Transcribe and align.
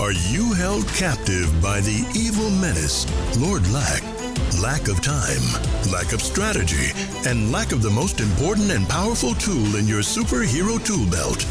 Are 0.00 0.12
you 0.12 0.54
held 0.54 0.88
captive 0.88 1.60
by 1.60 1.80
the 1.80 2.10
evil 2.16 2.48
menace, 2.48 3.04
Lord 3.36 3.68
Lack? 3.68 4.02
Lack 4.62 4.88
of 4.88 5.02
time, 5.02 5.42
lack 5.92 6.14
of 6.14 6.22
strategy, 6.22 6.92
and 7.28 7.52
lack 7.52 7.70
of 7.70 7.82
the 7.82 7.90
most 7.90 8.18
important 8.18 8.70
and 8.70 8.88
powerful 8.88 9.34
tool 9.34 9.76
in 9.76 9.86
your 9.86 10.00
superhero 10.00 10.82
tool 10.82 11.04
belt 11.10 11.44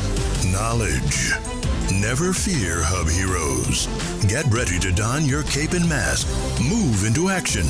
knowledge. 0.52 1.59
Never 1.92 2.34
fear, 2.34 2.84
Hub 2.84 3.10
Heroes. 3.10 3.88
Get 4.28 4.46
ready 4.54 4.78
to 4.80 4.92
don 4.92 5.26
your 5.26 5.42
cape 5.44 5.74
and 5.74 5.90
mask, 5.90 6.28
move 6.62 7.04
into 7.04 7.30
action, 7.30 7.66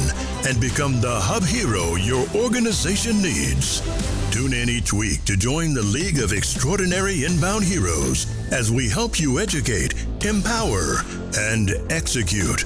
and 0.45 0.59
become 0.59 0.99
the 0.99 1.19
Hub 1.21 1.43
Hero 1.43 1.95
your 1.95 2.27
organization 2.35 3.21
needs. 3.21 3.79
Tune 4.29 4.51
in 4.51 4.67
each 4.67 4.91
week 4.91 5.23
to 5.23 5.37
join 5.37 5.73
the 5.73 5.83
League 5.83 6.19
of 6.19 6.33
Extraordinary 6.33 7.23
Inbound 7.23 7.63
Heroes 7.63 8.27
as 8.51 8.69
we 8.69 8.89
help 8.89 9.21
you 9.21 9.39
educate, 9.39 9.93
empower, 10.25 10.97
and 11.37 11.71
execute. 11.89 12.65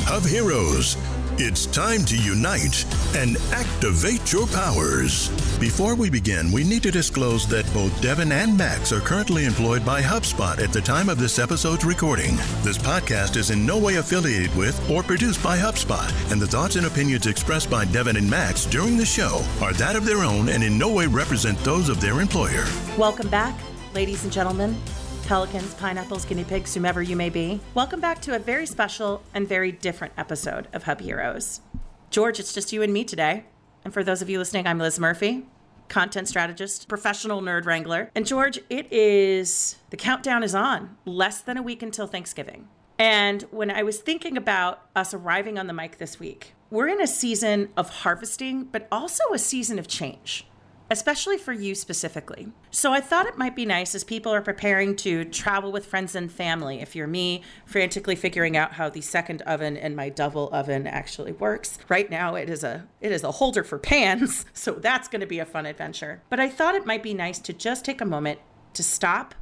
Hub 0.00 0.22
Heroes, 0.24 0.96
it's 1.36 1.66
time 1.66 2.04
to 2.04 2.16
unite 2.16 2.84
and 3.16 3.36
activate 3.50 4.32
your 4.32 4.46
powers. 4.46 5.28
Before 5.58 5.96
we 5.96 6.08
begin, 6.08 6.52
we 6.52 6.62
need 6.62 6.84
to 6.84 6.92
disclose 6.92 7.44
that 7.48 7.70
both 7.74 8.00
Devin 8.00 8.30
and 8.30 8.56
Max 8.56 8.92
are 8.92 9.00
currently 9.00 9.44
employed 9.44 9.84
by 9.84 10.00
HubSpot 10.00 10.62
at 10.62 10.72
the 10.72 10.80
time 10.80 11.08
of 11.08 11.18
this 11.18 11.40
episode's 11.40 11.84
recording. 11.84 12.36
This 12.62 12.78
podcast 12.78 13.36
is 13.36 13.50
in 13.50 13.66
no 13.66 13.78
way 13.78 13.96
affiliated 13.96 14.54
with 14.54 14.78
or 14.88 15.02
produced 15.02 15.42
by 15.42 15.58
HubSpot, 15.58 16.08
and 16.30 16.40
the 16.40 16.46
thoughts 16.46 16.76
and 16.76 16.86
opinions 16.86 17.26
expressed 17.26 17.68
by 17.68 17.84
Devin 17.84 18.16
and 18.16 18.30
Max 18.30 18.64
during 18.64 18.96
the 18.96 19.04
show 19.04 19.44
are 19.60 19.72
that 19.72 19.96
of 19.96 20.04
their 20.04 20.22
own 20.22 20.48
and 20.48 20.62
in 20.62 20.78
no 20.78 20.92
way 20.92 21.06
represent 21.08 21.58
those 21.60 21.88
of 21.88 22.00
their 22.00 22.20
employer. 22.20 22.64
Welcome 22.96 23.28
back, 23.28 23.58
ladies 23.92 24.22
and 24.22 24.32
gentlemen, 24.32 24.76
pelicans, 25.24 25.72
pineapples, 25.74 26.24
guinea 26.26 26.44
pigs, 26.44 26.74
whomever 26.74 27.00
you 27.00 27.16
may 27.16 27.30
be. 27.30 27.60
Welcome 27.74 28.00
back 28.00 28.20
to 28.22 28.36
a 28.36 28.38
very 28.38 28.66
special 28.66 29.22
and 29.32 29.48
very 29.48 29.72
different 29.72 30.12
episode 30.18 30.68
of 30.72 30.82
Hub 30.82 31.00
Heroes. 31.00 31.62
George, 32.10 32.38
it's 32.38 32.52
just 32.52 32.72
you 32.72 32.82
and 32.82 32.92
me 32.92 33.04
today. 33.04 33.44
And 33.84 33.92
for 33.92 34.04
those 34.04 34.20
of 34.20 34.28
you 34.28 34.38
listening, 34.38 34.66
I'm 34.66 34.78
Liz 34.78 35.00
Murphy, 35.00 35.46
content 35.88 36.28
strategist, 36.28 36.88
professional 36.88 37.40
nerd 37.40 37.64
wrangler. 37.64 38.10
And 38.14 38.26
George, 38.26 38.58
it 38.68 38.92
is 38.92 39.76
the 39.90 39.96
countdown 39.96 40.42
is 40.42 40.54
on. 40.54 40.96
Less 41.06 41.40
than 41.40 41.56
a 41.56 41.62
week 41.62 41.82
until 41.82 42.06
Thanksgiving. 42.06 42.68
And 42.98 43.42
when 43.50 43.70
I 43.70 43.82
was 43.82 44.00
thinking 44.00 44.36
about 44.36 44.82
us 44.94 45.14
arriving 45.14 45.58
on 45.58 45.66
the 45.66 45.72
mic 45.72 45.98
this 45.98 46.20
week, 46.20 46.54
we're 46.70 46.88
in 46.88 47.00
a 47.00 47.06
season 47.06 47.70
of 47.76 47.88
harvesting, 47.90 48.64
but 48.64 48.86
also 48.92 49.24
a 49.32 49.38
season 49.38 49.78
of 49.78 49.88
change 49.88 50.46
especially 50.90 51.38
for 51.38 51.52
you 51.52 51.74
specifically. 51.74 52.48
So 52.70 52.92
I 52.92 53.00
thought 53.00 53.26
it 53.26 53.38
might 53.38 53.56
be 53.56 53.64
nice 53.64 53.94
as 53.94 54.04
people 54.04 54.32
are 54.32 54.42
preparing 54.42 54.96
to 54.96 55.24
travel 55.24 55.72
with 55.72 55.86
friends 55.86 56.14
and 56.14 56.30
family. 56.30 56.80
If 56.80 56.94
you're 56.94 57.06
me, 57.06 57.42
frantically 57.64 58.16
figuring 58.16 58.56
out 58.56 58.74
how 58.74 58.90
the 58.90 59.00
second 59.00 59.42
oven 59.42 59.76
in 59.76 59.96
my 59.96 60.08
double 60.08 60.50
oven 60.52 60.86
actually 60.86 61.32
works. 61.32 61.78
Right 61.88 62.10
now 62.10 62.34
it 62.34 62.50
is 62.50 62.62
a 62.62 62.86
it 63.00 63.12
is 63.12 63.24
a 63.24 63.32
holder 63.32 63.64
for 63.64 63.78
pans, 63.78 64.44
so 64.52 64.72
that's 64.72 65.08
going 65.08 65.20
to 65.20 65.26
be 65.26 65.38
a 65.38 65.46
fun 65.46 65.66
adventure. 65.66 66.22
But 66.28 66.40
I 66.40 66.48
thought 66.48 66.74
it 66.74 66.86
might 66.86 67.02
be 67.02 67.14
nice 67.14 67.38
to 67.40 67.52
just 67.52 67.84
take 67.84 68.00
a 68.00 68.06
moment 68.06 68.40
to 68.74 68.82
stop 68.82 69.34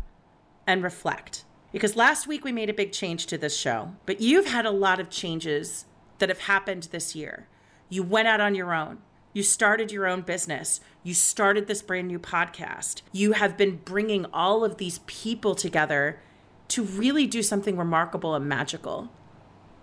and 0.66 0.82
reflect. 0.82 1.44
Because 1.72 1.96
last 1.96 2.26
week 2.26 2.44
we 2.44 2.52
made 2.52 2.68
a 2.68 2.74
big 2.74 2.92
change 2.92 3.26
to 3.26 3.38
this 3.38 3.56
show, 3.56 3.94
but 4.04 4.20
you've 4.20 4.46
had 4.46 4.66
a 4.66 4.70
lot 4.70 5.00
of 5.00 5.08
changes 5.08 5.86
that 6.18 6.28
have 6.28 6.40
happened 6.40 6.88
this 6.92 7.16
year. 7.16 7.48
You 7.88 8.02
went 8.02 8.28
out 8.28 8.40
on 8.40 8.54
your 8.54 8.74
own. 8.74 8.98
You 9.32 9.42
started 9.42 9.90
your 9.90 10.06
own 10.06 10.20
business. 10.22 10.80
You 11.02 11.14
started 11.14 11.66
this 11.66 11.80
brand 11.80 12.08
new 12.08 12.18
podcast. 12.18 13.02
You 13.12 13.32
have 13.32 13.56
been 13.56 13.76
bringing 13.84 14.26
all 14.26 14.64
of 14.64 14.76
these 14.76 15.00
people 15.06 15.54
together 15.54 16.20
to 16.68 16.82
really 16.82 17.26
do 17.26 17.42
something 17.42 17.76
remarkable 17.76 18.34
and 18.34 18.46
magical. 18.46 19.10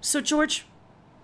So, 0.01 0.21
George, 0.21 0.65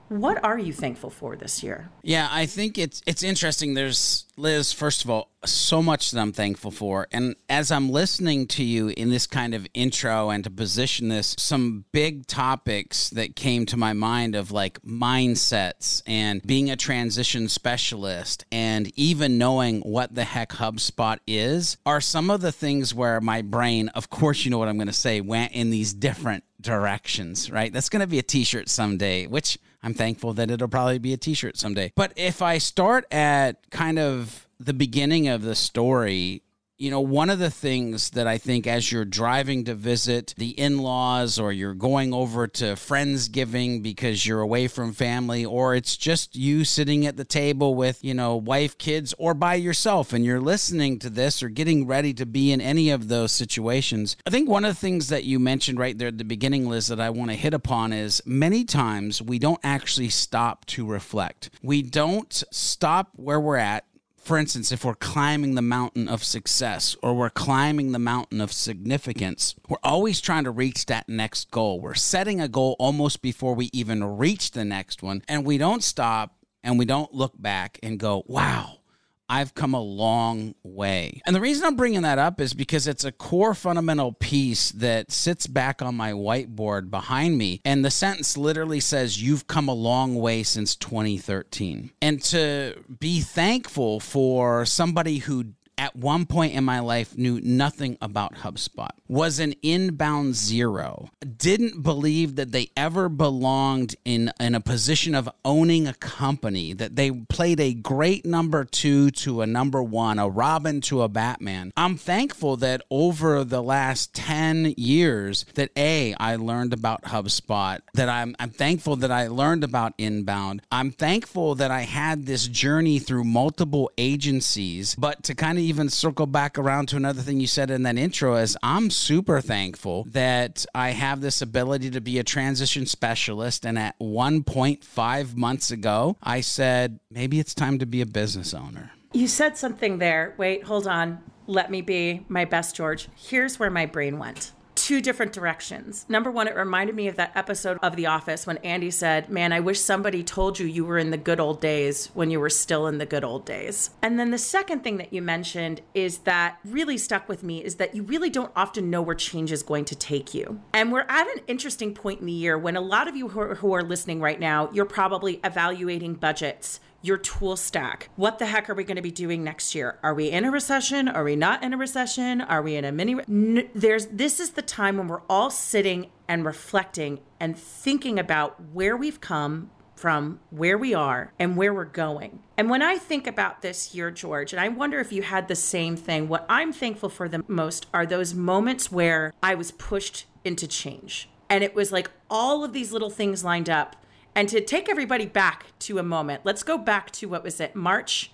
what 0.10 0.44
are 0.44 0.58
you 0.60 0.72
thankful 0.72 1.10
for 1.10 1.36
this 1.36 1.64
year? 1.64 1.90
Yeah, 2.04 2.28
I 2.32 2.46
think 2.46 2.78
it's 2.78 3.02
it's 3.08 3.24
interesting. 3.24 3.74
There's 3.74 4.26
Liz, 4.38 4.74
first 4.74 5.04
of 5.04 5.10
all, 5.10 5.32
so 5.46 5.82
much 5.82 6.12
that 6.12 6.20
I'm 6.20 6.34
thankful 6.34 6.72
for. 6.72 7.08
And 7.12 7.36
as 7.48 7.72
I'm 7.72 7.90
listening 7.90 8.48
to 8.48 8.64
you 8.64 8.90
in 8.90 9.10
this 9.10 9.28
kind 9.28 9.54
of 9.54 9.66
intro 9.74 10.30
and 10.30 10.44
to 10.44 10.50
position 10.50 11.08
this, 11.08 11.36
some 11.40 11.86
big 11.92 12.28
topics 12.28 13.10
that 13.12 13.35
came 13.35 13.66
to 13.68 13.78
my 13.78 13.94
mind 13.94 14.35
of 14.35 14.52
like 14.52 14.82
mindsets 14.82 16.03
and 16.06 16.46
being 16.46 16.70
a 16.70 16.76
transition 16.76 17.47
specialist 17.47 18.46
and 18.52 18.91
even 18.97 19.38
knowing 19.38 19.79
what 19.82 20.14
the 20.14 20.26
heck 20.26 20.50
HubSpot 20.52 21.18
is 21.26 21.78
are 21.85 22.02
some 22.02 22.29
of 22.29 22.41
the 22.41 22.52
things 22.52 22.94
where 22.94 23.22
my 23.22 23.41
brain, 23.41 23.88
of 23.90 24.09
course, 24.09 24.44
you 24.44 24.52
know 24.52 24.58
what 24.58 24.68
I'm 24.68 24.78
going 24.78 24.88
to 24.88 24.94
say, 24.94 25.22
went 25.22 25.53
in 25.53 25.70
these 25.70 25.94
different 25.94 26.44
directions, 26.59 27.50
right? 27.50 27.72
That's 27.72 27.90
going 27.90 28.02
to 28.02 28.08
be 28.08 28.20
a 28.20 28.24
t 28.24 28.44
shirt 28.44 28.70
someday, 28.70 29.28
which 29.28 29.58
I'm 29.85 29.93
thankful 29.93 30.34
that 30.34 30.49
it'll 30.49 30.67
probably 30.67 30.97
be 30.97 31.14
a 31.14 31.17
t 31.17 31.35
shirt 31.35 31.58
someday. 31.58 31.93
But 31.96 32.11
if 32.16 32.41
I 32.41 32.58
start 32.58 33.05
at 33.11 33.70
kind 33.70 33.99
of 33.99 34.47
the 34.59 34.73
beginning 34.73 35.28
of 35.28 35.43
the 35.43 35.53
story, 35.53 36.41
you 36.78 36.92
know, 36.92 37.00
one 37.00 37.30
of 37.30 37.40
the 37.40 37.50
things 37.50 38.10
that 38.12 38.28
I 38.28 38.38
think 38.38 38.68
as 38.68 38.92
you're 38.92 39.06
driving 39.06 39.64
to 39.66 39.76
visit 39.76 40.34
the 40.38 40.50
in 40.60 40.80
laws 40.80 41.40
or 41.40 41.54
you're 41.54 41.74
going 41.74 42.14
over 42.14 42.48
to 42.48 42.66
Friendsgiving 42.74 43.82
because 43.82 44.26
you're 44.26 44.42
away 44.42 44.68
from 44.68 44.92
family, 44.92 45.46
or 45.46 45.74
it's 45.74 45.96
just 45.96 46.36
you 46.36 46.66
sitting 46.66 47.06
at 47.06 47.16
the 47.16 47.24
table 47.24 47.76
with, 47.76 48.04
you 48.04 48.14
know, 48.14 48.36
wife, 48.36 48.78
kids, 48.78 49.14
or 49.18 49.34
by 49.34 49.56
yourself 49.56 50.12
and 50.12 50.26
you're 50.26 50.42
listening 50.42 51.00
to 51.00 51.10
this 51.10 51.42
or 51.42 51.48
getting 51.48 51.88
ready 51.88 52.14
to 52.14 52.26
be 52.26 52.52
in 52.52 52.60
any 52.60 52.90
of 52.90 53.08
those 53.08 53.32
situations. 53.32 54.18
I 54.26 54.30
think 54.30 54.50
one 54.50 54.66
of 54.66 54.74
the 54.74 54.80
things 54.80 55.08
that 55.10 55.24
you 55.24 55.40
mentioned 55.40 55.80
right 55.80 55.98
there 55.98 56.10
at 56.10 56.18
the 56.18 56.26
beginning, 56.26 56.68
Liz, 56.68 56.88
that 56.88 57.00
I 57.00 57.10
want 57.10 57.32
to 57.32 57.38
hit 57.38 57.54
upon 57.54 57.94
is 57.94 58.22
many 58.26 58.66
times 58.66 59.22
we 59.22 59.40
don't 59.40 59.62
actually 59.64 60.10
stop 60.10 60.66
to 60.66 60.86
reflect. 60.86 61.50
We 61.64 61.82
don't 61.82 62.44
stop 62.52 63.12
where 63.16 63.40
we're 63.40 63.58
at 63.58 63.86
for 64.26 64.40
instance, 64.40 64.72
if 64.72 64.84
we're 64.84 64.96
climbing 64.96 65.54
the 65.54 65.62
mountain 65.62 66.08
of 66.08 66.24
success 66.24 66.98
or 67.04 67.14
we're 67.14 67.30
climbing 67.30 67.92
the 67.92 68.00
mountain 68.00 68.42
of 68.42 68.52
significance, 68.52 69.54
we're 69.70 69.78
always 69.84 70.20
trying 70.20 70.46
to 70.46 70.52
reach 70.52 70.88
that 70.88 71.08
next 71.08 71.52
goal. 71.52 71.80
We're 71.80 71.94
setting 71.94 72.42
a 72.42 72.48
goal 72.48 72.76
almost 72.80 73.22
before 73.22 73.54
we 73.54 73.70
even 73.72 74.04
reach 74.04 74.52
the 74.52 74.66
next 74.66 75.04
one. 75.04 75.22
And 75.28 75.46
we 75.46 75.60
don't 75.60 75.84
stop 75.84 76.36
and 76.64 76.80
we 76.80 76.86
don't 76.86 77.14
look 77.14 77.40
back 77.40 77.78
and 77.84 78.00
go, 78.00 78.24
wow, 78.26 78.80
I've 79.28 79.54
come 79.56 79.74
a 79.74 79.82
long 79.82 80.56
way. 80.64 81.22
And 81.26 81.36
the 81.36 81.42
reason 81.42 81.66
I'm 81.66 81.76
bringing 81.76 82.04
that 82.04 82.20
up 82.20 82.40
is 82.40 82.54
because 82.54 82.88
it's 82.88 83.04
a 83.04 83.12
core 83.12 83.54
fundamental 83.54 84.14
piece 84.14 84.72
that 84.72 85.12
sits 85.12 85.48
back 85.48 85.82
on 85.82 85.96
my 85.96 86.12
whiteboard 86.12 86.90
behind 86.90 87.38
me. 87.38 87.62
And 87.66 87.84
the 87.84 87.92
sentence 87.92 88.38
literally 88.38 88.80
says, 88.80 89.22
You've 89.22 89.48
come 89.48 89.68
a 89.68 89.74
long 89.74 90.16
way 90.16 90.44
since 90.44 90.76
2013. 90.76 91.92
And 92.02 92.22
to 92.24 92.84
be 93.00 93.22
thankful 93.22 94.00
for 94.00 94.66
somebody 94.66 95.20
who 95.20 95.46
at 95.78 95.96
one 95.96 96.26
point 96.26 96.54
in 96.54 96.64
my 96.64 96.80
life 96.80 97.18
knew 97.18 97.40
nothing 97.42 97.98
about 98.02 98.36
HubSpot, 98.36 98.90
was 99.08 99.40
an 99.40 99.54
inbound 99.62 100.36
zero, 100.36 101.10
didn't 101.38 101.84
believe 101.84 102.36
that 102.36 102.52
they 102.52 102.70
ever 102.78 103.10
belonged 103.10 103.96
in, 104.06 104.32
in 104.40 104.56
a 104.56 104.60
position 104.60 105.16
of 105.16 105.30
owning 105.44 105.88
a 105.88 105.94
company, 105.96 106.74
that 106.74 106.96
they 106.96 107.12
played 107.12 107.60
a 107.60 107.74
great 107.74 108.26
number 108.26 108.64
two 108.64 109.12
to 109.12 109.42
a 109.42 109.48
number 109.48 109.84
one, 109.84 110.20
a 110.20 110.30
Robin 110.30 110.82
to 110.82 111.02
a 111.02 111.10
Batman. 111.10 111.72
I'm 111.76 111.98
thankful 111.98 112.58
that 112.58 112.82
over 112.90 113.44
the 113.44 113.62
last 113.62 114.14
10 114.14 114.76
years 114.78 115.46
that 115.56 115.72
A, 115.78 116.14
I 116.20 116.36
learned 116.36 116.74
about 116.74 117.04
HubSpot, 117.04 117.80
that 117.94 118.10
I'm, 118.10 118.36
I'm 118.40 118.50
thankful 118.50 118.96
that 118.98 119.12
I 119.12 119.28
learned 119.28 119.64
about 119.64 119.94
inbound. 119.98 120.62
I'm 120.72 120.92
thankful 120.92 121.56
that 121.56 121.72
I 121.72 121.82
had 121.82 122.26
this 122.26 122.48
journey 122.48 123.00
through 123.00 123.24
multiple 123.24 123.92
agencies, 123.98 124.96
but 124.96 125.24
to 125.24 125.36
kind 125.36 125.58
of 125.58 125.65
even 125.66 125.90
circle 125.90 126.26
back 126.26 126.58
around 126.58 126.88
to 126.90 126.96
another 126.96 127.22
thing 127.22 127.40
you 127.40 127.47
said 127.47 127.70
in 127.70 127.84
that 127.84 127.97
intro 127.97 128.35
is 128.35 128.58
I'm 128.64 128.90
super 128.90 129.41
thankful 129.41 130.06
that 130.09 130.66
I 130.73 130.91
have 130.91 131.22
this 131.22 131.41
ability 131.41 131.91
to 131.91 132.02
be 132.02 132.20
a 132.20 132.23
transition 132.23 132.85
specialist. 132.85 133.66
And 133.66 133.78
at 133.78 133.97
1.5 134.00 135.35
months 135.35 135.72
ago, 135.72 136.17
I 136.23 136.41
said, 136.41 137.00
maybe 137.09 137.40
it's 137.40 137.53
time 137.53 137.79
to 137.79 137.85
be 137.85 138.02
a 138.02 138.06
business 138.06 138.53
owner. 138.53 138.91
You 139.14 139.28
said 139.28 139.58
something 139.58 139.97
there. 139.97 140.34
Wait, 140.38 140.64
hold 140.64 140.88
on. 140.88 141.23
Let 141.47 141.70
me 141.72 141.82
be 141.82 142.26
my 142.28 142.46
best, 142.46 142.76
George. 142.76 143.08
Here's 143.16 143.59
where 143.59 143.70
my 143.70 143.85
brain 143.85 144.17
went 144.17 144.52
two 144.85 145.02
different 145.02 145.34
directions. 145.34 146.05
Number 146.08 146.29
one, 146.29 146.47
it 146.47 146.55
reminded 146.55 146.96
me 146.96 147.08
of 147.08 147.16
that 147.16 147.32
episode 147.34 147.79
of 147.82 147.96
The 147.96 148.05
Office 148.05 148.46
when 148.46 148.58
Andy 148.58 148.91
said, 148.91 149.29
Man, 149.29 149.52
I 149.52 149.59
wish 149.59 149.79
somebody 149.79 150.23
told 150.23 150.59
you 150.59 150.67
you 150.67 150.85
were 150.85 150.99
in 150.99 151.09
the 151.09 151.17
good 151.17 151.40
old 151.40 151.59
days 151.59 152.11
when 152.14 152.29
you 152.29 152.40
were 152.40 152.52
still 152.52 152.85
in 152.85 152.99
the 152.99 153.05
good 153.08 153.23
old 153.23 153.47
days. 153.47 153.90
And 154.03 154.20
then 154.20 154.29
the 154.29 154.37
second 154.37 154.84
thing 154.84 154.97
that 154.97 155.11
you 155.11 155.23
mentioned 155.23 155.82
is 155.96 156.20
that 156.20 156.59
really 156.64 156.99
stuck 156.99 157.28
with 157.28 157.41
me 157.41 157.64
is 157.64 157.78
that 157.78 157.96
you 157.96 158.03
really 158.03 158.29
don't 158.29 158.52
often 158.55 158.91
know 158.91 159.02
where 159.02 159.16
change 159.16 159.52
is 159.52 159.64
going 159.64 159.85
to 159.85 159.96
take 159.96 160.35
you. 160.35 160.61
And 160.72 160.91
we're 160.91 161.08
at 161.09 161.26
an 161.35 161.41
interesting 161.47 161.96
point 161.96 162.20
in 162.20 162.28
the 162.28 162.31
year 162.31 162.55
when 162.55 162.76
a 162.76 162.81
lot 162.81 163.08
of 163.08 163.16
you 163.16 163.29
who 163.29 163.40
are, 163.40 163.55
who 163.55 163.73
are 163.73 163.81
listening 163.81 164.22
right 164.22 164.40
now, 164.40 164.70
you're 164.72 164.85
probably 164.85 165.40
evaluating 165.43 166.14
budgets 166.14 166.79
your 167.05 167.17
tool 167.17 167.55
stack. 167.55 168.09
What 168.16 168.40
the 168.40 168.47
heck 168.47 168.69
are 168.69 168.73
we 168.73 168.84
going 168.84 168.96
to 168.96 169.02
be 169.02 169.11
doing 169.11 169.43
next 169.43 169.75
year? 169.75 169.99
Are 170.02 170.13
we 170.13 170.31
in 170.31 170.46
a 170.46 170.52
recession? 170.52 171.07
Are 171.07 171.23
we 171.23 171.35
not 171.35 171.63
in 171.63 171.73
a 171.73 171.78
recession? 171.78 172.41
Are 172.41 172.61
we 172.61 172.75
in 172.75 172.85
a 172.85 172.91
mini? 172.91 173.16
Re- 173.16 173.69
There's 173.75 174.07
this 174.07 174.40
is 174.40 174.52
the 174.52 174.61
time 174.61 174.97
when 174.97 175.07
we're 175.07 175.22
all 175.29 175.49
sitting 175.49 176.09
and 176.28 176.46
reflecting 176.46 177.19
and 177.40 177.57
thinking 177.57 178.17
about 178.17 178.59
where 178.73 178.97
we've 178.97 179.22
come 179.22 179.69
from, 179.96 180.40
where 180.49 180.78
we 180.78 180.93
are, 180.93 181.31
and 181.40 181.55
where 181.55 181.73
we're 181.73 181.85
going. 181.85 182.40
And 182.57 182.69
when 182.69 182.81
I 182.81 182.97
think 182.97 183.28
about 183.28 183.61
this 183.61 183.96
year, 183.96 184.11
George, 184.11 184.52
and 184.52 184.59
I 184.59 184.67
wonder 184.67 184.99
if 184.99 185.13
you 185.13 185.22
had 185.22 185.47
the 185.47 185.55
same 185.55 185.96
thing, 185.96 186.28
what 186.28 186.46
I'm 186.49 186.73
thankful 186.73 187.09
for 187.09 187.29
the 187.29 187.43
most 187.47 187.85
are 187.93 188.05
those 188.05 188.34
moments 188.34 188.91
where 188.91 189.34
I 189.41 189.55
was 189.55 189.72
pushed 189.72 190.25
into 190.43 190.67
change. 190.67 191.29
And 191.49 191.63
it 191.63 191.75
was 191.75 191.91
like 191.91 192.09
all 192.29 192.63
of 192.63 192.73
these 192.73 192.91
little 192.91 193.09
things 193.09 193.43
lined 193.43 193.69
up 193.69 193.96
and 194.35 194.49
to 194.49 194.59
take 194.59 194.90
everybody 194.90 195.26
back 195.26 195.67
to 195.79 195.97
a 195.97 196.03
moment, 196.03 196.41
let's 196.43 196.61
go 196.61 196.78
back 196.78 197.09
to 197.11 197.28
what 197.28 197.43
was 197.43 197.61
it, 197.61 197.73
March? 197.73 198.32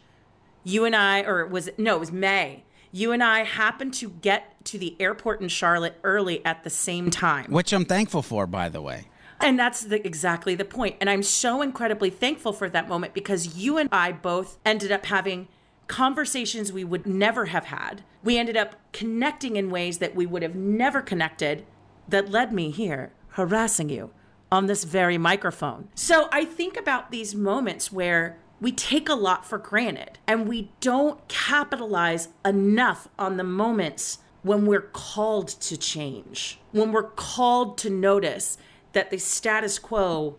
You 0.64 0.84
and 0.84 0.96
I, 0.96 1.22
or 1.22 1.46
was 1.46 1.68
it, 1.68 1.78
no, 1.80 1.98
it 1.98 2.00
was 2.00 2.12
May. 2.12 2.64
You 2.92 3.12
and 3.12 3.24
I 3.24 3.44
happened 3.44 3.94
to 3.96 4.10
get 4.10 4.66
to 4.66 4.80
the 4.80 4.96
airport 5.00 5.42
in 5.42 5.48
Charlotte 5.48 5.98
early 6.04 6.44
at 6.44 6.64
the 6.64 6.70
same 6.72 7.12
time. 7.12 7.52
Which 7.52 7.72
I'm 7.72 7.86
thankful 7.86 8.24
for, 8.24 8.48
by 8.48 8.68
the 8.68 8.82
way. 8.82 9.08
And 9.40 9.58
that's 9.58 9.86
the, 9.86 10.06
exactly 10.06 10.56
the 10.56 10.66
point. 10.66 10.98
And 11.00 11.10
I'm 11.10 11.24
so 11.24 11.62
incredibly 11.62 12.10
thankful 12.10 12.52
for 12.52 12.70
that 12.70 12.90
moment 12.90 13.14
because 13.14 13.56
you 13.56 13.78
and 13.78 13.88
I 13.92 14.12
both 14.12 14.58
ended 14.66 14.92
up 14.92 15.06
having 15.06 15.48
conversations 15.88 16.74
we 16.74 16.84
would 16.84 17.06
never 17.06 17.46
have 17.46 17.66
had. 17.66 18.04
We 18.24 18.38
ended 18.38 18.58
up 18.58 18.76
connecting 18.92 19.56
in 19.56 19.70
ways 19.70 20.00
that 20.00 20.16
we 20.16 20.26
would 20.26 20.42
have 20.42 20.56
never 20.56 21.02
connected 21.02 21.66
that 22.08 22.30
led 22.30 22.54
me 22.54 22.72
here, 22.72 23.14
harassing 23.30 23.90
you 23.90 24.12
on 24.52 24.66
this 24.66 24.84
very 24.84 25.18
microphone. 25.18 25.88
So 25.96 26.28
I 26.32 26.46
think 26.46 26.78
about 26.78 27.12
these 27.12 27.34
moments 27.34 27.92
where 27.92 28.38
we 28.60 28.72
take 28.72 29.10
a 29.10 29.16
lot 29.16 29.46
for 29.46 29.58
granted 29.58 30.20
and 30.28 30.48
we 30.48 30.72
don't 30.82 31.26
capitalize 31.28 32.30
enough 32.46 33.08
on 33.18 33.38
the 33.38 33.44
moments 33.44 34.20
when 34.44 34.66
we're 34.66 34.82
called 34.82 35.48
to 35.48 35.78
change, 35.78 36.60
when 36.72 36.92
we're 36.92 37.04
called 37.04 37.78
to 37.80 37.90
notice 37.90 38.58
that 38.94 39.10
the 39.10 39.18
status 39.18 39.80
quo 39.80 40.38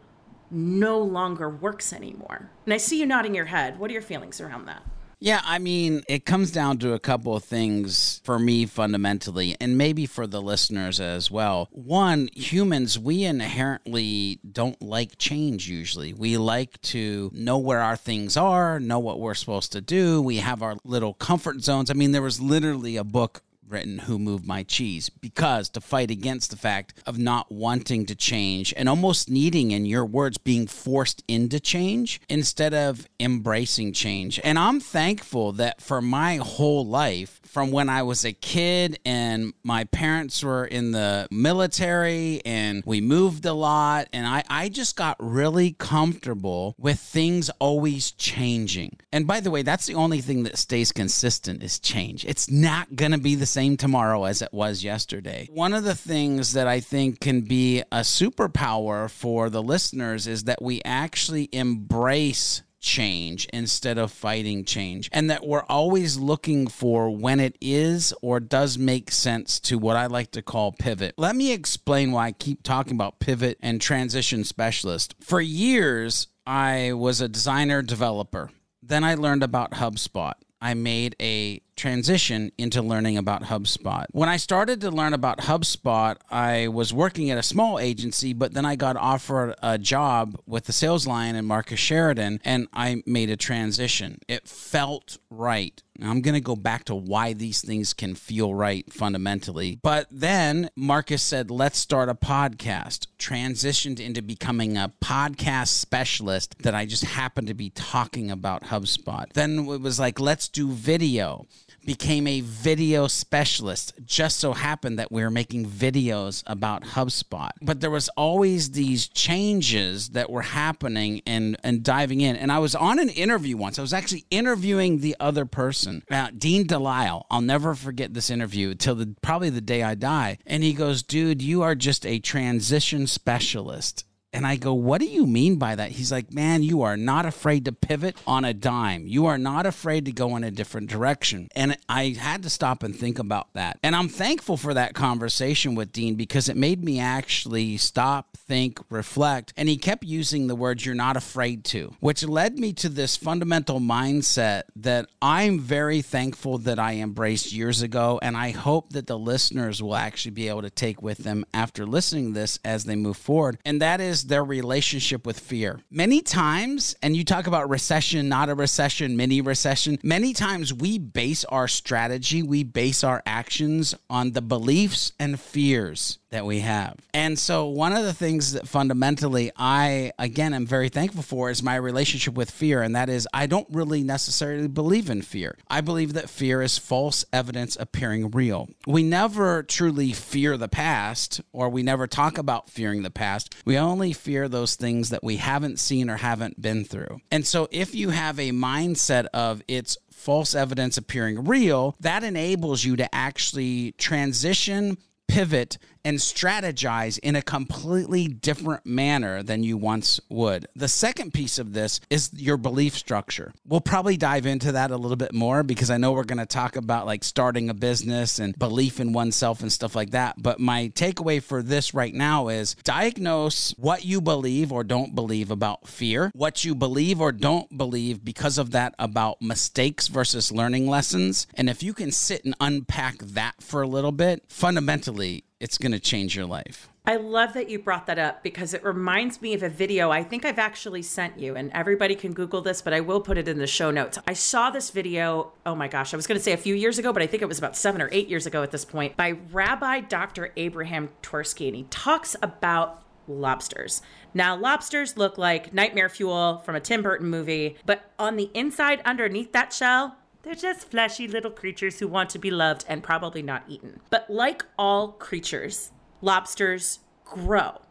no 0.50 0.98
longer 0.98 1.48
works 1.48 1.92
anymore. 1.92 2.50
And 2.66 2.74
I 2.74 2.76
see 2.76 3.00
you 3.00 3.06
nodding 3.06 3.34
your 3.34 3.46
head. 3.46 3.78
What 3.78 3.90
are 3.90 3.94
your 3.94 4.02
feelings 4.02 4.40
around 4.40 4.66
that? 4.66 4.82
Yeah, 5.24 5.40
I 5.44 5.60
mean, 5.60 6.02
it 6.08 6.26
comes 6.26 6.50
down 6.50 6.78
to 6.78 6.94
a 6.94 6.98
couple 6.98 7.36
of 7.36 7.44
things 7.44 8.20
for 8.24 8.40
me 8.40 8.66
fundamentally, 8.66 9.54
and 9.60 9.78
maybe 9.78 10.04
for 10.04 10.26
the 10.26 10.42
listeners 10.42 10.98
as 10.98 11.30
well. 11.30 11.68
One, 11.70 12.28
humans, 12.34 12.98
we 12.98 13.22
inherently 13.22 14.40
don't 14.50 14.82
like 14.82 15.18
change 15.18 15.68
usually. 15.68 16.12
We 16.12 16.38
like 16.38 16.82
to 16.82 17.30
know 17.32 17.56
where 17.58 17.78
our 17.78 17.94
things 17.94 18.36
are, 18.36 18.80
know 18.80 18.98
what 18.98 19.20
we're 19.20 19.34
supposed 19.34 19.70
to 19.72 19.80
do. 19.80 20.20
We 20.20 20.38
have 20.38 20.60
our 20.60 20.74
little 20.82 21.14
comfort 21.14 21.60
zones. 21.62 21.88
I 21.88 21.94
mean, 21.94 22.10
there 22.10 22.20
was 22.20 22.40
literally 22.40 22.96
a 22.96 23.04
book 23.04 23.42
written 23.72 24.00
Who 24.00 24.18
Moved 24.18 24.46
My 24.46 24.62
Cheese 24.62 25.08
because 25.08 25.68
to 25.70 25.80
fight 25.80 26.10
against 26.10 26.50
the 26.50 26.56
fact 26.56 26.94
of 27.06 27.18
not 27.18 27.50
wanting 27.50 28.06
to 28.06 28.14
change 28.14 28.74
and 28.76 28.88
almost 28.88 29.30
needing, 29.30 29.70
in 29.70 29.86
your 29.86 30.04
words, 30.04 30.38
being 30.38 30.66
forced 30.66 31.22
into 31.26 31.58
change 31.58 32.20
instead 32.28 32.74
of 32.74 33.08
embracing 33.18 33.92
change. 33.92 34.40
And 34.44 34.58
I'm 34.58 34.80
thankful 34.80 35.52
that 35.52 35.80
for 35.80 36.00
my 36.02 36.36
whole 36.36 36.86
life, 36.86 37.40
from 37.44 37.70
when 37.70 37.88
I 37.88 38.02
was 38.02 38.24
a 38.24 38.32
kid 38.32 38.98
and 39.04 39.52
my 39.62 39.84
parents 39.84 40.42
were 40.42 40.64
in 40.64 40.92
the 40.92 41.28
military 41.30 42.40
and 42.44 42.82
we 42.86 43.00
moved 43.00 43.44
a 43.44 43.52
lot, 43.52 44.08
and 44.12 44.26
I, 44.26 44.42
I 44.48 44.68
just 44.68 44.96
got 44.96 45.16
really 45.18 45.72
comfortable 45.72 46.74
with 46.78 46.98
things 46.98 47.50
always 47.58 48.10
changing. 48.12 48.98
And 49.12 49.26
by 49.26 49.40
the 49.40 49.50
way, 49.50 49.62
that's 49.62 49.86
the 49.86 49.94
only 49.94 50.20
thing 50.20 50.42
that 50.44 50.58
stays 50.58 50.92
consistent 50.92 51.62
is 51.62 51.78
change. 51.78 52.24
It's 52.24 52.50
not 52.50 52.96
going 52.96 53.12
to 53.12 53.18
be 53.18 53.34
the 53.34 53.46
same 53.46 53.61
tomorrow 53.70 54.24
as 54.24 54.42
it 54.42 54.52
was 54.52 54.84
yesterday. 54.84 55.48
One 55.50 55.72
of 55.72 55.84
the 55.84 55.94
things 55.94 56.52
that 56.52 56.66
I 56.66 56.80
think 56.80 57.20
can 57.20 57.42
be 57.42 57.80
a 57.92 58.00
superpower 58.00 59.10
for 59.10 59.48
the 59.48 59.62
listeners 59.62 60.26
is 60.26 60.44
that 60.44 60.60
we 60.60 60.82
actually 60.84 61.48
embrace 61.52 62.62
change 62.82 63.46
instead 63.52 63.96
of 63.96 64.12
fighting 64.12 64.64
change. 64.64 65.08
And 65.12 65.30
that 65.30 65.46
we're 65.46 65.64
always 65.68 66.18
looking 66.18 66.66
for 66.66 67.08
when 67.08 67.40
it 67.40 67.56
is 67.60 68.12
or 68.20 68.40
does 68.40 68.76
make 68.76 69.10
sense 69.10 69.58
to 69.60 69.78
what 69.78 69.96
I 69.96 70.06
like 70.06 70.32
to 70.32 70.42
call 70.42 70.72
pivot. 70.72 71.14
Let 71.16 71.36
me 71.36 71.52
explain 71.52 72.12
why 72.12 72.26
I 72.26 72.32
keep 72.32 72.62
talking 72.62 72.94
about 72.94 73.20
pivot 73.20 73.56
and 73.60 73.80
transition 73.80 74.44
specialist. 74.44 75.14
For 75.20 75.40
years, 75.40 76.26
I 76.46 76.92
was 76.92 77.20
a 77.20 77.28
designer 77.28 77.82
developer. 77.82 78.50
Then 78.82 79.04
I 79.04 79.14
learned 79.14 79.44
about 79.44 79.72
HubSpot. 79.72 80.34
I 80.60 80.74
made 80.74 81.16
a 81.20 81.60
transition 81.82 82.52
into 82.58 82.80
learning 82.80 83.18
about 83.18 83.42
HubSpot. 83.42 84.04
When 84.12 84.28
I 84.28 84.36
started 84.36 84.80
to 84.82 84.90
learn 84.92 85.14
about 85.14 85.38
HubSpot, 85.38 86.16
I 86.30 86.68
was 86.68 86.94
working 86.94 87.28
at 87.32 87.38
a 87.38 87.42
small 87.42 87.80
agency, 87.80 88.32
but 88.32 88.54
then 88.54 88.64
I 88.64 88.76
got 88.76 88.96
offered 88.96 89.56
a 89.60 89.78
job 89.78 90.40
with 90.46 90.66
the 90.66 90.72
Sales 90.72 91.08
Lion 91.08 91.34
and 91.34 91.44
Marcus 91.44 91.80
Sheridan, 91.80 92.40
and 92.44 92.68
I 92.72 93.02
made 93.04 93.30
a 93.30 93.36
transition. 93.36 94.20
It 94.28 94.46
felt 94.46 95.18
right. 95.28 95.82
I'm 96.00 96.20
going 96.20 96.34
to 96.34 96.40
go 96.40 96.56
back 96.56 96.84
to 96.84 96.94
why 96.94 97.32
these 97.32 97.60
things 97.60 97.92
can 97.92 98.14
feel 98.14 98.54
right 98.54 98.90
fundamentally. 98.92 99.78
But 99.82 100.06
then 100.10 100.70
Marcus 100.74 101.22
said, 101.22 101.50
let's 101.50 101.78
start 101.78 102.08
a 102.08 102.14
podcast. 102.14 103.08
Transitioned 103.18 104.00
into 104.00 104.22
becoming 104.22 104.76
a 104.76 104.92
podcast 105.02 105.68
specialist 105.68 106.58
that 106.60 106.74
I 106.74 106.86
just 106.86 107.04
happened 107.04 107.48
to 107.48 107.54
be 107.54 107.70
talking 107.70 108.30
about 108.30 108.64
HubSpot. 108.64 109.32
Then 109.32 109.68
it 109.68 109.80
was 109.80 110.00
like, 110.00 110.18
let's 110.18 110.48
do 110.48 110.70
video 110.70 111.46
became 111.84 112.26
a 112.26 112.40
video 112.40 113.06
specialist. 113.06 113.94
Just 114.04 114.38
so 114.38 114.52
happened 114.52 114.98
that 114.98 115.12
we 115.12 115.22
were 115.22 115.30
making 115.30 115.66
videos 115.66 116.42
about 116.46 116.82
HubSpot. 116.82 117.50
But 117.60 117.80
there 117.80 117.90
was 117.90 118.08
always 118.10 118.70
these 118.72 119.08
changes 119.08 120.10
that 120.10 120.30
were 120.30 120.42
happening 120.42 121.22
and 121.26 121.56
and 121.62 121.82
diving 121.82 122.20
in. 122.20 122.36
And 122.36 122.50
I 122.52 122.58
was 122.58 122.74
on 122.74 122.98
an 122.98 123.08
interview 123.08 123.56
once. 123.56 123.78
I 123.78 123.82
was 123.82 123.92
actually 123.92 124.24
interviewing 124.30 124.98
the 124.98 125.16
other 125.20 125.44
person, 125.44 126.02
uh, 126.10 126.30
Dean 126.36 126.66
Delisle. 126.66 127.26
I'll 127.30 127.40
never 127.40 127.74
forget 127.74 128.14
this 128.14 128.30
interview 128.30 128.74
till 128.74 128.94
the 128.94 129.14
probably 129.22 129.50
the 129.50 129.60
day 129.60 129.82
I 129.82 129.94
die. 129.94 130.38
And 130.46 130.62
he 130.62 130.72
goes, 130.72 131.02
"Dude, 131.02 131.42
you 131.42 131.62
are 131.62 131.74
just 131.74 132.06
a 132.06 132.18
transition 132.18 133.06
specialist." 133.06 134.04
And 134.32 134.46
I 134.46 134.56
go, 134.56 134.72
What 134.72 135.00
do 135.00 135.06
you 135.06 135.26
mean 135.26 135.56
by 135.56 135.74
that? 135.74 135.92
He's 135.92 136.10
like, 136.10 136.32
Man, 136.32 136.62
you 136.62 136.82
are 136.82 136.96
not 136.96 137.26
afraid 137.26 137.64
to 137.66 137.72
pivot 137.72 138.16
on 138.26 138.44
a 138.44 138.54
dime. 138.54 139.06
You 139.06 139.26
are 139.26 139.38
not 139.38 139.66
afraid 139.66 140.06
to 140.06 140.12
go 140.12 140.36
in 140.36 140.44
a 140.44 140.50
different 140.50 140.88
direction. 140.88 141.48
And 141.54 141.76
I 141.88 142.16
had 142.18 142.42
to 142.44 142.50
stop 142.50 142.82
and 142.82 142.96
think 142.96 143.18
about 143.18 143.52
that. 143.54 143.78
And 143.82 143.94
I'm 143.94 144.08
thankful 144.08 144.56
for 144.56 144.74
that 144.74 144.94
conversation 144.94 145.74
with 145.74 145.92
Dean 145.92 146.14
because 146.14 146.48
it 146.48 146.56
made 146.56 146.82
me 146.82 146.98
actually 146.98 147.76
stop, 147.76 148.36
think, 148.36 148.80
reflect. 148.88 149.52
And 149.56 149.68
he 149.68 149.76
kept 149.76 150.04
using 150.04 150.46
the 150.46 150.56
words, 150.56 150.86
You're 150.86 150.94
not 150.94 151.16
afraid 151.16 151.64
to, 151.66 151.94
which 152.00 152.24
led 152.24 152.58
me 152.58 152.72
to 152.74 152.88
this 152.88 153.16
fundamental 153.16 153.80
mindset 153.80 154.62
that 154.76 155.08
I'm 155.20 155.60
very 155.60 156.00
thankful 156.00 156.58
that 156.58 156.78
I 156.78 156.94
embraced 156.94 157.52
years 157.52 157.82
ago. 157.82 158.18
And 158.22 158.36
I 158.36 158.50
hope 158.50 158.90
that 158.90 159.06
the 159.06 159.18
listeners 159.18 159.82
will 159.82 159.96
actually 159.96 160.32
be 160.32 160.48
able 160.48 160.62
to 160.62 160.70
take 160.70 161.02
with 161.02 161.18
them 161.18 161.44
after 161.52 161.86
listening 161.86 162.32
to 162.32 162.40
this 162.40 162.58
as 162.64 162.84
they 162.84 162.96
move 162.96 163.16
forward. 163.16 163.58
And 163.64 163.82
that 163.82 164.00
is 164.00 164.21
their 164.24 164.44
relationship 164.44 165.26
with 165.26 165.38
fear. 165.38 165.80
Many 165.90 166.20
times, 166.20 166.94
and 167.02 167.16
you 167.16 167.24
talk 167.24 167.46
about 167.46 167.68
recession, 167.68 168.28
not 168.28 168.48
a 168.48 168.54
recession, 168.54 169.16
mini 169.16 169.40
recession, 169.40 169.98
many 170.02 170.32
times 170.32 170.72
we 170.72 170.98
base 170.98 171.44
our 171.46 171.68
strategy, 171.68 172.42
we 172.42 172.64
base 172.64 173.04
our 173.04 173.22
actions 173.26 173.94
on 174.08 174.32
the 174.32 174.42
beliefs 174.42 175.12
and 175.18 175.38
fears 175.38 176.18
that 176.32 176.44
we 176.44 176.60
have. 176.60 176.96
And 177.14 177.38
so, 177.38 177.66
one 177.66 177.92
of 177.92 178.04
the 178.04 178.12
things 178.12 178.52
that 178.52 178.66
fundamentally 178.66 179.52
I, 179.56 180.12
again, 180.18 180.52
am 180.54 180.66
very 180.66 180.88
thankful 180.88 181.22
for 181.22 181.50
is 181.50 181.62
my 181.62 181.76
relationship 181.76 182.34
with 182.34 182.50
fear. 182.50 182.82
And 182.82 182.96
that 182.96 183.08
is, 183.08 183.28
I 183.32 183.46
don't 183.46 183.68
really 183.70 184.02
necessarily 184.02 184.66
believe 184.66 185.08
in 185.08 185.22
fear. 185.22 185.56
I 185.68 185.80
believe 185.82 186.14
that 186.14 186.28
fear 186.28 186.60
is 186.62 186.78
false 186.78 187.24
evidence 187.32 187.76
appearing 187.78 188.30
real. 188.30 188.68
We 188.86 189.02
never 189.02 189.62
truly 189.62 190.12
fear 190.12 190.56
the 190.56 190.68
past, 190.68 191.42
or 191.52 191.68
we 191.68 191.82
never 191.82 192.06
talk 192.06 192.38
about 192.38 192.68
fearing 192.68 193.02
the 193.02 193.10
past. 193.10 193.54
We 193.64 193.78
only 193.78 194.12
fear 194.12 194.48
those 194.48 194.74
things 194.74 195.10
that 195.10 195.22
we 195.22 195.36
haven't 195.36 195.78
seen 195.78 196.10
or 196.10 196.16
haven't 196.16 196.60
been 196.60 196.84
through. 196.84 197.20
And 197.30 197.46
so, 197.46 197.68
if 197.70 197.94
you 197.94 198.10
have 198.10 198.38
a 198.38 198.50
mindset 198.52 199.26
of 199.34 199.62
it's 199.68 199.98
false 200.10 200.54
evidence 200.54 200.96
appearing 200.96 201.44
real, 201.44 201.94
that 202.00 202.24
enables 202.24 202.84
you 202.84 202.96
to 202.96 203.14
actually 203.14 203.92
transition 203.92 204.96
pivot 205.32 205.78
and 206.04 206.18
strategize 206.18 207.18
in 207.18 207.36
a 207.36 207.42
completely 207.42 208.28
different 208.28 208.84
manner 208.86 209.42
than 209.42 209.62
you 209.62 209.76
once 209.76 210.20
would. 210.28 210.66
The 210.74 210.88
second 210.88 211.32
piece 211.32 211.58
of 211.58 211.72
this 211.72 212.00
is 212.10 212.30
your 212.34 212.56
belief 212.56 212.94
structure. 212.94 213.52
We'll 213.66 213.80
probably 213.80 214.16
dive 214.16 214.46
into 214.46 214.72
that 214.72 214.90
a 214.90 214.96
little 214.96 215.16
bit 215.16 215.32
more 215.32 215.62
because 215.62 215.90
I 215.90 215.96
know 215.96 216.12
we're 216.12 216.24
going 216.24 216.38
to 216.38 216.46
talk 216.46 216.76
about 216.76 217.06
like 217.06 217.24
starting 217.24 217.70
a 217.70 217.74
business 217.74 218.38
and 218.38 218.58
belief 218.58 219.00
in 219.00 219.12
oneself 219.12 219.60
and 219.60 219.72
stuff 219.72 219.94
like 219.94 220.10
that. 220.10 220.42
But 220.42 220.60
my 220.60 220.88
takeaway 220.94 221.42
for 221.42 221.62
this 221.62 221.94
right 221.94 222.14
now 222.14 222.48
is 222.48 222.74
diagnose 222.84 223.72
what 223.72 224.04
you 224.04 224.20
believe 224.20 224.72
or 224.72 224.84
don't 224.84 225.14
believe 225.14 225.50
about 225.50 225.86
fear, 225.86 226.30
what 226.34 226.64
you 226.64 226.74
believe 226.74 227.20
or 227.20 227.32
don't 227.32 227.76
believe 227.76 228.24
because 228.24 228.58
of 228.58 228.72
that 228.72 228.94
about 228.98 229.40
mistakes 229.40 230.08
versus 230.08 230.52
learning 230.52 230.88
lessons. 230.88 231.46
And 231.54 231.68
if 231.68 231.82
you 231.82 231.94
can 231.94 232.10
sit 232.12 232.44
and 232.44 232.54
unpack 232.60 233.18
that 233.18 233.62
for 233.62 233.82
a 233.82 233.88
little 233.88 234.12
bit, 234.12 234.44
fundamentally, 234.48 235.44
it's 235.62 235.78
going 235.78 235.92
to 235.92 236.00
change 236.00 236.34
your 236.34 236.44
life. 236.44 236.88
I 237.06 237.16
love 237.16 237.54
that 237.54 237.70
you 237.70 237.78
brought 237.78 238.06
that 238.06 238.18
up 238.18 238.42
because 238.42 238.74
it 238.74 238.84
reminds 238.84 239.40
me 239.40 239.54
of 239.54 239.62
a 239.62 239.68
video 239.68 240.10
I 240.10 240.24
think 240.24 240.44
I've 240.44 240.58
actually 240.58 241.02
sent 241.02 241.38
you, 241.38 241.54
and 241.54 241.70
everybody 241.72 242.16
can 242.16 242.32
Google 242.32 242.62
this, 242.62 242.82
but 242.82 242.92
I 242.92 243.00
will 243.00 243.20
put 243.20 243.38
it 243.38 243.46
in 243.46 243.58
the 243.58 243.66
show 243.66 243.92
notes. 243.92 244.18
I 244.26 244.32
saw 244.32 244.70
this 244.70 244.90
video, 244.90 245.52
oh 245.64 245.76
my 245.76 245.86
gosh, 245.86 246.12
I 246.12 246.16
was 246.16 246.26
going 246.26 246.38
to 246.38 246.42
say 246.42 246.52
a 246.52 246.56
few 246.56 246.74
years 246.74 246.98
ago, 246.98 247.12
but 247.12 247.22
I 247.22 247.28
think 247.28 247.42
it 247.42 247.48
was 247.48 247.58
about 247.58 247.76
seven 247.76 248.02
or 248.02 248.08
eight 248.12 248.28
years 248.28 248.44
ago 248.44 248.62
at 248.62 248.72
this 248.72 248.84
point, 248.84 249.16
by 249.16 249.36
Rabbi 249.52 250.00
Dr. 250.00 250.52
Abraham 250.56 251.10
Twersky, 251.22 251.68
and 251.68 251.76
he 251.76 251.84
talks 251.84 252.34
about 252.42 253.02
lobsters. 253.28 254.02
Now, 254.34 254.56
lobsters 254.56 255.16
look 255.16 255.38
like 255.38 255.72
nightmare 255.72 256.08
fuel 256.08 256.60
from 256.64 256.74
a 256.74 256.80
Tim 256.80 257.02
Burton 257.02 257.28
movie, 257.28 257.76
but 257.86 258.10
on 258.18 258.36
the 258.36 258.50
inside, 258.52 259.00
underneath 259.04 259.52
that 259.52 259.72
shell, 259.72 260.16
they're 260.42 260.54
just 260.54 260.90
fleshy 260.90 261.28
little 261.28 261.50
creatures 261.50 261.98
who 261.98 262.08
want 262.08 262.30
to 262.30 262.38
be 262.38 262.50
loved 262.50 262.84
and 262.88 263.02
probably 263.02 263.42
not 263.42 263.64
eaten. 263.68 264.00
But 264.10 264.28
like 264.28 264.64
all 264.78 265.12
creatures, 265.12 265.92
lobsters 266.20 267.00
grow. 267.24 267.82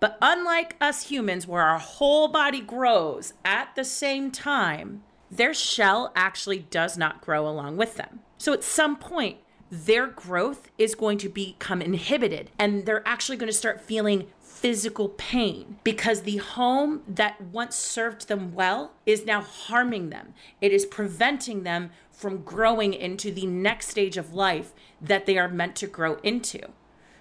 But 0.00 0.18
unlike 0.20 0.76
us 0.80 1.08
humans, 1.08 1.46
where 1.46 1.62
our 1.62 1.78
whole 1.78 2.28
body 2.28 2.60
grows 2.60 3.32
at 3.44 3.74
the 3.74 3.84
same 3.84 4.30
time, 4.30 5.02
their 5.30 5.54
shell 5.54 6.12
actually 6.14 6.58
does 6.58 6.98
not 6.98 7.20
grow 7.20 7.48
along 7.48 7.76
with 7.76 7.96
them. 7.96 8.20
So 8.38 8.52
at 8.52 8.64
some 8.64 8.96
point, 8.96 9.38
their 9.70 10.06
growth 10.06 10.70
is 10.78 10.94
going 10.94 11.18
to 11.18 11.28
become 11.28 11.82
inhibited 11.82 12.50
and 12.58 12.86
they're 12.86 13.06
actually 13.06 13.36
going 13.36 13.50
to 13.50 13.56
start 13.56 13.80
feeling 13.80 14.26
physical 14.64 15.10
pain 15.10 15.76
because 15.84 16.22
the 16.22 16.38
home 16.38 17.02
that 17.06 17.38
once 17.38 17.76
served 17.76 18.28
them 18.28 18.54
well 18.54 18.92
is 19.04 19.26
now 19.26 19.42
harming 19.42 20.08
them. 20.08 20.32
It 20.58 20.72
is 20.72 20.86
preventing 20.86 21.64
them 21.64 21.90
from 22.10 22.40
growing 22.40 22.94
into 22.94 23.30
the 23.30 23.44
next 23.44 23.88
stage 23.88 24.16
of 24.16 24.32
life 24.32 24.72
that 25.02 25.26
they 25.26 25.36
are 25.36 25.50
meant 25.50 25.76
to 25.76 25.86
grow 25.86 26.14
into. 26.22 26.60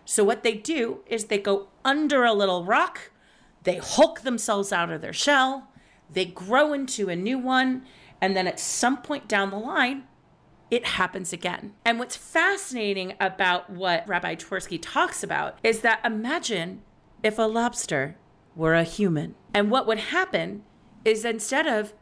So, 0.05 0.23
what 0.23 0.43
they 0.43 0.53
do 0.53 0.99
is 1.05 1.25
they 1.25 1.37
go 1.37 1.67
under 1.83 2.23
a 2.23 2.31
little 2.31 2.63
rock, 2.63 3.11
they 3.63 3.75
hulk 3.75 4.21
themselves 4.21 4.71
out 4.71 4.89
of 4.89 5.01
their 5.01 5.11
shell, 5.11 5.67
they 6.09 6.23
grow 6.23 6.71
into 6.71 7.09
a 7.09 7.15
new 7.17 7.37
one, 7.37 7.83
and 8.21 8.37
then 8.37 8.47
at 8.47 8.57
some 8.57 9.01
point 9.01 9.27
down 9.27 9.49
the 9.49 9.57
line, 9.57 10.05
it 10.71 10.85
happens 10.85 11.33
again. 11.33 11.73
And 11.83 11.99
what's 11.99 12.15
fascinating 12.15 13.15
about 13.19 13.69
what 13.69 14.07
Rabbi 14.07 14.35
Twersky 14.35 14.79
talks 14.81 15.23
about 15.23 15.57
is 15.61 15.81
that 15.81 15.99
imagine 16.05 16.83
if 17.23 17.39
a 17.39 17.43
lobster 17.43 18.17
were 18.55 18.75
a 18.75 18.83
human. 18.83 19.35
And 19.53 19.71
what 19.71 19.87
would 19.87 19.99
happen 19.99 20.63
is 21.05 21.25
instead 21.25 21.65
of 21.65 21.93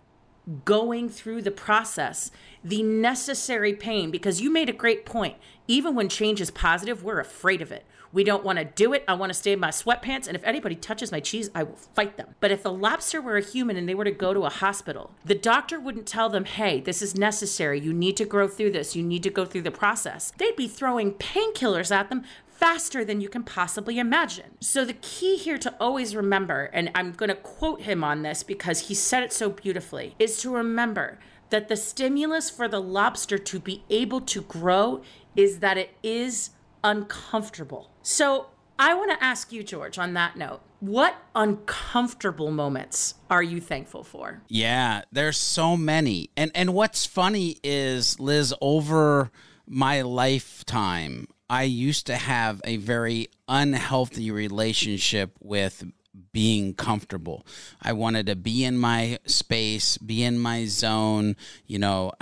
going 0.66 1.08
through 1.08 1.42
the 1.42 1.52
process, 1.52 2.32
the 2.64 2.82
necessary 2.84 3.74
pain, 3.74 4.10
because 4.12 4.42
you 4.42 4.52
made 4.52 4.70
a 4.70 4.74
great 4.74 5.06
point. 5.06 5.38
Even 5.68 5.96
when 5.96 6.10
change 6.10 6.42
is 6.42 6.52
positive, 6.52 7.04
we're 7.04 7.20
afraid 7.20 7.62
of 7.62 7.72
it. 7.72 7.86
We 8.14 8.24
don't 8.26 8.44
want 8.44 8.60
to 8.60 8.66
do 8.66 8.92
it. 8.92 9.06
I 9.08 9.14
want 9.14 9.30
to 9.30 9.38
stay 9.38 9.54
in 9.54 9.60
my 9.60 9.70
sweatpants. 9.70 10.28
And 10.28 10.36
if 10.36 10.44
anybody 10.44 10.76
touches 10.76 11.12
my 11.12 11.22
cheese, 11.22 11.50
I 11.56 11.64
will 11.64 11.78
fight 11.78 12.18
them. 12.18 12.36
But 12.42 12.52
if 12.52 12.66
a 12.66 12.70
lobster 12.70 13.22
were 13.22 13.38
a 13.38 13.42
human 13.42 13.78
and 13.78 13.88
they 13.88 13.96
were 13.96 14.04
to 14.04 14.12
go 14.12 14.34
to 14.34 14.42
a 14.42 14.50
hospital, 14.50 15.12
the 15.24 15.36
doctor 15.36 15.80
wouldn't 15.80 16.08
tell 16.08 16.28
them, 16.28 16.44
hey, 16.44 16.82
this 16.82 17.02
is 17.02 17.16
necessary. 17.16 17.80
You 17.80 17.94
need 17.94 18.18
to 18.18 18.26
grow 18.26 18.50
through 18.50 18.72
this. 18.72 18.96
You 18.96 19.04
need 19.04 19.24
to 19.24 19.30
go 19.30 19.46
through 19.46 19.62
the 19.62 19.72
process. 19.72 20.34
They'd 20.38 20.58
be 20.58 20.68
throwing 20.68 21.14
painkillers 21.14 21.92
at 21.96 22.10
them 22.10 22.26
faster 22.62 23.04
than 23.04 23.20
you 23.20 23.28
can 23.28 23.42
possibly 23.42 23.98
imagine. 23.98 24.52
So, 24.60 24.86
the 24.86 24.94
key 24.94 25.36
here 25.36 25.58
to 25.58 25.74
always 25.80 26.16
remember, 26.16 26.70
and 26.72 26.92
I'm 26.94 27.12
going 27.12 27.30
to 27.30 27.36
quote 27.36 27.82
him 27.82 28.04
on 28.04 28.22
this 28.22 28.44
because 28.44 28.88
he 28.88 28.94
said 28.94 29.24
it 29.24 29.34
so 29.34 29.50
beautifully, 29.50 30.16
is 30.20 30.40
to 30.44 30.54
remember 30.54 31.18
that 31.50 31.68
the 31.70 31.76
stimulus 31.76 32.52
for 32.52 32.68
the 32.68 32.80
lobster 32.80 33.40
to 33.40 33.60
be 33.60 33.84
able 33.90 34.22
to 34.22 34.44
grow 34.44 35.02
is 35.36 35.60
that 35.60 35.78
it 35.80 35.90
is 36.04 36.52
uncomfortable. 36.84 37.90
So, 38.04 38.50
I 38.78 38.94
want 38.94 39.12
to 39.12 39.24
ask 39.24 39.52
you, 39.52 39.64
George, 39.64 39.98
on 39.98 40.14
that 40.14 40.38
note, 40.38 40.62
what 40.80 41.16
uncomfortable 41.34 42.52
moments 42.52 43.16
are 43.30 43.44
you 43.44 43.60
thankful 43.60 44.04
for? 44.04 44.44
Yeah, 44.48 45.02
there's 45.12 45.38
so 45.38 45.76
many. 45.76 46.30
And 46.38 46.52
and 46.54 46.76
what's 46.76 47.08
funny 47.08 47.58
is 47.64 48.20
Liz 48.20 48.54
over 48.62 49.32
my 49.66 50.04
lifetime 50.04 51.28
I 51.52 51.64
used 51.64 52.08
to 52.08 52.16
have 52.16 52.62
a 52.64 52.78
very 52.78 53.28
unhealthy 53.50 54.32
relationship 54.32 55.36
with 55.42 55.84
being 56.32 56.74
comfortable. 56.74 57.46
I 57.82 57.92
wanted 57.92 58.28
to 58.28 58.38
be 58.38 58.64
in 58.64 58.78
my 58.78 59.20
space, 59.26 59.98
be 59.98 60.24
in 60.24 60.40
my 60.40 60.64
zone, 60.68 61.36
you 61.68 61.78
know, 61.78 62.14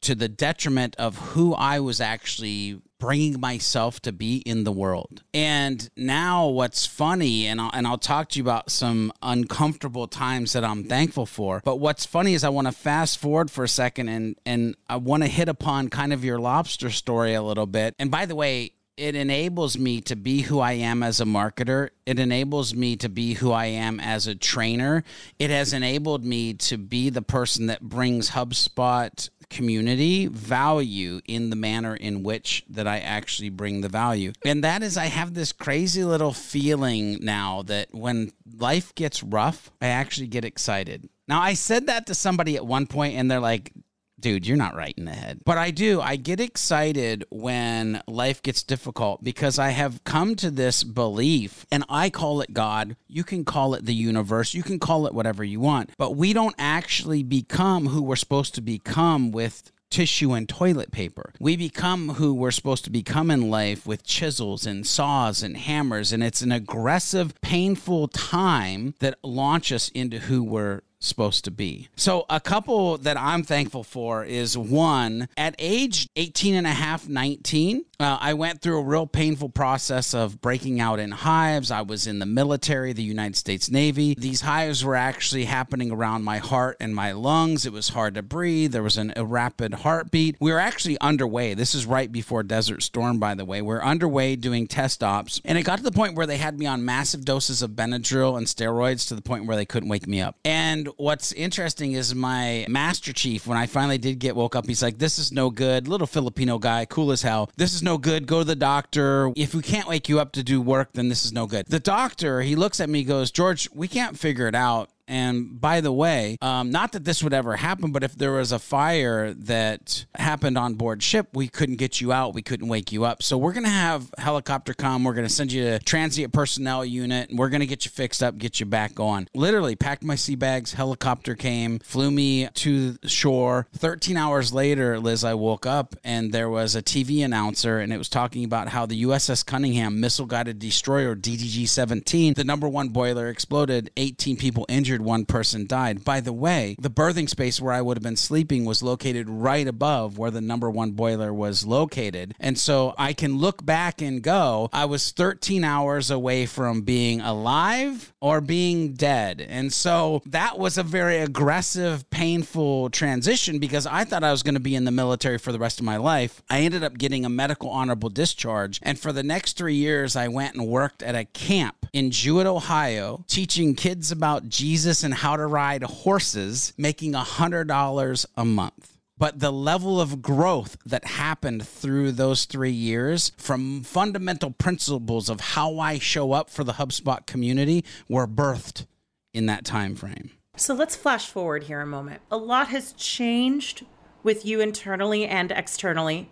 to 0.00 0.14
the 0.16 0.28
detriment 0.28 0.96
of 0.96 1.16
who 1.18 1.54
I 1.54 1.78
was 1.78 2.00
actually 2.00 2.82
bringing 2.98 3.40
myself 3.40 4.00
to 4.00 4.12
be 4.12 4.38
in 4.38 4.64
the 4.64 4.72
world. 4.72 5.22
And 5.32 5.88
now 5.96 6.48
what's 6.48 6.86
funny 6.86 7.46
and 7.46 7.60
I'll, 7.60 7.70
and 7.72 7.86
I'll 7.86 7.98
talk 7.98 8.28
to 8.30 8.38
you 8.38 8.42
about 8.42 8.70
some 8.70 9.12
uncomfortable 9.22 10.08
times 10.08 10.52
that 10.52 10.64
I'm 10.64 10.84
thankful 10.84 11.26
for. 11.26 11.62
But 11.64 11.76
what's 11.76 12.04
funny 12.04 12.34
is 12.34 12.44
I 12.44 12.48
want 12.48 12.66
to 12.66 12.72
fast 12.72 13.18
forward 13.18 13.50
for 13.50 13.64
a 13.64 13.68
second 13.68 14.08
and 14.08 14.36
and 14.44 14.76
I 14.88 14.96
want 14.96 15.22
to 15.22 15.28
hit 15.28 15.48
upon 15.48 15.88
kind 15.88 16.12
of 16.12 16.24
your 16.24 16.38
lobster 16.38 16.90
story 16.90 17.34
a 17.34 17.42
little 17.42 17.66
bit. 17.66 17.94
And 17.98 18.10
by 18.10 18.26
the 18.26 18.34
way, 18.34 18.72
it 18.98 19.14
enables 19.14 19.78
me 19.78 20.00
to 20.02 20.16
be 20.16 20.42
who 20.42 20.58
I 20.58 20.72
am 20.72 21.04
as 21.04 21.20
a 21.20 21.24
marketer. 21.24 21.90
It 22.04 22.18
enables 22.18 22.74
me 22.74 22.96
to 22.96 23.08
be 23.08 23.34
who 23.34 23.52
I 23.52 23.66
am 23.66 24.00
as 24.00 24.26
a 24.26 24.34
trainer. 24.34 25.04
It 25.38 25.50
has 25.50 25.72
enabled 25.72 26.24
me 26.24 26.54
to 26.54 26.76
be 26.76 27.08
the 27.08 27.22
person 27.22 27.66
that 27.66 27.80
brings 27.80 28.30
HubSpot 28.30 29.30
community 29.50 30.26
value 30.26 31.20
in 31.26 31.50
the 31.50 31.56
manner 31.56 31.94
in 31.94 32.22
which 32.22 32.64
that 32.68 32.86
I 32.86 32.98
actually 32.98 33.50
bring 33.50 33.80
the 33.80 33.88
value. 33.88 34.32
And 34.44 34.62
that 34.64 34.82
is 34.82 34.96
I 34.96 35.06
have 35.06 35.34
this 35.34 35.52
crazy 35.52 36.04
little 36.04 36.32
feeling 36.32 37.18
now 37.20 37.62
that 37.62 37.88
when 37.92 38.32
life 38.58 38.94
gets 38.94 39.22
rough, 39.22 39.70
I 39.80 39.86
actually 39.86 40.28
get 40.28 40.44
excited. 40.44 41.08
Now 41.26 41.40
I 41.40 41.54
said 41.54 41.86
that 41.86 42.06
to 42.06 42.14
somebody 42.14 42.56
at 42.56 42.66
one 42.66 42.86
point 42.86 43.16
and 43.16 43.30
they're 43.30 43.40
like, 43.40 43.72
dude, 44.20 44.46
you're 44.46 44.56
not 44.56 44.74
right 44.74 44.94
in 44.96 45.04
the 45.04 45.12
head. 45.12 45.40
But 45.44 45.58
I 45.58 45.70
do. 45.70 46.00
I 46.00 46.16
get 46.16 46.40
excited 46.40 47.24
when 47.30 48.02
life 48.06 48.42
gets 48.42 48.62
difficult 48.62 49.22
because 49.22 49.58
I 49.58 49.70
have 49.70 50.02
come 50.04 50.34
to 50.36 50.50
this 50.50 50.84
belief, 50.84 51.66
and 51.70 51.84
I 51.88 52.10
call 52.10 52.40
it 52.40 52.52
God. 52.52 52.96
You 53.06 53.24
can 53.24 53.44
call 53.44 53.74
it 53.74 53.84
the 53.84 53.94
universe. 53.94 54.54
You 54.54 54.62
can 54.62 54.78
call 54.78 55.06
it 55.06 55.14
whatever 55.14 55.44
you 55.44 55.60
want. 55.60 55.90
But 55.98 56.16
we 56.16 56.32
don't 56.32 56.54
actually 56.58 57.22
become 57.22 57.86
who 57.86 58.02
we're 58.02 58.16
supposed 58.16 58.54
to 58.56 58.60
become 58.60 59.30
with 59.30 59.70
tissue 59.90 60.32
and 60.32 60.48
toilet 60.48 60.90
paper. 60.90 61.32
We 61.40 61.56
become 61.56 62.10
who 62.10 62.34
we're 62.34 62.50
supposed 62.50 62.84
to 62.84 62.90
become 62.90 63.30
in 63.30 63.50
life 63.50 63.86
with 63.86 64.02
chisels 64.04 64.66
and 64.66 64.86
saws 64.86 65.42
and 65.42 65.56
hammers. 65.56 66.12
And 66.12 66.22
it's 66.22 66.42
an 66.42 66.52
aggressive, 66.52 67.34
painful 67.40 68.08
time 68.08 68.94
that 69.00 69.18
launches 69.22 69.68
us 69.78 69.88
into 69.90 70.18
who 70.18 70.42
we're 70.42 70.80
supposed 71.00 71.44
to 71.44 71.50
be. 71.50 71.88
So 71.96 72.26
a 72.28 72.40
couple 72.40 72.98
that 72.98 73.16
I'm 73.16 73.42
thankful 73.42 73.84
for 73.84 74.24
is 74.24 74.56
one 74.56 75.28
at 75.36 75.54
age 75.58 76.08
18 76.16 76.54
and 76.54 76.66
a 76.66 76.70
half, 76.70 77.08
19, 77.08 77.84
uh, 78.00 78.16
I 78.20 78.34
went 78.34 78.60
through 78.62 78.78
a 78.78 78.84
real 78.84 79.08
painful 79.08 79.48
process 79.48 80.14
of 80.14 80.40
breaking 80.40 80.80
out 80.80 81.00
in 81.00 81.10
hives. 81.10 81.72
I 81.72 81.82
was 81.82 82.06
in 82.06 82.20
the 82.20 82.26
military, 82.26 82.92
the 82.92 83.02
United 83.02 83.34
States 83.34 83.68
Navy. 83.68 84.14
These 84.16 84.42
hives 84.42 84.84
were 84.84 84.94
actually 84.94 85.46
happening 85.46 85.90
around 85.90 86.22
my 86.22 86.38
heart 86.38 86.76
and 86.78 86.94
my 86.94 87.10
lungs. 87.10 87.66
It 87.66 87.72
was 87.72 87.88
hard 87.88 88.14
to 88.14 88.22
breathe. 88.22 88.70
There 88.70 88.84
was 88.84 88.98
an, 88.98 89.12
a 89.16 89.24
rapid 89.24 89.74
heartbeat. 89.74 90.36
We 90.38 90.52
were 90.52 90.60
actually 90.60 90.96
underway. 91.00 91.54
This 91.54 91.74
is 91.74 91.86
right 91.86 92.10
before 92.10 92.44
Desert 92.44 92.84
Storm, 92.84 93.18
by 93.18 93.34
the 93.34 93.44
way. 93.44 93.62
We 93.62 93.68
we're 93.68 93.82
underway 93.82 94.36
doing 94.36 94.68
test 94.68 95.02
ops, 95.02 95.40
and 95.44 95.58
it 95.58 95.64
got 95.64 95.78
to 95.78 95.82
the 95.82 95.90
point 95.90 96.14
where 96.14 96.26
they 96.26 96.36
had 96.36 96.56
me 96.56 96.66
on 96.66 96.84
massive 96.84 97.24
doses 97.24 97.62
of 97.62 97.72
Benadryl 97.72 98.38
and 98.38 98.46
steroids 98.46 99.08
to 99.08 99.16
the 99.16 99.22
point 99.22 99.46
where 99.46 99.56
they 99.56 99.66
couldn't 99.66 99.88
wake 99.88 100.06
me 100.06 100.20
up. 100.20 100.36
And 100.44 100.87
what's 100.96 101.32
interesting 101.32 101.92
is 101.92 102.14
my 102.14 102.66
master 102.68 103.12
chief, 103.12 103.46
when 103.46 103.58
I 103.58 103.66
finally 103.66 103.98
did 103.98 104.18
get 104.18 104.34
woke 104.34 104.56
up, 104.56 104.66
he's 104.66 104.82
like, 104.82 104.98
"This 104.98 105.18
is 105.18 105.32
no 105.32 105.50
good." 105.50 105.88
Little 105.88 106.06
Filipino 106.06 106.58
guy, 106.58 106.84
cool 106.84 107.12
as 107.12 107.22
hell. 107.22 107.50
This 107.56 107.74
is 107.74 107.82
no 107.82 107.98
good. 107.98 108.26
Go 108.26 108.40
to 108.40 108.44
the 108.44 108.56
doctor. 108.56 109.32
If 109.36 109.54
we 109.54 109.62
can't 109.62 109.88
wake 109.88 110.08
you 110.08 110.20
up 110.20 110.32
to 110.32 110.42
do 110.42 110.60
work, 110.60 110.90
then 110.94 111.08
this 111.08 111.24
is 111.24 111.32
no 111.32 111.46
good. 111.46 111.66
The 111.66 111.80
doctor, 111.80 112.40
he 112.40 112.56
looks 112.56 112.80
at 112.80 112.88
me, 112.88 113.04
goes, 113.04 113.30
George, 113.30 113.68
we 113.74 113.88
can't 113.88 114.18
figure 114.18 114.48
it 114.48 114.54
out. 114.54 114.90
And 115.08 115.60
by 115.60 115.80
the 115.80 115.90
way, 115.90 116.36
um, 116.42 116.70
not 116.70 116.92
that 116.92 117.04
this 117.04 117.22
would 117.22 117.32
ever 117.32 117.56
happen, 117.56 117.90
but 117.90 118.04
if 118.04 118.14
there 118.14 118.32
was 118.32 118.52
a 118.52 118.58
fire 118.58 119.32
that 119.32 120.04
happened 120.14 120.58
on 120.58 120.74
board 120.74 121.02
ship, 121.02 121.28
we 121.32 121.48
couldn't 121.48 121.76
get 121.76 122.00
you 122.00 122.12
out. 122.12 122.34
We 122.34 122.42
couldn't 122.42 122.68
wake 122.68 122.92
you 122.92 123.04
up. 123.04 123.22
So 123.22 123.38
we're 123.38 123.54
going 123.54 123.64
to 123.64 123.70
have 123.70 124.12
helicopter 124.18 124.74
come. 124.74 125.04
We're 125.04 125.14
going 125.14 125.26
to 125.26 125.32
send 125.32 125.50
you 125.50 125.64
to 125.64 125.78
transient 125.78 126.32
personnel 126.32 126.84
unit 126.84 127.30
and 127.30 127.38
we're 127.38 127.48
going 127.48 127.60
to 127.60 127.66
get 127.66 127.86
you 127.86 127.90
fixed 127.90 128.22
up, 128.22 128.36
get 128.36 128.60
you 128.60 128.66
back 128.66 129.00
on. 129.00 129.28
Literally 129.34 129.74
packed 129.74 130.04
my 130.04 130.14
sea 130.14 130.34
bags. 130.34 130.74
Helicopter 130.74 131.34
came, 131.34 131.78
flew 131.78 132.10
me 132.10 132.48
to 132.48 132.98
shore. 133.06 133.66
13 133.74 134.16
hours 134.16 134.52
later, 134.52 135.00
Liz, 135.00 135.24
I 135.24 135.34
woke 135.34 135.64
up 135.64 135.96
and 136.04 136.32
there 136.32 136.50
was 136.50 136.76
a 136.76 136.82
TV 136.82 137.24
announcer 137.24 137.78
and 137.78 137.92
it 137.92 137.98
was 137.98 138.10
talking 138.10 138.44
about 138.44 138.68
how 138.68 138.84
the 138.84 139.02
USS 139.04 139.44
Conyngham 139.44 139.96
missile 139.96 140.26
guided 140.26 140.58
destroyer 140.58 141.16
DDG 141.16 141.66
17, 141.66 142.34
the 142.34 142.44
number 142.44 142.68
one 142.68 142.90
boiler 142.90 143.28
exploded, 143.28 143.90
18 143.96 144.36
people 144.36 144.66
injured 144.68 144.97
injured, 144.98 145.06
one 145.06 145.24
person 145.24 145.66
died. 145.66 146.04
By 146.04 146.20
the 146.20 146.32
way, 146.32 146.76
the 146.78 146.90
berthing 146.90 147.28
space 147.28 147.60
where 147.60 147.72
I 147.72 147.80
would 147.80 147.96
have 147.96 148.02
been 148.02 148.16
sleeping 148.16 148.64
was 148.64 148.82
located 148.82 149.28
right 149.28 149.66
above 149.66 150.18
where 150.18 150.30
the 150.30 150.40
number 150.40 150.70
one 150.70 150.92
boiler 150.92 151.32
was 151.32 151.64
located. 151.66 152.34
And 152.40 152.58
so 152.58 152.94
I 152.98 153.12
can 153.12 153.38
look 153.38 153.64
back 153.64 154.02
and 154.02 154.22
go, 154.22 154.68
I 154.72 154.84
was 154.86 155.12
13 155.12 155.64
hours 155.64 156.10
away 156.10 156.46
from 156.46 156.82
being 156.82 157.20
alive 157.20 158.12
or 158.20 158.40
being 158.40 158.94
dead. 158.94 159.40
And 159.40 159.72
so 159.72 160.22
that 160.26 160.58
was 160.58 160.78
a 160.78 160.82
very 160.82 161.18
aggressive, 161.18 162.08
painful 162.10 162.90
transition 162.90 163.58
because 163.58 163.86
I 163.86 164.04
thought 164.04 164.24
I 164.24 164.32
was 164.32 164.42
going 164.42 164.54
to 164.54 164.60
be 164.60 164.74
in 164.74 164.84
the 164.84 164.90
military 164.90 165.38
for 165.38 165.52
the 165.52 165.58
rest 165.58 165.78
of 165.78 165.86
my 165.86 165.96
life. 165.96 166.42
I 166.50 166.60
ended 166.60 166.82
up 166.82 166.98
getting 166.98 167.24
a 167.24 167.28
medical 167.28 167.70
honorable 167.70 168.10
discharge. 168.10 168.80
And 168.82 168.98
for 168.98 169.12
the 169.12 169.22
next 169.22 169.56
three 169.56 169.74
years, 169.74 170.16
I 170.16 170.28
went 170.28 170.54
and 170.54 170.66
worked 170.66 171.02
at 171.02 171.14
a 171.14 171.24
camp 171.24 171.77
in 171.92 172.10
Jewett, 172.10 172.46
Ohio, 172.46 173.24
teaching 173.28 173.74
kids 173.74 174.10
about 174.10 174.48
Jesus 174.48 175.02
and 175.02 175.14
how 175.14 175.36
to 175.36 175.46
ride 175.46 175.82
horses, 175.82 176.72
making 176.76 177.12
$100 177.12 178.26
a 178.36 178.44
month. 178.44 178.98
But 179.18 179.40
the 179.40 179.50
level 179.50 180.00
of 180.00 180.22
growth 180.22 180.76
that 180.86 181.04
happened 181.04 181.66
through 181.66 182.12
those 182.12 182.44
three 182.44 182.70
years 182.70 183.32
from 183.36 183.82
fundamental 183.82 184.52
principles 184.52 185.28
of 185.28 185.40
how 185.40 185.78
I 185.80 185.98
show 185.98 186.32
up 186.32 186.50
for 186.50 186.62
the 186.62 186.74
HubSpot 186.74 187.26
community 187.26 187.84
were 188.08 188.28
birthed 188.28 188.86
in 189.34 189.46
that 189.46 189.64
time 189.64 189.96
frame. 189.96 190.30
So 190.56 190.72
let's 190.74 190.94
flash 190.94 191.26
forward 191.26 191.64
here 191.64 191.80
a 191.80 191.86
moment. 191.86 192.22
A 192.30 192.36
lot 192.36 192.68
has 192.68 192.92
changed 192.92 193.84
with 194.22 194.44
you 194.44 194.60
internally 194.60 195.26
and 195.26 195.50
externally 195.50 196.30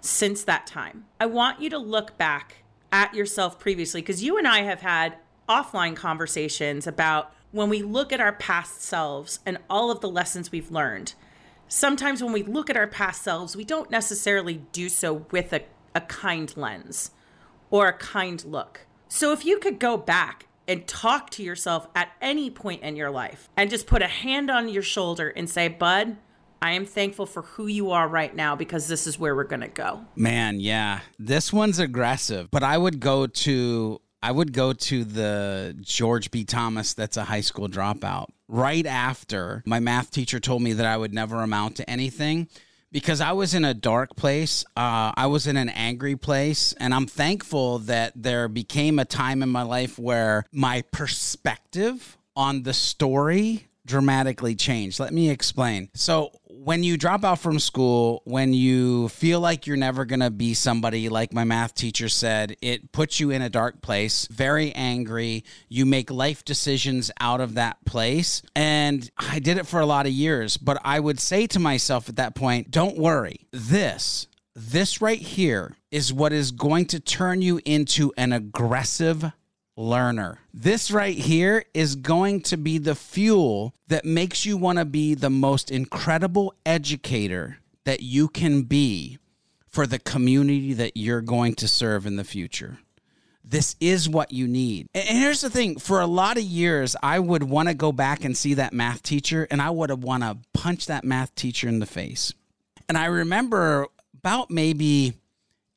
since 0.00 0.44
that 0.44 0.66
time. 0.66 1.06
I 1.18 1.26
want 1.26 1.60
you 1.60 1.70
to 1.70 1.78
look 1.78 2.16
back 2.16 2.63
at 2.94 3.12
yourself 3.12 3.58
previously 3.58 4.00
because 4.00 4.22
you 4.22 4.38
and 4.38 4.46
I 4.46 4.60
have 4.62 4.80
had 4.80 5.16
offline 5.48 5.96
conversations 5.96 6.86
about 6.86 7.34
when 7.50 7.68
we 7.68 7.82
look 7.82 8.12
at 8.12 8.20
our 8.20 8.34
past 8.34 8.82
selves 8.82 9.40
and 9.44 9.58
all 9.68 9.90
of 9.90 10.00
the 10.00 10.08
lessons 10.08 10.52
we've 10.52 10.70
learned, 10.70 11.14
sometimes 11.66 12.22
when 12.22 12.32
we 12.32 12.44
look 12.44 12.70
at 12.70 12.76
our 12.76 12.86
past 12.86 13.22
selves, 13.22 13.56
we 13.56 13.64
don't 13.64 13.90
necessarily 13.90 14.62
do 14.70 14.88
so 14.88 15.26
with 15.32 15.52
a, 15.52 15.62
a 15.96 16.02
kind 16.02 16.56
lens 16.56 17.10
or 17.68 17.88
a 17.88 17.98
kind 17.98 18.44
look. 18.44 18.86
So 19.08 19.32
if 19.32 19.44
you 19.44 19.58
could 19.58 19.80
go 19.80 19.96
back 19.96 20.46
and 20.68 20.86
talk 20.86 21.30
to 21.30 21.42
yourself 21.42 21.88
at 21.96 22.12
any 22.22 22.48
point 22.48 22.82
in 22.82 22.94
your 22.94 23.10
life 23.10 23.48
and 23.56 23.70
just 23.70 23.88
put 23.88 24.02
a 24.02 24.06
hand 24.06 24.52
on 24.52 24.68
your 24.68 24.82
shoulder 24.82 25.30
and 25.30 25.50
say, 25.50 25.66
Bud, 25.66 26.16
I 26.64 26.70
am 26.70 26.86
thankful 26.86 27.26
for 27.26 27.42
who 27.42 27.66
you 27.66 27.90
are 27.90 28.08
right 28.08 28.34
now 28.34 28.56
because 28.56 28.88
this 28.88 29.06
is 29.06 29.18
where 29.18 29.36
we're 29.36 29.44
going 29.44 29.60
to 29.60 29.68
go. 29.68 30.00
Man, 30.16 30.60
yeah. 30.60 31.00
This 31.18 31.52
one's 31.52 31.78
aggressive, 31.78 32.50
but 32.50 32.62
I 32.62 32.78
would 32.78 33.00
go 33.00 33.26
to 33.26 34.00
I 34.22 34.32
would 34.32 34.54
go 34.54 34.72
to 34.72 35.04
the 35.04 35.76
George 35.82 36.30
B. 36.30 36.44
Thomas 36.44 36.94
that's 36.94 37.18
a 37.18 37.24
high 37.24 37.42
school 37.42 37.68
dropout. 37.68 38.28
Right 38.48 38.86
after 38.86 39.62
my 39.66 39.78
math 39.78 40.10
teacher 40.10 40.40
told 40.40 40.62
me 40.62 40.72
that 40.72 40.86
I 40.86 40.96
would 40.96 41.12
never 41.12 41.42
amount 41.42 41.76
to 41.76 41.90
anything 41.90 42.48
because 42.90 43.20
I 43.20 43.32
was 43.32 43.52
in 43.52 43.66
a 43.66 43.74
dark 43.74 44.16
place. 44.16 44.64
Uh, 44.74 45.12
I 45.14 45.26
was 45.26 45.46
in 45.46 45.58
an 45.58 45.68
angry 45.68 46.16
place. 46.16 46.72
And 46.80 46.94
I'm 46.94 47.06
thankful 47.06 47.80
that 47.80 48.14
there 48.16 48.48
became 48.48 48.98
a 48.98 49.04
time 49.04 49.42
in 49.42 49.50
my 49.50 49.64
life 49.64 49.98
where 49.98 50.46
my 50.50 50.80
perspective 50.80 52.16
on 52.34 52.62
the 52.62 52.72
story 52.72 53.68
dramatically 53.86 54.54
changed. 54.54 55.00
Let 55.00 55.12
me 55.12 55.30
explain. 55.30 55.90
So, 55.94 56.32
when 56.64 56.82
you 56.82 56.96
drop 56.96 57.24
out 57.24 57.40
from 57.40 57.58
school, 57.58 58.22
when 58.24 58.54
you 58.54 59.08
feel 59.10 59.38
like 59.38 59.66
you're 59.66 59.76
never 59.76 60.06
going 60.06 60.20
to 60.20 60.30
be 60.30 60.54
somebody, 60.54 61.10
like 61.10 61.34
my 61.34 61.44
math 61.44 61.74
teacher 61.74 62.08
said, 62.08 62.56
it 62.62 62.90
puts 62.90 63.20
you 63.20 63.30
in 63.30 63.42
a 63.42 63.50
dark 63.50 63.82
place, 63.82 64.26
very 64.28 64.72
angry. 64.72 65.44
You 65.68 65.84
make 65.84 66.10
life 66.10 66.42
decisions 66.42 67.10
out 67.20 67.42
of 67.42 67.54
that 67.54 67.84
place. 67.84 68.40
And 68.56 69.10
I 69.18 69.40
did 69.40 69.58
it 69.58 69.66
for 69.66 69.80
a 69.80 69.86
lot 69.86 70.06
of 70.06 70.12
years, 70.12 70.56
but 70.56 70.80
I 70.84 71.00
would 71.00 71.20
say 71.20 71.46
to 71.48 71.58
myself 71.58 72.08
at 72.08 72.16
that 72.16 72.34
point, 72.34 72.70
don't 72.70 72.96
worry. 72.96 73.46
This, 73.50 74.26
this 74.54 75.02
right 75.02 75.20
here 75.20 75.76
is 75.90 76.12
what 76.12 76.32
is 76.32 76.50
going 76.50 76.86
to 76.86 77.00
turn 77.00 77.42
you 77.42 77.60
into 77.66 78.12
an 78.16 78.32
aggressive 78.32 79.32
learner. 79.76 80.38
This 80.52 80.90
right 80.90 81.16
here 81.16 81.64
is 81.74 81.96
going 81.96 82.42
to 82.42 82.56
be 82.56 82.78
the 82.78 82.94
fuel 82.94 83.74
that 83.88 84.04
makes 84.04 84.46
you 84.46 84.56
want 84.56 84.78
to 84.78 84.84
be 84.84 85.14
the 85.14 85.30
most 85.30 85.70
incredible 85.70 86.54
educator 86.64 87.58
that 87.84 88.00
you 88.02 88.28
can 88.28 88.62
be 88.62 89.18
for 89.68 89.86
the 89.86 89.98
community 89.98 90.72
that 90.74 90.96
you're 90.96 91.20
going 91.20 91.54
to 91.56 91.68
serve 91.68 92.06
in 92.06 92.16
the 92.16 92.24
future. 92.24 92.78
This 93.44 93.76
is 93.78 94.08
what 94.08 94.32
you 94.32 94.46
need. 94.46 94.88
And 94.94 95.18
here's 95.18 95.42
the 95.42 95.50
thing 95.50 95.78
for 95.78 96.00
a 96.00 96.06
lot 96.06 96.38
of 96.38 96.44
years, 96.44 96.96
I 97.02 97.18
would 97.18 97.42
want 97.42 97.68
to 97.68 97.74
go 97.74 97.92
back 97.92 98.24
and 98.24 98.34
see 98.34 98.54
that 98.54 98.72
math 98.72 99.02
teacher, 99.02 99.46
and 99.50 99.60
I 99.60 99.68
would 99.68 99.90
have 99.90 100.02
want 100.02 100.22
to 100.22 100.38
punch 100.54 100.86
that 100.86 101.04
math 101.04 101.34
teacher 101.34 101.68
in 101.68 101.78
the 101.78 101.86
face. 101.86 102.32
And 102.88 102.96
I 102.96 103.06
remember 103.06 103.88
about 104.14 104.50
maybe 104.50 105.12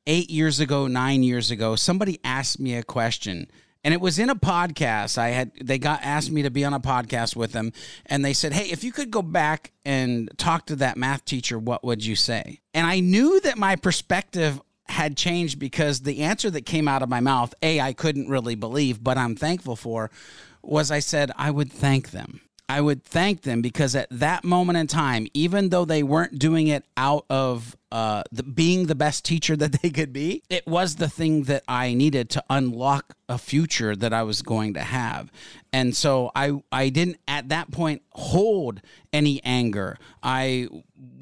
eight 0.06 0.30
years 0.30 0.60
ago, 0.60 0.86
nine 0.86 1.22
years 1.22 1.50
ago, 1.50 1.76
somebody 1.76 2.18
asked 2.24 2.58
me 2.58 2.74
a 2.74 2.82
question. 2.82 3.50
And 3.84 3.94
it 3.94 4.00
was 4.00 4.18
in 4.18 4.28
a 4.28 4.34
podcast. 4.34 5.18
I 5.18 5.28
had 5.28 5.52
they 5.62 5.78
got 5.78 6.02
asked 6.02 6.30
me 6.30 6.42
to 6.42 6.50
be 6.50 6.64
on 6.64 6.74
a 6.74 6.80
podcast 6.80 7.36
with 7.36 7.52
them, 7.52 7.72
and 8.06 8.24
they 8.24 8.32
said, 8.32 8.52
"Hey, 8.52 8.70
if 8.70 8.82
you 8.82 8.92
could 8.92 9.10
go 9.10 9.22
back 9.22 9.72
and 9.84 10.30
talk 10.36 10.66
to 10.66 10.76
that 10.76 10.96
math 10.96 11.24
teacher, 11.24 11.58
what 11.58 11.84
would 11.84 12.04
you 12.04 12.16
say?" 12.16 12.60
And 12.74 12.86
I 12.86 13.00
knew 13.00 13.40
that 13.40 13.56
my 13.56 13.76
perspective 13.76 14.60
had 14.88 15.16
changed 15.16 15.58
because 15.58 16.00
the 16.00 16.22
answer 16.22 16.50
that 16.50 16.66
came 16.66 16.88
out 16.88 17.02
of 17.02 17.08
my 17.08 17.20
mouth, 17.20 17.54
a 17.62 17.80
I 17.80 17.92
couldn't 17.92 18.28
really 18.28 18.54
believe, 18.54 19.02
but 19.02 19.18
I'm 19.18 19.36
thankful 19.36 19.76
for, 19.76 20.10
was 20.62 20.90
I 20.90 20.98
said 20.98 21.30
I 21.36 21.50
would 21.50 21.72
thank 21.72 22.10
them. 22.10 22.40
I 22.68 22.82
would 22.82 23.02
thank 23.02 23.42
them 23.42 23.62
because 23.62 23.96
at 23.96 24.08
that 24.10 24.44
moment 24.44 24.76
in 24.78 24.86
time, 24.86 25.26
even 25.32 25.70
though 25.70 25.86
they 25.86 26.02
weren't 26.02 26.38
doing 26.38 26.68
it 26.68 26.84
out 26.98 27.24
of 27.30 27.76
uh, 27.90 28.24
the, 28.30 28.42
being 28.42 28.86
the 28.86 28.94
best 28.94 29.24
teacher 29.24 29.56
that 29.62 29.80
they 29.80 29.90
could 29.90 30.12
be, 30.12 30.42
it 30.50 30.66
was 30.66 30.96
the 30.96 31.08
thing 31.08 31.44
that 31.44 31.64
I 31.66 31.94
needed 31.94 32.28
to 32.30 32.44
unlock 32.50 33.16
a 33.28 33.38
future 33.38 33.96
that 33.96 34.12
I 34.12 34.22
was 34.22 34.42
going 34.42 34.74
to 34.74 34.80
have. 34.80 35.32
And 35.72 35.96
so 35.96 36.30
I, 36.34 36.62
I 36.70 36.90
didn't 36.90 37.18
at 37.26 37.48
that 37.48 37.70
point 37.70 38.02
hold 38.12 38.82
any 39.12 39.42
anger. 39.44 39.98
I 40.22 40.68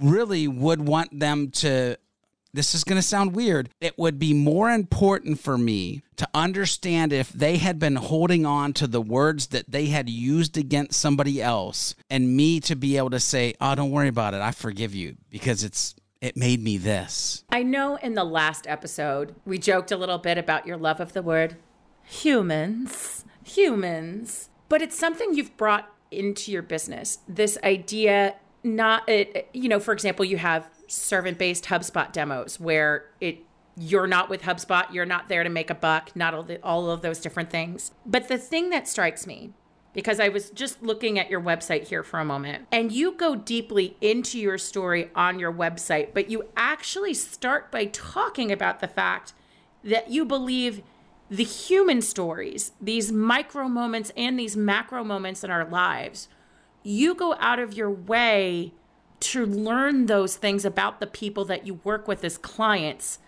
really 0.01 0.49
would 0.49 0.87
want 0.87 1.19
them 1.19 1.51
to 1.51 1.97
this 2.57 2.75
is 2.75 2.85
going 2.85 2.97
to 2.97 3.07
sound 3.07 3.37
weird. 3.37 3.69
It 3.81 3.99
would 3.99 4.19
be 4.19 4.35
more 4.35 4.71
important 4.71 5.38
for 5.38 5.57
me 5.59 6.03
to 6.16 6.27
understand 6.35 7.12
if 7.12 7.29
they 7.31 7.59
had 7.59 7.79
been 7.79 7.97
holding 7.97 8.47
on 8.47 8.73
to 8.75 8.87
the 8.87 9.01
words 9.01 9.49
that 9.49 9.71
they 9.71 9.87
had 9.87 10.09
used 10.09 10.57
against 10.57 10.99
somebody 10.99 11.42
else 11.42 11.95
and 12.11 12.35
me 12.35 12.59
to 12.61 12.75
be 12.75 12.97
able 12.97 13.11
to 13.11 13.21
say, 13.21 13.55
"Oh, 13.61 13.75
don't 13.75 13.90
worry 13.90 14.09
about 14.09 14.35
it. 14.35 14.40
I 14.40 14.51
forgive 14.51 14.95
you 14.95 15.16
because 15.31 15.62
it's 15.62 15.95
it 16.21 16.37
made 16.37 16.62
me 16.62 16.79
this." 16.79 17.45
I 17.51 17.62
know 17.62 17.97
in 17.97 18.14
the 18.14 18.25
last 18.25 18.66
episode 18.66 19.35
we 19.45 19.59
joked 19.59 19.92
a 19.92 19.97
little 19.97 20.19
bit 20.19 20.38
about 20.38 20.66
your 20.66 20.79
love 20.79 20.99
of 20.99 21.12
the 21.12 21.23
word 21.23 21.57
humans, 22.03 23.25
humans, 23.45 24.49
but 24.69 24.81
it's 24.81 24.99
something 24.99 25.35
you've 25.35 25.57
brought 25.57 25.92
into 26.11 26.51
your 26.51 26.62
business. 26.62 27.19
This 27.29 27.59
idea 27.62 28.37
not 28.62 29.09
it 29.09 29.49
you 29.53 29.69
know, 29.69 29.81
for 29.81 29.92
example, 29.92 30.25
you 30.25 30.38
have 30.38 30.69
servant 30.88 31.38
based 31.38 31.64
HubSpot 31.64 32.12
demos 32.12 32.61
where 32.61 33.07
it 33.21 33.38
you're 33.79 34.07
not 34.07 34.31
with 34.31 34.42
HubSpot, 34.42 34.90
you're 34.92 35.07
not 35.07 35.29
there 35.29 35.45
to 35.45 35.51
make 35.51 35.69
a 35.69 35.75
buck, 35.75 36.14
not 36.16 36.33
all, 36.35 36.42
the, 36.42 36.62
all 36.62 36.90
of 36.90 37.03
those 37.03 37.19
different 37.19 37.51
things. 37.51 37.90
But 38.07 38.29
the 38.29 38.38
thing 38.38 38.71
that 38.71 38.88
strikes 38.88 39.27
me, 39.27 39.53
because 39.92 40.19
I 40.19 40.29
was 40.29 40.51
just 40.51 40.83
looking 40.83 41.19
at 41.19 41.31
your 41.31 41.40
website 41.40 41.88
here 41.88 42.03
for 42.03 42.19
a 42.19 42.25
moment, 42.25 42.66
and 42.73 42.90
you 42.90 43.12
go 43.12 43.35
deeply 43.35 43.97
into 44.01 44.38
your 44.38 44.57
story 44.57 45.11
on 45.14 45.38
your 45.38 45.53
website, 45.53 46.14
but 46.14 46.31
you 46.31 46.45
actually 46.57 47.12
start 47.12 47.71
by 47.71 47.87
talking 47.87 48.51
about 48.51 48.81
the 48.81 48.88
fact 48.88 49.35
that 49.85 50.11
you 50.11 50.25
believe 50.25 50.83
the 51.31 51.45
human 51.45 52.01
stories, 52.01 52.73
these 52.81 53.12
micro 53.12 53.69
moments 53.69 54.12
and 54.16 54.38
these 54.38 54.57
macro 54.57 55.05
moments 55.05 55.45
in 55.45 55.51
our 55.51 55.64
lives, 55.64 56.29
you 56.87 57.14
go 57.14 57.35
out 57.38 57.59
of 57.59 57.75
your 57.75 57.90
way 57.90 58.72
to 59.18 59.44
learn 59.44 60.07
those 60.07 60.37
things 60.37 60.64
about 60.64 61.01
the 61.01 61.07
people 61.07 61.44
that 61.46 61.66
you 61.66 61.75
work 61.83 62.07
with 62.07 62.22
as 62.25 62.38
clients 62.38 63.18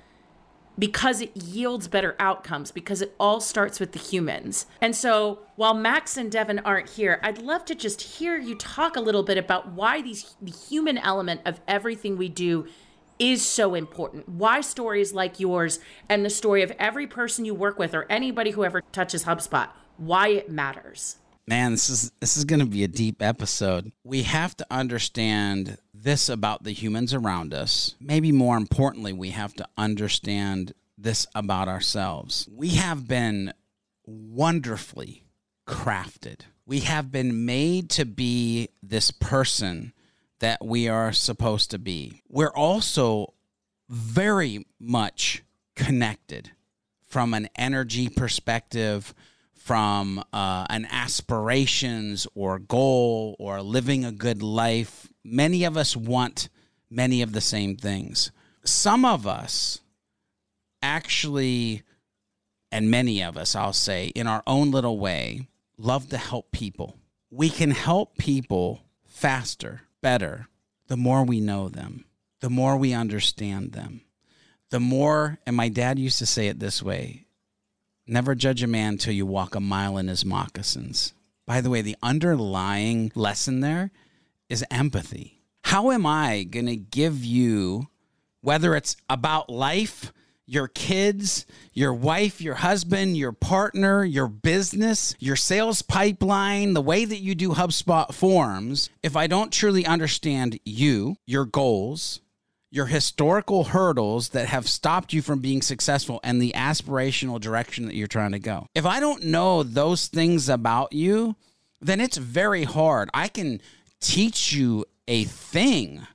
because 0.79 1.21
it 1.21 1.37
yields 1.37 1.89
better 1.89 2.15
outcomes 2.21 2.71
because 2.71 3.03
it 3.03 3.15
all 3.19 3.41
starts 3.41 3.81
with 3.81 3.93
the 3.93 3.99
humans. 3.99 4.67
And 4.81 4.95
so 4.95 5.41
while 5.57 5.75
Max 5.75 6.17
and 6.17 6.31
Devin 6.31 6.61
aren't 6.61 6.91
here, 6.91 7.19
I'd 7.23 7.39
love 7.39 7.65
to 7.65 7.75
just 7.75 8.01
hear 8.01 8.37
you 8.37 8.55
talk 8.55 8.95
a 8.95 9.01
little 9.01 9.25
bit 9.25 9.39
about 9.39 9.73
why 9.73 10.03
these 10.03 10.37
the 10.41 10.53
human 10.53 10.97
element 10.97 11.41
of 11.45 11.61
everything 11.67 12.17
we 12.17 12.29
do 12.29 12.67
is 13.19 13.45
so 13.45 13.75
important. 13.75 14.29
Why 14.29 14.61
stories 14.61 15.13
like 15.13 15.41
yours 15.41 15.81
and 16.09 16.25
the 16.25 16.31
story 16.31 16.63
of 16.63 16.71
every 16.79 17.09
person 17.09 17.45
you 17.45 17.55
work 17.55 17.77
with 17.77 17.93
or 17.93 18.07
anybody 18.09 18.53
who 18.53 18.65
ever 18.65 18.83
touches 18.93 19.25
HubSpot, 19.25 19.71
why 19.97 20.29
it 20.29 20.49
matters 20.49 21.17
man, 21.49 21.73
this 21.73 21.89
is 21.89 22.13
this 22.21 22.37
is 22.37 22.45
going 22.45 22.61
to 22.61 22.67
be 22.67 22.85
a 22.85 22.89
deep 22.89 23.23
episode. 23.23 23.91
We 24.05 24.25
have 24.25 24.57
to 24.59 24.67
understand 24.71 25.79
this 25.95 26.29
about 26.29 26.63
the 26.63 26.73
humans 26.73 27.15
around 27.15 27.55
us. 27.55 27.95
Maybe 27.99 28.31
more 28.31 28.57
importantly, 28.57 29.15
we 29.15 29.31
have 29.31 29.55
to 29.55 29.67
understand 29.77 30.75
this 30.99 31.27
about 31.35 31.69
ourselves. 31.69 32.49
We 32.53 32.71
have 32.71 33.09
been 33.09 33.55
wonderfully 34.05 35.25
crafted. 35.67 36.41
We 36.67 36.81
have 36.81 37.11
been 37.11 37.47
made 37.47 37.89
to 37.91 38.05
be 38.05 38.69
this 38.83 39.11
person 39.11 39.95
that 40.41 40.65
we 40.65 40.87
are 40.87 41.13
supposed 41.13 41.71
to 41.71 41.79
be. 41.79 42.23
We're 42.29 42.53
also 42.55 43.33
very 43.89 44.67
much 44.79 45.43
connected 45.75 46.51
from 47.07 47.33
an 47.33 47.49
energy 47.57 48.09
perspective 48.09 49.15
from 49.69 50.25
uh, 50.33 50.65
an 50.71 50.87
aspirations 50.91 52.27
or 52.35 52.59
goal 52.59 53.37
or 53.39 53.61
living 53.61 54.03
a 54.03 54.11
good 54.11 54.43
life. 54.43 55.13
Many 55.23 55.65
of 55.65 55.77
us 55.77 55.95
want 55.95 56.49
many 56.89 57.21
of 57.21 57.35
the 57.35 57.43
same 57.43 57.77
things. 57.77 58.31
Some 58.65 59.05
of 59.05 59.27
us 59.27 59.81
actually, 60.81 61.83
and 62.73 62.91
many 62.91 63.23
of 63.23 63.37
us, 63.37 63.55
I'll 63.55 63.75
say, 63.75 64.07
in 64.07 64.27
our 64.27 64.43
own 64.47 64.71
little 64.71 64.99
way, 64.99 65.49
love 65.77 66.09
to 66.09 66.17
help 66.17 66.51
people. 66.51 66.97
We 67.31 67.51
can 67.51 67.73
help 67.73 68.17
people 68.17 68.81
faster, 69.05 69.83
better, 70.01 70.49
the 70.87 70.97
more 70.97 71.25
we 71.25 71.41
know 71.41 71.69
them, 71.69 72.07
the 72.41 72.49
more 72.49 72.79
we 72.79 72.95
understand 72.95 73.73
them, 73.73 74.01
the 74.71 74.81
more, 74.81 75.41
and 75.45 75.55
my 75.55 75.69
dad 75.69 75.99
used 75.99 76.21
to 76.21 76.27
say 76.27 76.49
it 76.49 76.59
this 76.59 76.83
way 76.83 77.27
Never 78.11 78.35
judge 78.35 78.63
a 78.63 78.67
man 78.67 78.97
till 78.97 79.13
you 79.13 79.27
walk 79.27 79.55
a 79.55 79.61
mile 79.61 79.99
in 79.99 80.09
his 80.09 80.25
moccasins. 80.25 81.13
By 81.45 81.61
the 81.61 81.69
way, 81.69 81.83
the 81.83 81.97
underlying 82.03 83.13
lesson 83.15 83.61
there 83.61 83.91
is 84.49 84.65
empathy. 84.71 85.43
How 85.65 85.91
am 85.91 86.07
I 86.07 86.45
going 86.45 86.67
to 86.67 86.77
give 86.77 87.23
you, 87.23 87.89
whether 88.41 88.75
it's 88.75 88.97
about 89.11 89.51
life, 89.51 90.11
your 90.47 90.69
kids, 90.69 91.45
your 91.75 91.93
wife, 91.93 92.41
your 92.41 92.55
husband, 92.55 93.19
your 93.19 93.33
partner, 93.33 94.03
your 94.03 94.29
business, 94.29 95.15
your 95.19 95.37
sales 95.37 95.83
pipeline, 95.83 96.73
the 96.73 96.81
way 96.81 97.05
that 97.05 97.19
you 97.19 97.35
do 97.35 97.51
HubSpot 97.51 98.15
forms, 98.15 98.89
if 99.03 99.15
I 99.15 99.27
don't 99.27 99.53
truly 99.53 99.85
understand 99.85 100.59
you, 100.65 101.17
your 101.27 101.45
goals, 101.45 102.23
your 102.71 102.87
historical 102.87 103.65
hurdles 103.65 104.31
that 104.31 104.49
have 104.49 104.69
stopped 104.69 105.13
you 105.13 105.23
from 105.23 105.41
being 105.41 105.63
successful 105.63 106.21
and 106.23 106.41
the 106.41 106.53
aspirational 106.55 107.41
direction 107.41 107.87
that 107.87 107.95
you're 107.95 108.07
trying 108.07 108.33
to 108.33 108.39
go. 108.39 108.67
If 108.75 108.85
I 108.85 109.01
don't 109.01 109.25
know 109.25 109.63
those 109.63 110.09
things 110.09 110.49
about 110.49 110.93
you, 110.93 111.37
then 111.81 112.01
it's 112.01 112.17
very 112.17 112.65
hard. 112.65 113.09
I 113.15 113.29
can 113.29 113.61
teach 114.01 114.53
you 114.53 114.85
a 115.07 115.25
thing, 115.25 116.07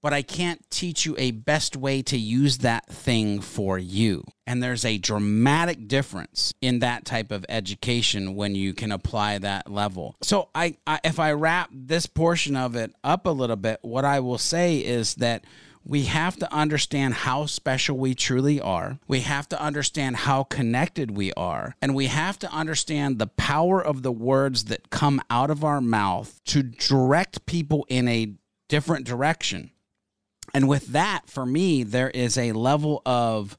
but 0.00 0.12
I 0.12 0.22
can't 0.22 0.64
teach 0.70 1.04
you 1.04 1.16
a 1.18 1.32
best 1.32 1.76
way 1.76 2.02
to 2.02 2.16
use 2.16 2.58
that 2.58 2.86
thing 2.86 3.40
for 3.40 3.76
you. 3.76 4.24
And 4.46 4.62
there's 4.62 4.84
a 4.84 4.98
dramatic 4.98 5.88
difference 5.88 6.54
in 6.60 6.78
that 6.78 7.04
type 7.04 7.32
of 7.32 7.44
education 7.48 8.36
when 8.36 8.54
you 8.54 8.74
can 8.74 8.92
apply 8.92 9.38
that 9.38 9.68
level. 9.68 10.14
So 10.22 10.50
I, 10.54 10.76
I 10.86 11.00
if 11.02 11.18
I 11.18 11.32
wrap 11.32 11.70
this 11.72 12.06
portion 12.06 12.54
of 12.54 12.76
it 12.76 12.92
up 13.02 13.26
a 13.26 13.30
little 13.30 13.56
bit, 13.56 13.80
what 13.82 14.04
I 14.04 14.20
will 14.20 14.38
say 14.38 14.76
is 14.76 15.16
that 15.16 15.44
we 15.88 16.04
have 16.04 16.36
to 16.36 16.52
understand 16.52 17.14
how 17.14 17.46
special 17.46 17.96
we 17.96 18.12
truly 18.12 18.60
are. 18.60 18.98
We 19.06 19.20
have 19.20 19.48
to 19.50 19.62
understand 19.62 20.16
how 20.16 20.42
connected 20.42 21.12
we 21.12 21.32
are. 21.34 21.76
And 21.80 21.94
we 21.94 22.06
have 22.06 22.40
to 22.40 22.50
understand 22.50 23.18
the 23.18 23.28
power 23.28 23.80
of 23.80 24.02
the 24.02 24.10
words 24.10 24.64
that 24.64 24.90
come 24.90 25.22
out 25.30 25.48
of 25.48 25.62
our 25.62 25.80
mouth 25.80 26.40
to 26.46 26.64
direct 26.64 27.46
people 27.46 27.86
in 27.88 28.08
a 28.08 28.32
different 28.68 29.06
direction. 29.06 29.70
And 30.52 30.68
with 30.68 30.88
that, 30.88 31.22
for 31.26 31.46
me, 31.46 31.84
there 31.84 32.10
is 32.10 32.36
a 32.36 32.50
level 32.50 33.00
of 33.06 33.56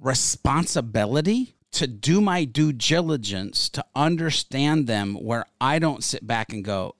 responsibility 0.00 1.54
to 1.72 1.86
do 1.86 2.20
my 2.20 2.44
due 2.44 2.72
diligence 2.72 3.68
to 3.68 3.84
understand 3.94 4.88
them 4.88 5.14
where 5.14 5.44
I 5.60 5.78
don't 5.78 6.02
sit 6.02 6.26
back 6.26 6.52
and 6.52 6.64
go, 6.64 6.96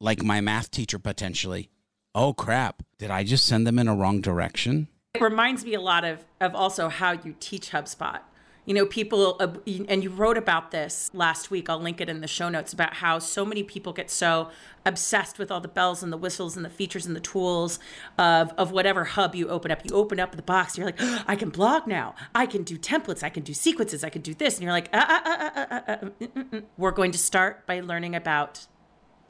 like 0.00 0.22
my 0.22 0.40
math 0.40 0.70
teacher 0.70 1.00
potentially, 1.00 1.70
oh 2.14 2.32
crap, 2.32 2.82
did 2.98 3.10
I 3.10 3.24
just 3.24 3.46
send 3.46 3.66
them 3.66 3.78
in 3.78 3.88
a 3.88 3.94
wrong 3.94 4.20
direction? 4.20 4.88
It 5.14 5.20
reminds 5.20 5.64
me 5.64 5.74
a 5.74 5.80
lot 5.80 6.04
of, 6.04 6.24
of 6.40 6.54
also 6.54 6.88
how 6.88 7.12
you 7.12 7.34
teach 7.38 7.70
HubSpot. 7.70 8.20
You 8.64 8.74
know, 8.74 8.86
people, 8.86 9.36
uh, 9.40 9.56
and 9.88 10.04
you 10.04 10.10
wrote 10.10 10.38
about 10.38 10.70
this 10.70 11.10
last 11.12 11.50
week. 11.50 11.68
I'll 11.68 11.80
link 11.80 12.00
it 12.00 12.08
in 12.08 12.20
the 12.20 12.28
show 12.28 12.48
notes 12.48 12.72
about 12.72 12.94
how 12.94 13.18
so 13.18 13.44
many 13.44 13.64
people 13.64 13.92
get 13.92 14.08
so 14.08 14.50
obsessed 14.86 15.36
with 15.36 15.50
all 15.50 15.60
the 15.60 15.66
bells 15.66 16.00
and 16.00 16.12
the 16.12 16.16
whistles 16.16 16.54
and 16.54 16.64
the 16.64 16.70
features 16.70 17.04
and 17.04 17.16
the 17.16 17.20
tools 17.20 17.80
of, 18.18 18.52
of 18.56 18.70
whatever 18.70 19.02
hub 19.02 19.34
you 19.34 19.48
open 19.48 19.72
up. 19.72 19.84
You 19.84 19.96
open 19.96 20.20
up 20.20 20.36
the 20.36 20.42
box, 20.42 20.78
you're 20.78 20.86
like, 20.86 21.00
oh, 21.00 21.24
I 21.26 21.34
can 21.34 21.50
blog 21.50 21.88
now. 21.88 22.14
I 22.36 22.46
can 22.46 22.62
do 22.62 22.78
templates. 22.78 23.24
I 23.24 23.30
can 23.30 23.42
do 23.42 23.52
sequences. 23.52 24.04
I 24.04 24.10
can 24.10 24.22
do 24.22 24.32
this. 24.32 24.54
And 24.54 24.62
you're 24.62 24.72
like, 24.72 24.90
ah, 24.92 25.22
ah, 25.26 25.52
ah, 25.56 25.82
ah. 25.88 26.60
we're 26.76 26.92
going 26.92 27.10
to 27.10 27.18
start 27.18 27.66
by 27.66 27.80
learning 27.80 28.14
about 28.14 28.68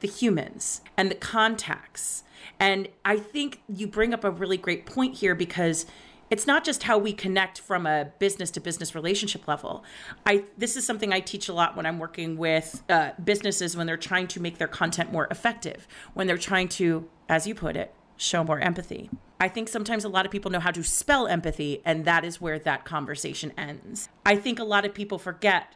the 0.01 0.07
humans 0.07 0.81
and 0.95 1.09
the 1.09 1.15
contacts. 1.15 2.23
And 2.59 2.87
I 3.05 3.17
think 3.17 3.61
you 3.67 3.87
bring 3.87 4.13
up 4.13 4.23
a 4.23 4.31
really 4.31 4.57
great 4.57 4.85
point 4.85 5.15
here 5.15 5.35
because 5.35 5.85
it's 6.29 6.47
not 6.47 6.63
just 6.63 6.83
how 6.83 6.97
we 6.97 7.13
connect 7.13 7.59
from 7.59 7.85
a 7.85 8.11
business 8.17 8.49
to 8.51 8.59
business 8.59 8.95
relationship 8.95 9.47
level. 9.47 9.83
I 10.25 10.45
this 10.57 10.75
is 10.75 10.85
something 10.85 11.13
I 11.13 11.19
teach 11.19 11.47
a 11.47 11.53
lot 11.53 11.75
when 11.75 11.85
I'm 11.85 11.99
working 11.99 12.37
with 12.37 12.81
uh, 12.89 13.11
businesses 13.23 13.77
when 13.77 13.85
they're 13.85 13.97
trying 13.97 14.27
to 14.29 14.39
make 14.39 14.57
their 14.57 14.67
content 14.67 15.11
more 15.11 15.27
effective, 15.29 15.87
when 16.15 16.25
they're 16.25 16.37
trying 16.37 16.69
to, 16.69 17.07
as 17.29 17.45
you 17.45 17.53
put 17.53 17.75
it, 17.75 17.93
show 18.17 18.43
more 18.43 18.59
empathy. 18.59 19.09
I 19.39 19.47
think 19.47 19.67
sometimes 19.67 20.05
a 20.05 20.09
lot 20.09 20.25
of 20.25 20.31
people 20.31 20.49
know 20.49 20.59
how 20.59 20.71
to 20.71 20.83
spell 20.83 21.27
empathy, 21.27 21.81
and 21.85 22.05
that 22.05 22.23
is 22.23 22.39
where 22.39 22.57
that 22.59 22.85
conversation 22.85 23.51
ends. 23.57 24.09
I 24.25 24.35
think 24.35 24.57
a 24.57 24.63
lot 24.63 24.85
of 24.85 24.93
people 24.93 25.19
forget 25.19 25.75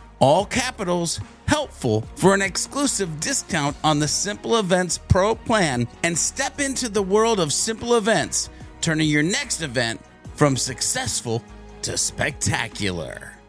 all 0.21 0.45
capitals, 0.45 1.19
helpful, 1.47 2.05
for 2.15 2.33
an 2.33 2.41
exclusive 2.41 3.19
discount 3.19 3.75
on 3.83 3.99
the 3.99 4.07
Simple 4.07 4.57
Events 4.57 4.97
Pro 4.97 5.35
plan 5.35 5.87
and 6.03 6.17
step 6.17 6.61
into 6.61 6.87
the 6.87 7.03
world 7.03 7.39
of 7.39 7.51
simple 7.51 7.95
events, 7.95 8.49
turning 8.79 9.09
your 9.09 9.23
next 9.23 9.61
event 9.61 9.99
from 10.35 10.55
successful 10.55 11.43
to 11.81 11.97
spectacular 11.97 13.40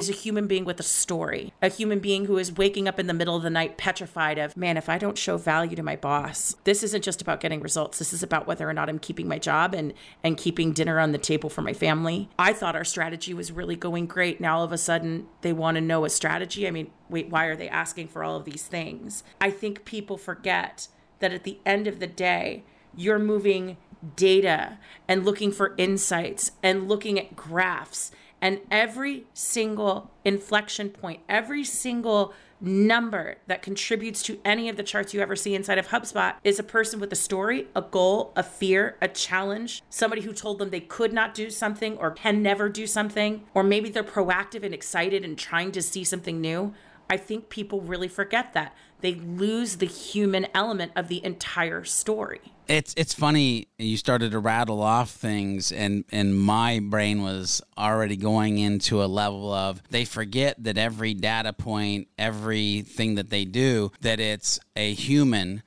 is 0.00 0.08
a 0.08 0.12
human 0.12 0.46
being 0.46 0.64
with 0.64 0.80
a 0.80 0.84
story, 0.84 1.52
a 1.60 1.68
human 1.68 1.98
being 1.98 2.24
who 2.24 2.38
is 2.38 2.56
waking 2.56 2.88
up 2.88 2.98
in 2.98 3.06
the 3.06 3.14
middle 3.14 3.36
of 3.36 3.42
the 3.42 3.50
night 3.50 3.76
petrified 3.76 4.38
of, 4.38 4.56
man, 4.56 4.76
if 4.76 4.88
I 4.88 4.98
don't 4.98 5.18
show 5.18 5.36
value 5.36 5.76
to 5.76 5.82
my 5.82 5.96
boss, 5.96 6.56
this 6.64 6.82
isn't 6.82 7.04
just 7.04 7.20
about 7.20 7.40
getting 7.40 7.60
results. 7.60 7.98
This 7.98 8.12
is 8.12 8.22
about 8.22 8.46
whether 8.46 8.68
or 8.68 8.72
not 8.72 8.88
I'm 8.88 8.98
keeping 8.98 9.28
my 9.28 9.38
job 9.38 9.74
and 9.74 9.92
and 10.24 10.36
keeping 10.36 10.72
dinner 10.72 10.98
on 10.98 11.12
the 11.12 11.18
table 11.18 11.50
for 11.50 11.62
my 11.62 11.72
family. 11.72 12.28
I 12.38 12.52
thought 12.52 12.76
our 12.76 12.84
strategy 12.84 13.34
was 13.34 13.52
really 13.52 13.76
going 13.76 14.06
great. 14.06 14.40
Now 14.40 14.58
all 14.58 14.64
of 14.64 14.72
a 14.72 14.78
sudden 14.78 15.26
they 15.42 15.52
want 15.52 15.76
to 15.76 15.80
know 15.80 16.04
a 16.04 16.10
strategy. 16.10 16.66
I 16.66 16.70
mean, 16.70 16.90
wait, 17.08 17.28
why 17.28 17.46
are 17.46 17.56
they 17.56 17.68
asking 17.68 18.08
for 18.08 18.24
all 18.24 18.36
of 18.36 18.44
these 18.44 18.64
things? 18.64 19.22
I 19.40 19.50
think 19.50 19.84
people 19.84 20.16
forget 20.16 20.88
that 21.18 21.32
at 21.32 21.44
the 21.44 21.58
end 21.66 21.86
of 21.86 22.00
the 22.00 22.06
day, 22.06 22.64
you're 22.96 23.18
moving 23.18 23.76
data 24.16 24.78
and 25.06 25.24
looking 25.24 25.52
for 25.52 25.74
insights 25.76 26.52
and 26.62 26.88
looking 26.88 27.18
at 27.18 27.36
graphs 27.36 28.10
and 28.40 28.60
every 28.70 29.26
single 29.34 30.10
inflection 30.24 30.90
point, 30.90 31.20
every 31.28 31.64
single 31.64 32.32
number 32.60 33.36
that 33.46 33.62
contributes 33.62 34.22
to 34.22 34.38
any 34.44 34.68
of 34.68 34.76
the 34.76 34.82
charts 34.82 35.14
you 35.14 35.20
ever 35.20 35.34
see 35.34 35.54
inside 35.54 35.78
of 35.78 35.88
HubSpot 35.88 36.34
is 36.44 36.58
a 36.58 36.62
person 36.62 37.00
with 37.00 37.12
a 37.12 37.16
story, 37.16 37.68
a 37.74 37.80
goal, 37.80 38.32
a 38.36 38.42
fear, 38.42 38.96
a 39.00 39.08
challenge, 39.08 39.82
somebody 39.88 40.22
who 40.22 40.32
told 40.32 40.58
them 40.58 40.70
they 40.70 40.80
could 40.80 41.12
not 41.12 41.32
do 41.32 41.48
something 41.48 41.96
or 41.96 42.10
can 42.10 42.42
never 42.42 42.68
do 42.68 42.86
something, 42.86 43.44
or 43.54 43.62
maybe 43.62 43.88
they're 43.88 44.04
proactive 44.04 44.62
and 44.62 44.74
excited 44.74 45.24
and 45.24 45.38
trying 45.38 45.72
to 45.72 45.82
see 45.82 46.04
something 46.04 46.40
new. 46.40 46.74
I 47.08 47.16
think 47.16 47.48
people 47.48 47.80
really 47.80 48.08
forget 48.08 48.52
that. 48.52 48.74
They 49.00 49.14
lose 49.14 49.76
the 49.76 49.86
human 49.86 50.46
element 50.54 50.92
of 50.96 51.08
the 51.08 51.24
entire 51.24 51.84
story. 51.84 52.40
It's 52.68 52.94
it's 52.96 53.14
funny 53.14 53.66
you 53.78 53.96
started 53.96 54.30
to 54.30 54.38
rattle 54.38 54.80
off 54.80 55.10
things 55.10 55.72
and 55.72 56.04
and 56.12 56.38
my 56.38 56.78
brain 56.78 57.22
was 57.22 57.60
already 57.76 58.16
going 58.16 58.58
into 58.58 59.02
a 59.02 59.06
level 59.06 59.52
of 59.52 59.82
they 59.90 60.04
forget 60.04 60.62
that 60.62 60.78
every 60.78 61.14
data 61.14 61.52
point, 61.52 62.08
everything 62.16 63.16
that 63.16 63.30
they 63.30 63.44
do 63.44 63.90
that 64.02 64.20
it's 64.20 64.60
a 64.76 64.94
human 64.94 65.62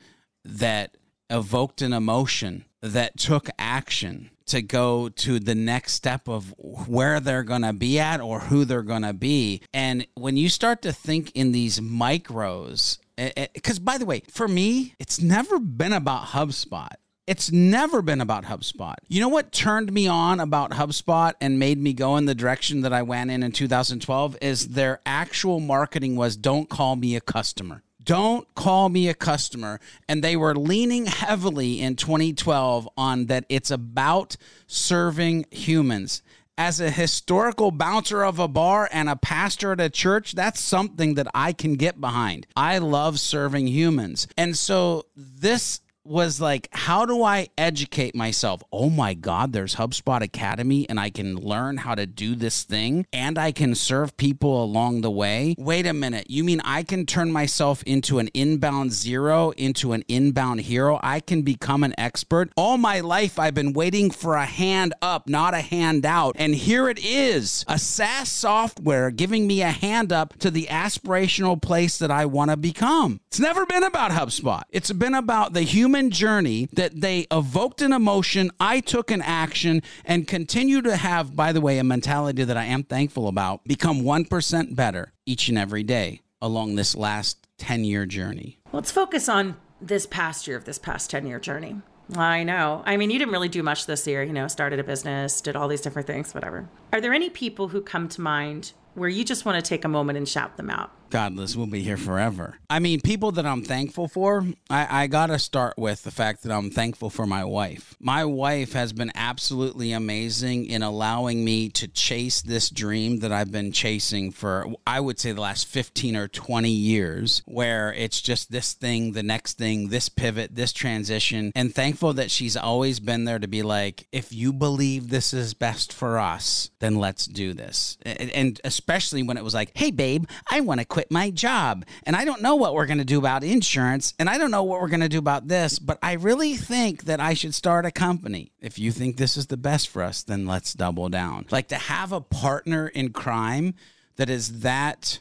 that 0.45 0.95
evoked 1.29 1.81
an 1.81 1.91
emotion 1.91 2.65
that 2.81 3.17
took 3.17 3.49
action 3.57 4.29
to 4.45 4.61
go 4.61 5.09
to 5.09 5.39
the 5.39 5.55
next 5.55 5.93
step 5.93 6.27
of 6.27 6.53
where 6.57 7.19
they're 7.19 7.43
going 7.43 7.61
to 7.61 7.73
be 7.73 7.99
at 7.99 8.19
or 8.19 8.41
who 8.41 8.65
they're 8.65 8.81
going 8.81 9.03
to 9.03 9.13
be. 9.13 9.61
And 9.73 10.05
when 10.15 10.37
you 10.37 10.49
start 10.49 10.81
to 10.81 10.91
think 10.91 11.31
in 11.33 11.53
these 11.53 11.79
micros, 11.79 12.97
because 13.15 13.79
by 13.79 13.97
the 13.97 14.05
way, 14.05 14.23
for 14.29 14.47
me, 14.47 14.95
it's 14.99 15.21
never 15.21 15.59
been 15.59 15.93
about 15.93 16.27
HubSpot. 16.27 16.89
It's 17.25 17.51
never 17.51 18.01
been 18.01 18.19
about 18.19 18.43
HubSpot. 18.45 18.95
You 19.07 19.21
know 19.21 19.29
what 19.29 19.53
turned 19.53 19.93
me 19.93 20.07
on 20.07 20.41
about 20.41 20.71
HubSpot 20.71 21.33
and 21.39 21.57
made 21.57 21.77
me 21.77 21.93
go 21.93 22.17
in 22.17 22.25
the 22.25 22.35
direction 22.35 22.81
that 22.81 22.91
I 22.91 23.01
went 23.01 23.31
in 23.31 23.43
in 23.43 23.53
2012 23.53 24.37
is 24.41 24.69
their 24.69 24.99
actual 25.05 25.61
marketing 25.61 26.17
was 26.17 26.35
don't 26.35 26.69
call 26.69 26.97
me 26.97 27.15
a 27.15 27.21
customer. 27.21 27.83
Don't 28.03 28.53
call 28.55 28.89
me 28.89 29.07
a 29.07 29.13
customer. 29.13 29.79
And 30.09 30.21
they 30.21 30.35
were 30.35 30.53
leaning 30.53 31.05
heavily 31.05 31.79
in 31.79 31.95
2012 31.95 32.89
on 32.97 33.27
that 33.27 33.45
it's 33.47 33.71
about 33.71 34.35
serving 34.67 35.45
humans 35.49 36.21
as 36.57 36.79
a 36.79 36.89
historical 36.89 37.71
bouncer 37.71 38.23
of 38.23 38.39
a 38.39 38.47
bar 38.47 38.89
and 38.91 39.09
a 39.09 39.15
pastor 39.15 39.71
at 39.71 39.79
a 39.79 39.89
church, 39.89 40.33
that's 40.33 40.59
something 40.59 41.15
that 41.15 41.27
I 41.33 41.53
can 41.53 41.73
get 41.73 41.99
behind. 41.99 42.47
I 42.55 42.77
love 42.77 43.19
serving 43.19 43.67
humans. 43.67 44.27
And 44.37 44.57
so 44.57 45.05
this 45.15 45.81
was 46.05 46.41
like, 46.41 46.67
how 46.71 47.05
do 47.05 47.23
I 47.23 47.47
educate 47.57 48.15
myself? 48.15 48.61
Oh 48.71 48.89
my 48.89 49.13
God, 49.13 49.53
there's 49.53 49.75
HubSpot 49.75 50.21
Academy 50.21 50.87
and 50.89 50.99
I 50.99 51.09
can 51.09 51.35
learn 51.35 51.77
how 51.77 51.95
to 51.95 52.05
do 52.05 52.35
this 52.35 52.63
thing 52.63 53.05
and 53.13 53.37
I 53.37 53.51
can 53.51 53.75
serve 53.75 54.17
people 54.17 54.63
along 54.63 55.01
the 55.01 55.11
way. 55.11 55.55
Wait 55.57 55.85
a 55.85 55.93
minute. 55.93 56.29
You 56.29 56.43
mean 56.43 56.61
I 56.61 56.83
can 56.83 57.05
turn 57.05 57.31
myself 57.31 57.83
into 57.83 58.19
an 58.19 58.29
inbound 58.33 58.91
zero, 58.91 59.51
into 59.51 59.93
an 59.93 60.03
inbound 60.07 60.61
hero? 60.61 60.99
I 61.01 61.19
can 61.19 61.41
become 61.41 61.83
an 61.83 61.93
expert? 61.97 62.51
All 62.57 62.77
my 62.77 62.99
life, 62.99 63.39
I've 63.39 63.55
been 63.55 63.73
waiting 63.73 64.11
for 64.11 64.35
a 64.35 64.45
hand 64.45 64.93
up, 65.01 65.29
not 65.29 65.53
a 65.53 65.61
hand 65.61 66.05
out. 66.05 66.35
And 66.37 66.53
here 66.53 66.89
it 66.89 66.99
is 67.03 67.63
a 67.67 67.79
SaaS 67.79 68.29
software 68.29 69.09
giving 69.11 69.47
me 69.47 69.61
a 69.61 69.71
hand 69.71 70.11
up 70.11 70.37
to 70.39 70.51
the 70.51 70.67
aspirational 70.69 71.61
place 71.61 71.97
that 71.99 72.11
I 72.11 72.25
want 72.25 72.51
to 72.51 72.57
become. 72.57 73.21
It's 73.27 73.39
never 73.39 73.65
been 73.65 73.83
about 73.83 74.11
HubSpot, 74.11 74.63
it's 74.69 74.91
been 74.91 75.13
about 75.13 75.53
the 75.53 75.61
human 75.61 75.92
human 75.93 76.09
journey 76.09 76.67
that 76.73 77.01
they 77.01 77.27
evoked 77.29 77.79
an 77.79 77.93
emotion, 77.93 78.49
I 78.59 78.79
took 78.79 79.11
an 79.11 79.21
action, 79.21 79.83
and 80.03 80.27
continue 80.27 80.81
to 80.81 80.95
have, 80.95 81.35
by 81.35 81.51
the 81.51 81.61
way, 81.61 81.77
a 81.77 81.83
mentality 81.83 82.43
that 82.43 82.57
I 82.57 82.65
am 82.65 82.81
thankful 82.81 83.27
about, 83.27 83.63
become 83.65 84.01
1% 84.01 84.75
better 84.75 85.13
each 85.27 85.49
and 85.49 85.57
every 85.57 85.83
day 85.83 86.21
along 86.41 86.75
this 86.75 86.95
last 86.95 87.47
10 87.59 87.83
year 87.83 88.07
journey. 88.07 88.57
Let's 88.71 88.91
focus 88.91 89.29
on 89.29 89.55
this 89.79 90.07
past 90.07 90.47
year 90.47 90.57
of 90.57 90.65
this 90.65 90.79
past 90.79 91.11
10 91.11 91.27
year 91.27 91.39
journey. 91.39 91.75
I 92.15 92.43
know. 92.43 92.81
I 92.87 92.97
mean, 92.97 93.11
you 93.11 93.19
didn't 93.19 93.31
really 93.31 93.49
do 93.49 93.61
much 93.61 93.85
this 93.85 94.07
year, 94.07 94.23
you 94.23 94.33
know, 94.33 94.47
started 94.47 94.79
a 94.79 94.83
business, 94.83 95.41
did 95.41 95.55
all 95.55 95.67
these 95.67 95.81
different 95.81 96.07
things, 96.07 96.33
whatever. 96.33 96.67
Are 96.91 97.01
there 97.01 97.13
any 97.13 97.29
people 97.29 97.67
who 97.67 97.81
come 97.81 98.09
to 98.09 98.19
mind 98.19 98.73
where 98.95 99.09
you 99.09 99.23
just 99.23 99.45
want 99.45 99.63
to 99.63 99.67
take 99.67 99.85
a 99.85 99.87
moment 99.87 100.17
and 100.17 100.27
shout 100.27 100.57
them 100.57 100.71
out? 100.71 100.91
Godless 101.13 101.55
will 101.55 101.67
be 101.67 101.83
here 101.83 101.95
forever. 101.95 102.57
I 102.71 102.79
mean, 102.79 102.99
people 102.99 103.33
that 103.33 103.45
I'm 103.45 103.61
thankful 103.61 104.07
for, 104.07 104.47
I, 104.67 105.03
I 105.03 105.05
got 105.05 105.27
to 105.27 105.37
start 105.37 105.75
with 105.77 106.01
the 106.01 106.09
fact 106.09 106.41
that 106.41 106.51
I'm 106.51 106.71
thankful 106.71 107.11
for 107.11 107.27
my 107.27 107.43
wife. 107.43 107.95
My 107.99 108.25
wife 108.25 108.73
has 108.73 108.93
been 108.93 109.11
absolutely 109.13 109.91
amazing 109.91 110.65
in 110.65 110.81
allowing 110.81 111.45
me 111.45 111.69
to 111.69 111.87
chase 111.87 112.41
this 112.41 112.71
dream 112.71 113.19
that 113.19 113.31
I've 113.31 113.51
been 113.51 113.71
chasing 113.71 114.31
for, 114.31 114.65
I 114.87 114.99
would 115.01 115.19
say, 115.19 115.33
the 115.33 115.41
last 115.41 115.67
15 115.67 116.15
or 116.15 116.27
20 116.27 116.71
years, 116.71 117.43
where 117.45 117.93
it's 117.93 118.19
just 118.19 118.51
this 118.51 118.73
thing, 118.73 119.11
the 119.11 119.21
next 119.21 119.59
thing, 119.59 119.89
this 119.89 120.09
pivot, 120.09 120.55
this 120.55 120.73
transition. 120.73 121.51
And 121.53 121.75
thankful 121.75 122.13
that 122.13 122.31
she's 122.31 122.57
always 122.57 122.99
been 122.99 123.25
there 123.25 123.37
to 123.37 123.47
be 123.47 123.61
like, 123.61 124.07
if 124.11 124.33
you 124.33 124.51
believe 124.51 125.09
this 125.09 125.31
is 125.31 125.53
best 125.53 125.93
for 125.93 126.17
us, 126.17 126.71
then 126.79 126.95
let's 126.95 127.27
do 127.27 127.53
this. 127.53 127.99
And, 128.01 128.31
and 128.31 128.61
especially 128.63 129.21
when 129.21 129.37
it 129.37 129.43
was 129.43 129.53
like, 129.53 129.69
hey, 129.75 129.91
babe, 129.91 130.25
I 130.49 130.61
want 130.61 130.79
to 130.79 130.85
quit 130.85 131.02
quit 131.03 131.11
my 131.11 131.29
job 131.29 131.85
and 132.05 132.15
I 132.15 132.23
don't 132.23 132.41
know 132.41 132.55
what 132.55 132.73
we're 132.73 132.85
going 132.85 132.99
to 132.99 133.05
do 133.05 133.19
about 133.19 133.43
insurance 133.43 134.13
and 134.19 134.29
I 134.29 134.37
don't 134.37 134.51
know 134.51 134.63
what 134.63 134.79
we're 134.79 134.87
going 134.87 135.01
to 135.01 135.09
do 135.09 135.19
about 135.19 135.47
this, 135.47 135.79
but 135.79 135.99
I 136.01 136.13
really 136.13 136.55
think 136.55 137.03
that 137.05 137.19
I 137.19 137.33
should 137.33 137.53
start 137.53 137.85
a 137.85 137.91
company. 137.91 138.53
If 138.61 138.79
you 138.79 138.91
think 138.91 139.17
this 139.17 139.35
is 139.35 139.47
the 139.47 139.57
best 139.57 139.89
for 139.89 140.01
us, 140.01 140.23
then 140.23 140.45
let's 140.45 140.73
double 140.73 141.09
down. 141.09 141.45
Like 141.51 141.67
to 141.69 141.75
have 141.75 142.13
a 142.13 142.21
partner 142.21 142.87
in 142.87 143.11
crime 143.11 143.73
that 144.15 144.29
is 144.29 144.61
that 144.61 145.19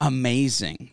amazing. 0.00 0.90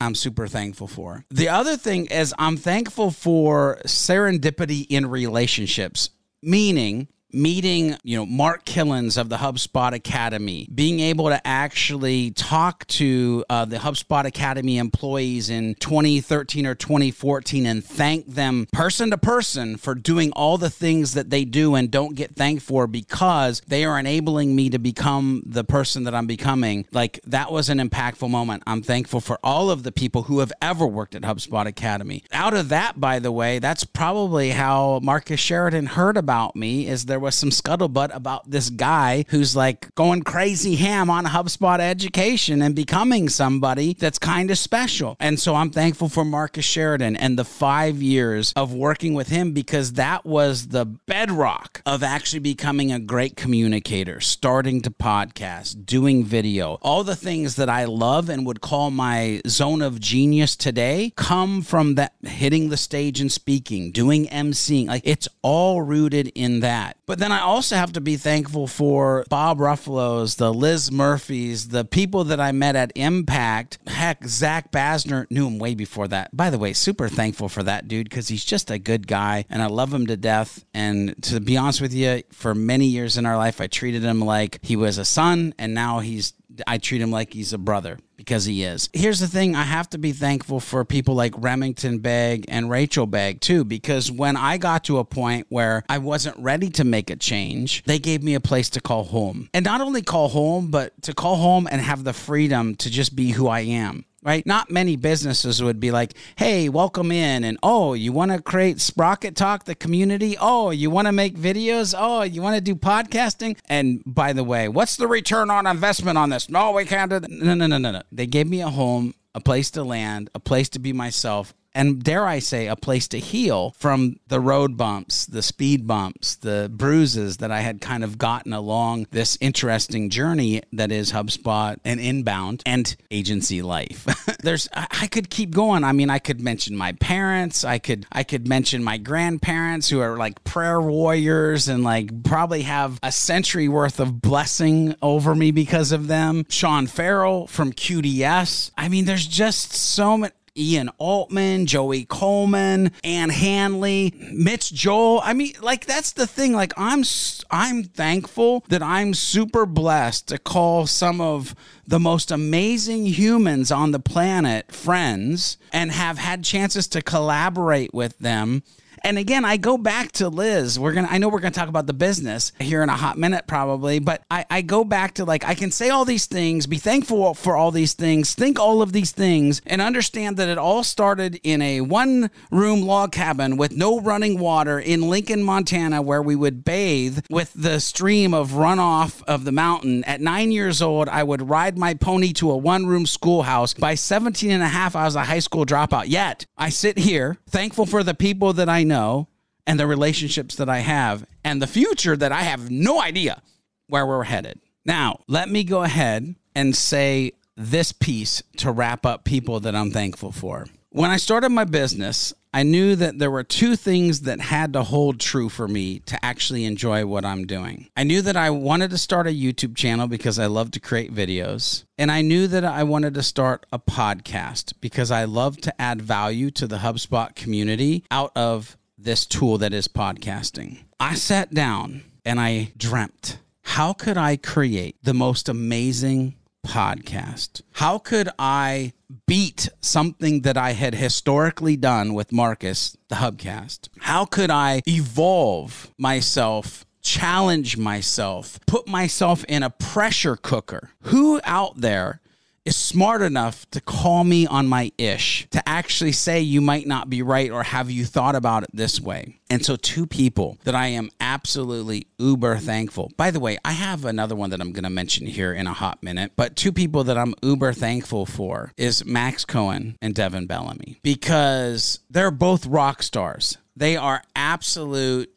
I'm 0.00 0.14
super 0.14 0.46
thankful 0.46 0.88
for. 0.88 1.24
The 1.30 1.48
other 1.48 1.76
thing 1.76 2.06
is, 2.06 2.34
I'm 2.38 2.56
thankful 2.56 3.10
for 3.10 3.78
serendipity 3.86 4.86
in 4.88 5.06
relationships, 5.06 6.10
meaning 6.42 7.08
meeting, 7.34 7.96
you 8.02 8.16
know, 8.16 8.24
Mark 8.24 8.64
Kilens 8.64 9.18
of 9.18 9.28
the 9.28 9.36
HubSpot 9.36 9.92
Academy, 9.92 10.68
being 10.72 11.00
able 11.00 11.28
to 11.28 11.46
actually 11.46 12.30
talk 12.30 12.86
to 12.86 13.44
uh, 13.50 13.64
the 13.64 13.76
HubSpot 13.76 14.24
Academy 14.24 14.78
employees 14.78 15.50
in 15.50 15.74
2013 15.76 16.66
or 16.66 16.74
2014 16.74 17.66
and 17.66 17.84
thank 17.84 18.26
them 18.26 18.66
person 18.72 19.10
to 19.10 19.18
person 19.18 19.76
for 19.76 19.94
doing 19.94 20.30
all 20.32 20.58
the 20.58 20.70
things 20.70 21.14
that 21.14 21.30
they 21.30 21.44
do 21.44 21.74
and 21.74 21.90
don't 21.90 22.14
get 22.14 22.36
thanked 22.36 22.62
for 22.62 22.86
because 22.86 23.60
they 23.66 23.84
are 23.84 23.98
enabling 23.98 24.54
me 24.54 24.70
to 24.70 24.78
become 24.78 25.42
the 25.46 25.64
person 25.64 26.04
that 26.04 26.14
I'm 26.14 26.26
becoming. 26.26 26.86
Like 26.92 27.20
that 27.26 27.50
was 27.50 27.68
an 27.68 27.78
impactful 27.78 28.30
moment. 28.30 28.62
I'm 28.66 28.82
thankful 28.82 29.20
for 29.20 29.38
all 29.42 29.70
of 29.70 29.82
the 29.82 29.92
people 29.92 30.24
who 30.24 30.38
have 30.38 30.52
ever 30.62 30.86
worked 30.86 31.14
at 31.14 31.22
HubSpot 31.22 31.66
Academy. 31.66 32.24
Out 32.32 32.54
of 32.54 32.68
that, 32.68 33.00
by 33.00 33.18
the 33.18 33.32
way, 33.32 33.58
that's 33.58 33.84
probably 33.84 34.50
how 34.50 35.00
Marcus 35.02 35.40
Sheridan 35.40 35.86
heard 35.86 36.16
about 36.16 36.54
me 36.54 36.86
is 36.86 37.06
there 37.06 37.23
was 37.24 37.34
some 37.34 37.48
scuttlebutt 37.48 38.14
about 38.14 38.50
this 38.50 38.68
guy 38.68 39.24
who's 39.28 39.56
like 39.56 39.94
going 39.94 40.22
crazy 40.22 40.76
ham 40.76 41.08
on 41.08 41.24
HubSpot 41.24 41.80
education 41.80 42.60
and 42.60 42.74
becoming 42.76 43.30
somebody 43.30 43.94
that's 43.94 44.18
kind 44.18 44.50
of 44.50 44.58
special. 44.58 45.16
And 45.18 45.40
so 45.40 45.54
I'm 45.54 45.70
thankful 45.70 46.10
for 46.10 46.22
Marcus 46.22 46.66
Sheridan 46.66 47.16
and 47.16 47.38
the 47.38 47.44
five 47.44 48.02
years 48.02 48.52
of 48.54 48.74
working 48.74 49.14
with 49.14 49.28
him 49.28 49.52
because 49.52 49.94
that 49.94 50.26
was 50.26 50.68
the 50.68 50.84
bedrock 50.84 51.80
of 51.86 52.02
actually 52.02 52.40
becoming 52.40 52.92
a 52.92 53.00
great 53.00 53.36
communicator, 53.36 54.20
starting 54.20 54.82
to 54.82 54.90
podcast, 54.90 55.86
doing 55.86 56.24
video. 56.24 56.78
All 56.82 57.04
the 57.04 57.16
things 57.16 57.56
that 57.56 57.70
I 57.70 57.86
love 57.86 58.28
and 58.28 58.44
would 58.44 58.60
call 58.60 58.90
my 58.90 59.40
zone 59.46 59.80
of 59.80 59.98
genius 59.98 60.56
today 60.56 61.14
come 61.16 61.62
from 61.62 61.94
that 61.94 62.12
hitting 62.22 62.68
the 62.68 62.76
stage 62.76 63.18
and 63.22 63.32
speaking, 63.32 63.92
doing 63.92 64.26
emceeing. 64.26 64.88
Like 64.88 65.02
it's 65.06 65.26
all 65.40 65.80
rooted 65.80 66.30
in 66.34 66.60
that. 66.60 66.98
But 67.06 67.18
then 67.18 67.32
I 67.32 67.40
also 67.40 67.76
have 67.76 67.92
to 67.92 68.00
be 68.00 68.16
thankful 68.16 68.66
for 68.66 69.24
Bob 69.28 69.58
Ruffolo's, 69.58 70.36
the 70.36 70.52
Liz 70.52 70.90
Murphys, 70.90 71.68
the 71.68 71.84
people 71.84 72.24
that 72.24 72.40
I 72.40 72.52
met 72.52 72.76
at 72.76 72.92
Impact. 72.94 73.78
Heck, 73.86 74.26
Zach 74.26 74.72
Basner 74.72 75.30
knew 75.30 75.46
him 75.46 75.58
way 75.58 75.74
before 75.74 76.08
that. 76.08 76.34
By 76.34 76.48
the 76.50 76.58
way, 76.58 76.72
super 76.72 77.08
thankful 77.08 77.48
for 77.48 77.62
that 77.62 77.88
dude 77.88 78.08
because 78.08 78.28
he's 78.28 78.44
just 78.44 78.70
a 78.70 78.78
good 78.78 79.06
guy 79.06 79.44
and 79.50 79.62
I 79.62 79.66
love 79.66 79.92
him 79.92 80.06
to 80.06 80.16
death. 80.16 80.64
And 80.72 81.22
to 81.24 81.40
be 81.40 81.56
honest 81.56 81.80
with 81.80 81.92
you, 81.92 82.22
for 82.32 82.54
many 82.54 82.86
years 82.86 83.18
in 83.18 83.26
our 83.26 83.36
life, 83.36 83.60
I 83.60 83.66
treated 83.66 84.02
him 84.02 84.20
like 84.20 84.58
he 84.62 84.76
was 84.76 84.96
a 84.96 85.04
son 85.04 85.54
and 85.58 85.74
now 85.74 85.98
he's 85.98 86.32
I 86.66 86.78
treat 86.78 87.00
him 87.00 87.10
like 87.10 87.32
he's 87.32 87.52
a 87.52 87.58
brother 87.58 87.98
because 88.16 88.44
he 88.44 88.62
is. 88.62 88.88
Here's 88.92 89.20
the 89.20 89.28
thing 89.28 89.56
I 89.56 89.62
have 89.62 89.90
to 89.90 89.98
be 89.98 90.12
thankful 90.12 90.60
for 90.60 90.84
people 90.84 91.14
like 91.14 91.34
Remington 91.36 91.98
Begg 91.98 92.44
and 92.48 92.70
Rachel 92.70 93.06
Begg 93.06 93.40
too, 93.40 93.64
because 93.64 94.10
when 94.10 94.36
I 94.36 94.58
got 94.58 94.84
to 94.84 94.98
a 94.98 95.04
point 95.04 95.46
where 95.48 95.84
I 95.88 95.98
wasn't 95.98 96.38
ready 96.38 96.70
to 96.70 96.84
make 96.84 97.10
a 97.10 97.16
change, 97.16 97.82
they 97.84 97.98
gave 97.98 98.22
me 98.22 98.34
a 98.34 98.40
place 98.40 98.70
to 98.70 98.80
call 98.80 99.04
home. 99.04 99.48
And 99.52 99.64
not 99.64 99.80
only 99.80 100.02
call 100.02 100.28
home, 100.28 100.70
but 100.70 101.00
to 101.02 101.14
call 101.14 101.36
home 101.36 101.68
and 101.70 101.80
have 101.80 102.04
the 102.04 102.12
freedom 102.12 102.76
to 102.76 102.90
just 102.90 103.16
be 103.16 103.30
who 103.30 103.48
I 103.48 103.60
am 103.60 104.04
right? 104.24 104.44
Not 104.46 104.70
many 104.70 104.96
businesses 104.96 105.62
would 105.62 105.78
be 105.78 105.90
like, 105.90 106.14
hey, 106.36 106.68
welcome 106.68 107.12
in. 107.12 107.44
And 107.44 107.58
oh, 107.62 107.92
you 107.92 108.12
want 108.12 108.32
to 108.32 108.42
create 108.42 108.80
Sprocket 108.80 109.36
Talk, 109.36 109.64
the 109.64 109.74
community? 109.74 110.36
Oh, 110.40 110.70
you 110.70 110.90
want 110.90 111.06
to 111.06 111.12
make 111.12 111.36
videos? 111.36 111.94
Oh, 111.96 112.22
you 112.22 112.42
want 112.42 112.56
to 112.56 112.60
do 112.60 112.74
podcasting? 112.74 113.58
And 113.68 114.02
by 114.06 114.32
the 114.32 114.42
way, 114.42 114.68
what's 114.68 114.96
the 114.96 115.06
return 115.06 115.50
on 115.50 115.66
investment 115.66 116.18
on 116.18 116.30
this? 116.30 116.48
No, 116.48 116.72
we 116.72 116.86
can't 116.86 117.10
do 117.10 117.20
that. 117.20 117.30
No, 117.30 117.54
no, 117.54 117.66
no, 117.66 117.78
no, 117.78 117.92
no. 117.92 118.02
They 118.10 118.26
gave 118.26 118.48
me 118.48 118.62
a 118.62 118.70
home, 118.70 119.14
a 119.34 119.40
place 119.40 119.70
to 119.72 119.84
land, 119.84 120.30
a 120.34 120.40
place 120.40 120.70
to 120.70 120.78
be 120.78 120.92
myself, 120.92 121.52
and 121.74 122.02
dare 122.02 122.26
I 122.26 122.38
say, 122.38 122.68
a 122.68 122.76
place 122.76 123.08
to 123.08 123.18
heal 123.18 123.74
from 123.78 124.16
the 124.28 124.40
road 124.40 124.76
bumps, 124.76 125.26
the 125.26 125.42
speed 125.42 125.86
bumps, 125.86 126.36
the 126.36 126.70
bruises 126.72 127.38
that 127.38 127.50
I 127.50 127.60
had 127.60 127.80
kind 127.80 128.04
of 128.04 128.18
gotten 128.18 128.52
along 128.52 129.06
this 129.10 129.36
interesting 129.40 130.10
journey 130.10 130.62
that 130.72 130.92
is 130.92 131.12
HubSpot 131.12 131.78
and 131.84 132.00
inbound 132.00 132.62
and 132.64 132.94
agency 133.10 133.62
life. 133.62 134.06
There's, 134.42 134.68
I 134.72 135.06
could 135.08 135.30
keep 135.30 135.50
going. 135.50 135.84
I 135.84 135.92
mean, 135.92 136.10
I 136.10 136.18
could 136.18 136.40
mention 136.40 136.76
my 136.76 136.92
parents. 136.92 137.64
I 137.64 137.78
could, 137.78 138.06
I 138.12 138.22
could 138.22 138.46
mention 138.46 138.84
my 138.84 138.98
grandparents 138.98 139.88
who 139.88 140.00
are 140.00 140.16
like 140.16 140.44
prayer 140.44 140.80
warriors 140.80 141.68
and 141.68 141.82
like 141.82 142.22
probably 142.24 142.62
have 142.62 142.98
a 143.02 143.10
century 143.10 143.68
worth 143.68 144.00
of 144.00 144.20
blessing 144.20 144.94
over 145.02 145.34
me 145.34 145.50
because 145.50 145.92
of 145.92 146.06
them. 146.06 146.44
Sean 146.48 146.86
Farrell 146.86 147.46
from 147.46 147.72
QDS. 147.72 148.70
I 148.76 148.88
mean, 148.88 149.06
there's 149.06 149.26
just 149.26 149.72
so 149.72 150.16
many 150.18 150.32
Ian 150.56 150.88
Altman, 150.98 151.66
Joey 151.66 152.04
Coleman, 152.04 152.92
Ann 153.02 153.30
Handley, 153.30 154.14
Mitch 154.32 154.72
Joel. 154.72 155.20
I 155.24 155.32
mean, 155.32 155.54
like 155.60 155.86
that's 155.86 156.12
the 156.12 156.26
thing. 156.26 156.52
Like 156.52 156.72
I'm 156.76 157.02
I'm 157.50 157.84
thankful 157.84 158.64
that 158.68 158.82
I'm 158.82 159.14
super 159.14 159.66
blessed 159.66 160.28
to 160.28 160.38
call 160.38 160.86
some 160.86 161.20
of 161.20 161.54
the 161.86 161.98
most 161.98 162.30
amazing 162.30 163.06
humans 163.06 163.72
on 163.72 163.90
the 163.90 163.98
planet 163.98 164.72
friends 164.72 165.58
and 165.72 165.90
have 165.90 166.18
had 166.18 166.44
chances 166.44 166.86
to 166.88 167.02
collaborate 167.02 167.92
with 167.92 168.18
them 168.18 168.62
and 169.04 169.18
again, 169.18 169.44
I 169.44 169.58
go 169.58 169.76
back 169.76 170.12
to 170.12 170.30
Liz. 170.30 170.78
We're 170.78 170.94
gonna 170.94 171.08
I 171.10 171.18
know 171.18 171.28
we're 171.28 171.40
gonna 171.40 171.52
talk 171.52 171.68
about 171.68 171.86
the 171.86 171.92
business 171.92 172.52
here 172.58 172.82
in 172.82 172.88
a 172.88 172.96
hot 172.96 173.18
minute 173.18 173.46
probably, 173.46 173.98
but 173.98 174.22
I, 174.30 174.46
I 174.48 174.62
go 174.62 174.82
back 174.82 175.14
to 175.14 175.26
like 175.26 175.44
I 175.44 175.54
can 175.54 175.70
say 175.70 175.90
all 175.90 176.06
these 176.06 176.24
things, 176.24 176.66
be 176.66 176.78
thankful 176.78 177.34
for 177.34 177.54
all 177.54 177.70
these 177.70 177.92
things, 177.92 178.34
think 178.34 178.58
all 178.58 178.80
of 178.80 178.92
these 178.92 179.12
things, 179.12 179.60
and 179.66 179.82
understand 179.82 180.38
that 180.38 180.48
it 180.48 180.56
all 180.56 180.82
started 180.82 181.38
in 181.44 181.60
a 181.60 181.82
one 181.82 182.30
room 182.50 182.82
log 182.82 183.12
cabin 183.12 183.58
with 183.58 183.76
no 183.76 184.00
running 184.00 184.38
water 184.38 184.80
in 184.80 185.02
Lincoln, 185.02 185.42
Montana, 185.42 186.00
where 186.00 186.22
we 186.22 186.34
would 186.34 186.64
bathe 186.64 187.26
with 187.28 187.52
the 187.52 187.80
stream 187.80 188.32
of 188.32 188.52
runoff 188.52 189.22
of 189.24 189.44
the 189.44 189.52
mountain. 189.52 190.02
At 190.04 190.22
nine 190.22 190.50
years 190.50 190.80
old, 190.80 191.10
I 191.10 191.22
would 191.22 191.50
ride 191.50 191.76
my 191.76 191.92
pony 191.92 192.32
to 192.34 192.50
a 192.50 192.56
one 192.56 192.86
room 192.86 193.04
schoolhouse. 193.04 193.74
By 193.74 193.96
17 193.96 194.50
and 194.50 194.62
a 194.62 194.68
half, 194.68 194.96
I 194.96 195.04
was 195.04 195.14
a 195.14 195.24
high 195.24 195.40
school 195.40 195.66
dropout. 195.66 196.04
Yet 196.06 196.46
I 196.56 196.70
sit 196.70 196.96
here 196.96 197.36
thankful 197.50 197.84
for 197.84 198.02
the 198.02 198.14
people 198.14 198.54
that 198.54 198.70
I 198.70 198.82
know 198.82 198.93
know 198.94 199.28
and 199.66 199.78
the 199.78 199.86
relationships 199.86 200.54
that 200.56 200.68
I 200.68 200.78
have 200.78 201.26
and 201.42 201.60
the 201.60 201.66
future 201.66 202.16
that 202.16 202.32
I 202.32 202.42
have 202.42 202.70
no 202.70 203.00
idea 203.00 203.42
where 203.88 204.06
we're 204.06 204.24
headed. 204.24 204.60
Now, 204.84 205.20
let 205.26 205.48
me 205.48 205.64
go 205.64 205.82
ahead 205.82 206.34
and 206.54 206.76
say 206.76 207.32
this 207.56 207.92
piece 207.92 208.42
to 208.58 208.70
wrap 208.70 209.06
up 209.06 209.24
people 209.24 209.60
that 209.60 209.74
I'm 209.74 209.90
thankful 209.90 210.32
for. 210.32 210.66
When 210.90 211.10
I 211.10 211.16
started 211.16 211.48
my 211.48 211.64
business, 211.64 212.32
I 212.52 212.62
knew 212.62 212.94
that 212.94 213.18
there 213.18 213.32
were 213.32 213.42
two 213.42 213.74
things 213.74 214.20
that 214.22 214.40
had 214.40 214.74
to 214.74 214.84
hold 214.84 215.18
true 215.18 215.48
for 215.48 215.66
me 215.66 215.98
to 216.06 216.24
actually 216.24 216.64
enjoy 216.64 217.04
what 217.04 217.24
I'm 217.24 217.46
doing. 217.46 217.88
I 217.96 218.04
knew 218.04 218.22
that 218.22 218.36
I 218.36 218.50
wanted 218.50 218.90
to 218.90 218.98
start 218.98 219.26
a 219.26 219.30
YouTube 219.30 219.74
channel 219.74 220.06
because 220.06 220.38
I 220.38 220.46
love 220.46 220.70
to 220.72 220.80
create 220.80 221.12
videos. 221.12 221.82
And 221.98 222.12
I 222.12 222.22
knew 222.22 222.46
that 222.46 222.64
I 222.64 222.84
wanted 222.84 223.14
to 223.14 223.24
start 223.24 223.66
a 223.72 223.80
podcast 223.80 224.74
because 224.80 225.10
I 225.10 225.24
love 225.24 225.56
to 225.62 225.80
add 225.80 226.00
value 226.00 226.52
to 226.52 226.68
the 226.68 226.78
HubSpot 226.78 227.34
community 227.34 228.04
out 228.12 228.30
of 228.36 228.76
this 228.96 229.26
tool 229.26 229.58
that 229.58 229.72
is 229.72 229.88
podcasting. 229.88 230.84
I 231.00 231.14
sat 231.14 231.52
down 231.52 232.04
and 232.24 232.40
I 232.40 232.72
dreamt 232.76 233.38
how 233.64 233.92
could 233.92 234.16
I 234.16 234.36
create 234.36 234.96
the 235.02 235.14
most 235.14 235.48
amazing 235.48 236.34
podcast? 236.64 237.62
How 237.72 237.98
could 237.98 238.28
I 238.38 238.92
beat 239.26 239.68
something 239.80 240.42
that 240.42 240.56
I 240.56 240.72
had 240.72 240.94
historically 240.94 241.76
done 241.76 242.14
with 242.14 242.30
Marcus, 242.30 242.96
the 243.08 243.16
Hubcast? 243.16 243.88
How 244.00 244.26
could 244.26 244.50
I 244.50 244.82
evolve 244.86 245.92
myself? 245.98 246.86
Challenge 247.02 247.76
myself, 247.76 248.58
put 248.66 248.88
myself 248.88 249.44
in 249.44 249.62
a 249.62 249.70
pressure 249.70 250.36
cooker. 250.36 250.90
Who 251.02 251.40
out 251.44 251.80
there 251.80 252.20
is 252.64 252.76
smart 252.76 253.20
enough 253.22 253.68
to 253.70 253.80
call 253.80 254.24
me 254.24 254.46
on 254.46 254.66
my 254.66 254.90
ish, 254.96 255.46
to 255.50 255.66
actually 255.68 256.12
say 256.12 256.40
you 256.40 256.60
might 256.60 256.86
not 256.86 257.10
be 257.10 257.22
right 257.22 257.50
or 257.50 257.62
have 257.62 257.90
you 257.90 258.04
thought 258.04 258.34
about 258.34 258.62
it 258.62 258.70
this 258.72 259.00
way. 259.00 259.38
And 259.50 259.64
so, 259.64 259.76
two 259.76 260.06
people 260.06 260.58
that 260.64 260.74
I 260.74 260.88
am 260.88 261.10
absolutely 261.20 262.06
uber 262.18 262.56
thankful. 262.56 263.12
By 263.16 263.30
the 263.30 263.40
way, 263.40 263.58
I 263.64 263.72
have 263.72 264.04
another 264.04 264.34
one 264.34 264.50
that 264.50 264.60
I'm 264.60 264.72
going 264.72 264.84
to 264.84 264.90
mention 264.90 265.26
here 265.26 265.52
in 265.52 265.66
a 265.66 265.72
hot 265.72 266.02
minute, 266.02 266.32
but 266.36 266.56
two 266.56 266.72
people 266.72 267.04
that 267.04 267.18
I'm 267.18 267.34
uber 267.42 267.72
thankful 267.72 268.26
for 268.26 268.72
is 268.76 269.04
Max 269.04 269.44
Cohen 269.44 269.96
and 270.00 270.14
Devyn 270.14 270.48
Bellamy 270.48 270.98
because 271.02 272.00
they're 272.10 272.30
both 272.30 272.66
rock 272.66 273.02
stars. 273.02 273.58
They 273.76 273.96
are 273.96 274.22
absolute 274.34 275.30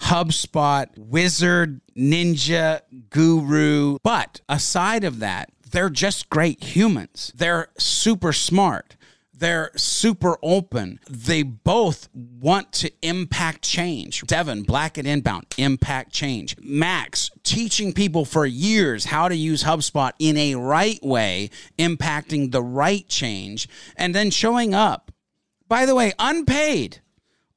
HubSpot 0.00 0.86
wizard, 0.96 1.80
ninja, 1.96 2.80
guru. 3.10 3.98
But 4.02 4.40
aside 4.48 5.04
of 5.04 5.18
that, 5.18 5.50
they're 5.70 5.90
just 5.90 6.30
great 6.30 6.62
humans. 6.62 7.32
They're 7.34 7.68
super 7.78 8.32
smart. 8.32 8.96
They're 9.32 9.70
super 9.76 10.36
open. 10.42 10.98
They 11.08 11.44
both 11.44 12.08
want 12.12 12.72
to 12.72 12.90
impact 13.02 13.62
change. 13.62 14.22
Devyn, 14.22 14.66
Black 14.66 14.98
at 14.98 15.06
Inbound, 15.06 15.46
impact 15.56 16.12
change. 16.12 16.56
Max, 16.60 17.30
teaching 17.44 17.92
people 17.92 18.24
for 18.24 18.46
years 18.46 19.04
how 19.04 19.28
to 19.28 19.36
use 19.36 19.62
HubSpot 19.62 20.10
in 20.18 20.36
a 20.36 20.56
right 20.56 20.98
way, 21.04 21.50
impacting 21.78 22.50
the 22.50 22.62
right 22.62 23.06
change, 23.06 23.68
and 23.96 24.12
then 24.12 24.30
showing 24.30 24.74
up. 24.74 25.12
By 25.68 25.86
the 25.86 25.94
way, 25.94 26.12
unpaid 26.18 27.00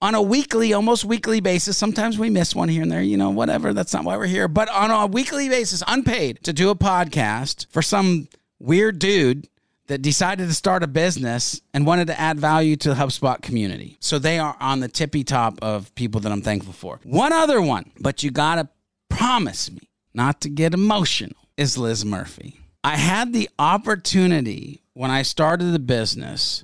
on 0.01 0.15
a 0.15 0.21
weekly, 0.21 0.73
almost 0.73 1.05
weekly 1.05 1.39
basis. 1.39 1.77
Sometimes 1.77 2.17
we 2.17 2.29
miss 2.29 2.55
one 2.55 2.69
here 2.69 2.81
and 2.81 2.91
there, 2.91 3.01
you 3.01 3.17
know, 3.17 3.29
whatever. 3.29 3.73
That's 3.73 3.93
not 3.93 4.03
why 4.03 4.17
we're 4.17 4.25
here. 4.25 4.47
But 4.47 4.69
on 4.69 4.89
a 4.89 5.05
weekly 5.07 5.47
basis, 5.47 5.83
unpaid, 5.87 6.43
to 6.43 6.53
do 6.53 6.69
a 6.69 6.75
podcast 6.75 7.67
for 7.69 7.81
some 7.81 8.27
weird 8.59 8.99
dude 8.99 9.47
that 9.87 10.01
decided 10.01 10.47
to 10.47 10.53
start 10.53 10.83
a 10.83 10.87
business 10.87 11.61
and 11.73 11.85
wanted 11.85 12.07
to 12.07 12.19
add 12.19 12.39
value 12.39 12.75
to 12.77 12.89
the 12.89 12.95
HubSpot 12.95 13.41
community. 13.41 13.97
So 13.99 14.19
they 14.19 14.39
are 14.39 14.55
on 14.59 14.79
the 14.79 14.87
tippy 14.87 15.23
top 15.23 15.59
of 15.61 15.93
people 15.95 16.21
that 16.21 16.31
I'm 16.31 16.41
thankful 16.41 16.73
for. 16.73 16.99
One 17.03 17.33
other 17.33 17.61
one, 17.61 17.91
but 17.99 18.23
you 18.23 18.31
got 18.31 18.55
to 18.55 18.69
promise 19.09 19.69
me 19.69 19.89
not 20.13 20.41
to 20.41 20.49
get 20.49 20.73
emotional, 20.73 21.35
is 21.57 21.77
Liz 21.77 22.05
Murphy. 22.05 22.59
I 22.83 22.97
had 22.97 23.33
the 23.33 23.49
opportunity 23.59 24.81
when 24.93 25.11
I 25.11 25.21
started 25.21 25.65
the 25.65 25.79
business 25.79 26.63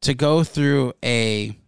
to 0.00 0.14
go 0.14 0.44
through 0.44 0.94
a 1.04 1.58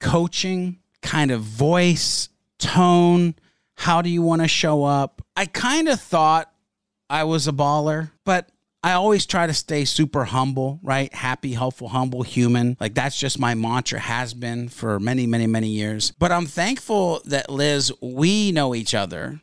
coaching 0.00 0.78
kind 1.02 1.30
of 1.30 1.42
voice, 1.42 2.28
tone. 2.58 3.34
How 3.76 4.02
do 4.02 4.10
you 4.10 4.22
want 4.22 4.42
to 4.42 4.48
show 4.48 4.84
up? 4.84 5.22
I 5.36 5.46
kind 5.46 5.88
of 5.88 6.00
thought 6.00 6.52
I 7.08 7.24
was 7.24 7.48
a 7.48 7.52
baller, 7.52 8.10
but 8.24 8.50
I 8.82 8.92
always 8.92 9.26
try 9.26 9.46
to 9.46 9.54
stay 9.54 9.84
super 9.84 10.24
humble, 10.24 10.78
right? 10.82 11.12
Happy, 11.12 11.52
helpful, 11.52 11.88
humble, 11.88 12.22
human. 12.22 12.76
Like 12.80 12.94
that's 12.94 13.18
just 13.18 13.38
my 13.38 13.54
mantra 13.54 13.98
has 13.98 14.34
been 14.34 14.68
for 14.68 15.00
many, 15.00 15.26
many, 15.26 15.46
many 15.46 15.68
years. 15.68 16.12
But 16.18 16.32
I'm 16.32 16.46
thankful 16.46 17.20
that 17.24 17.50
Liz, 17.50 17.92
we 18.00 18.52
know 18.52 18.74
each 18.74 18.94
other. 18.94 19.40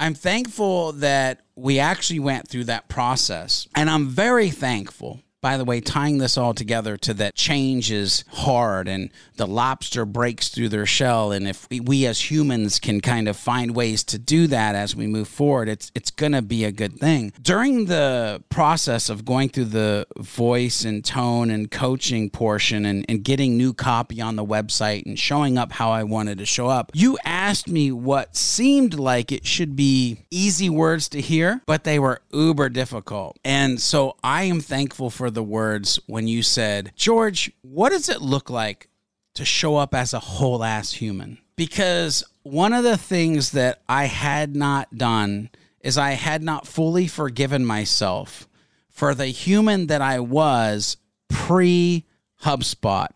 I'm 0.00 0.14
thankful 0.14 0.92
that 0.92 1.40
we 1.56 1.80
actually 1.80 2.20
went 2.20 2.48
through 2.48 2.64
that 2.64 2.88
process. 2.88 3.66
And 3.74 3.90
I'm 3.90 4.08
very 4.08 4.50
thankful 4.50 5.20
by 5.40 5.56
the 5.56 5.64
way, 5.64 5.80
tying 5.80 6.18
this 6.18 6.36
all 6.36 6.52
together 6.52 6.96
to 6.96 7.14
that 7.14 7.34
change 7.34 7.92
is 7.92 8.24
hard 8.28 8.88
and 8.88 9.10
the 9.36 9.46
lobster 9.46 10.04
breaks 10.04 10.48
through 10.48 10.68
their 10.68 10.86
shell. 10.86 11.30
And 11.30 11.46
if 11.46 11.68
we, 11.70 11.80
we 11.80 12.06
as 12.06 12.30
humans 12.30 12.80
can 12.80 13.00
kind 13.00 13.28
of 13.28 13.36
find 13.36 13.74
ways 13.74 14.02
to 14.04 14.18
do 14.18 14.48
that 14.48 14.74
as 14.74 14.96
we 14.96 15.06
move 15.06 15.28
forward, 15.28 15.68
it's, 15.68 15.92
it's 15.94 16.10
going 16.10 16.32
to 16.32 16.42
be 16.42 16.64
a 16.64 16.72
good 16.72 16.98
thing. 16.98 17.32
During 17.40 17.86
the 17.86 18.42
process 18.48 19.08
of 19.08 19.24
going 19.24 19.50
through 19.50 19.66
the 19.66 20.06
voice 20.16 20.84
and 20.84 21.04
tone 21.04 21.50
and 21.50 21.70
coaching 21.70 22.30
portion 22.30 22.84
and, 22.84 23.04
and 23.08 23.22
getting 23.22 23.56
new 23.56 23.72
copy 23.72 24.20
on 24.20 24.34
the 24.34 24.44
website 24.44 25.06
and 25.06 25.18
showing 25.18 25.56
up 25.56 25.70
how 25.72 25.90
I 25.90 26.02
wanted 26.02 26.38
to 26.38 26.46
show 26.46 26.66
up, 26.66 26.90
you 26.94 27.16
asked 27.24 27.68
me 27.68 27.92
what 27.92 28.36
seemed 28.36 28.94
like 28.94 29.30
it 29.30 29.46
should 29.46 29.76
be 29.76 30.18
easy 30.30 30.68
words 30.68 31.08
to 31.10 31.20
hear, 31.20 31.62
but 31.66 31.84
they 31.84 32.00
were 32.00 32.22
uber 32.32 32.68
difficult. 32.68 33.38
And 33.44 33.80
so 33.80 34.16
I 34.24 34.44
am 34.44 34.60
thankful 34.60 35.10
for 35.10 35.27
the 35.30 35.42
words 35.42 35.98
when 36.06 36.28
you 36.28 36.42
said, 36.42 36.92
George, 36.96 37.50
what 37.62 37.90
does 37.90 38.08
it 38.08 38.20
look 38.20 38.50
like 38.50 38.88
to 39.34 39.44
show 39.44 39.76
up 39.76 39.94
as 39.94 40.12
a 40.12 40.20
whole 40.20 40.64
ass 40.64 40.92
human? 40.92 41.38
Because 41.56 42.24
one 42.42 42.72
of 42.72 42.84
the 42.84 42.96
things 42.96 43.50
that 43.52 43.82
I 43.88 44.04
had 44.04 44.56
not 44.56 44.96
done 44.96 45.50
is 45.80 45.98
I 45.98 46.12
had 46.12 46.42
not 46.42 46.66
fully 46.66 47.06
forgiven 47.06 47.64
myself 47.64 48.48
for 48.88 49.14
the 49.14 49.26
human 49.26 49.86
that 49.86 50.02
I 50.02 50.20
was 50.20 50.96
pre 51.28 52.04
HubSpot, 52.42 53.08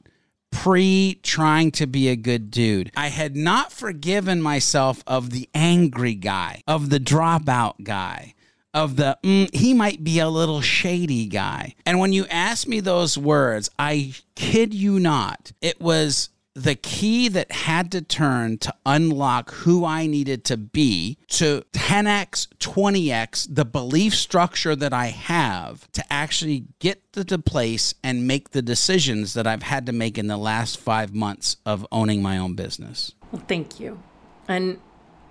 pre 0.50 1.18
trying 1.22 1.70
to 1.72 1.86
be 1.86 2.08
a 2.08 2.16
good 2.16 2.50
dude. 2.50 2.90
I 2.96 3.08
had 3.08 3.36
not 3.36 3.72
forgiven 3.72 4.40
myself 4.40 5.02
of 5.06 5.30
the 5.30 5.48
angry 5.54 6.14
guy, 6.14 6.62
of 6.66 6.90
the 6.90 7.00
dropout 7.00 7.82
guy 7.84 8.34
of 8.74 8.96
the 8.96 9.18
mm, 9.22 9.54
he 9.54 9.74
might 9.74 10.02
be 10.02 10.18
a 10.18 10.28
little 10.28 10.60
shady 10.60 11.26
guy. 11.26 11.74
And 11.84 11.98
when 11.98 12.12
you 12.12 12.26
asked 12.26 12.68
me 12.68 12.80
those 12.80 13.18
words, 13.18 13.70
I 13.78 14.14
kid 14.34 14.72
you 14.74 14.98
not, 14.98 15.52
it 15.60 15.80
was 15.80 16.30
the 16.54 16.74
key 16.74 17.28
that 17.28 17.50
had 17.50 17.90
to 17.92 18.02
turn 18.02 18.58
to 18.58 18.74
unlock 18.84 19.50
who 19.50 19.84
I 19.84 20.06
needed 20.06 20.44
to 20.46 20.56
be 20.56 21.16
to 21.28 21.64
10x, 21.72 22.48
20x 22.58 23.46
the 23.50 23.64
belief 23.64 24.14
structure 24.14 24.76
that 24.76 24.92
I 24.92 25.06
have 25.06 25.90
to 25.92 26.12
actually 26.12 26.66
get 26.78 27.12
to 27.14 27.24
the 27.24 27.38
place 27.38 27.94
and 28.02 28.26
make 28.26 28.50
the 28.50 28.62
decisions 28.62 29.32
that 29.34 29.46
I've 29.46 29.62
had 29.62 29.86
to 29.86 29.92
make 29.92 30.18
in 30.18 30.26
the 30.26 30.36
last 30.36 30.78
five 30.78 31.14
months 31.14 31.56
of 31.64 31.86
owning 31.90 32.20
my 32.20 32.36
own 32.36 32.54
business. 32.54 33.12
Well, 33.30 33.42
thank 33.48 33.80
you. 33.80 34.02
And 34.46 34.78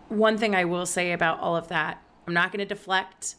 one 0.10 0.38
thing 0.38 0.56
I 0.56 0.66
will 0.66 0.88
say 0.88 1.12
about 1.12 1.40
all 1.40 1.56
of 1.56 1.68
that 1.68 2.01
I'm 2.28 2.34
not 2.34 2.52
going 2.52 2.60
to 2.60 2.66
deflect. 2.66 3.36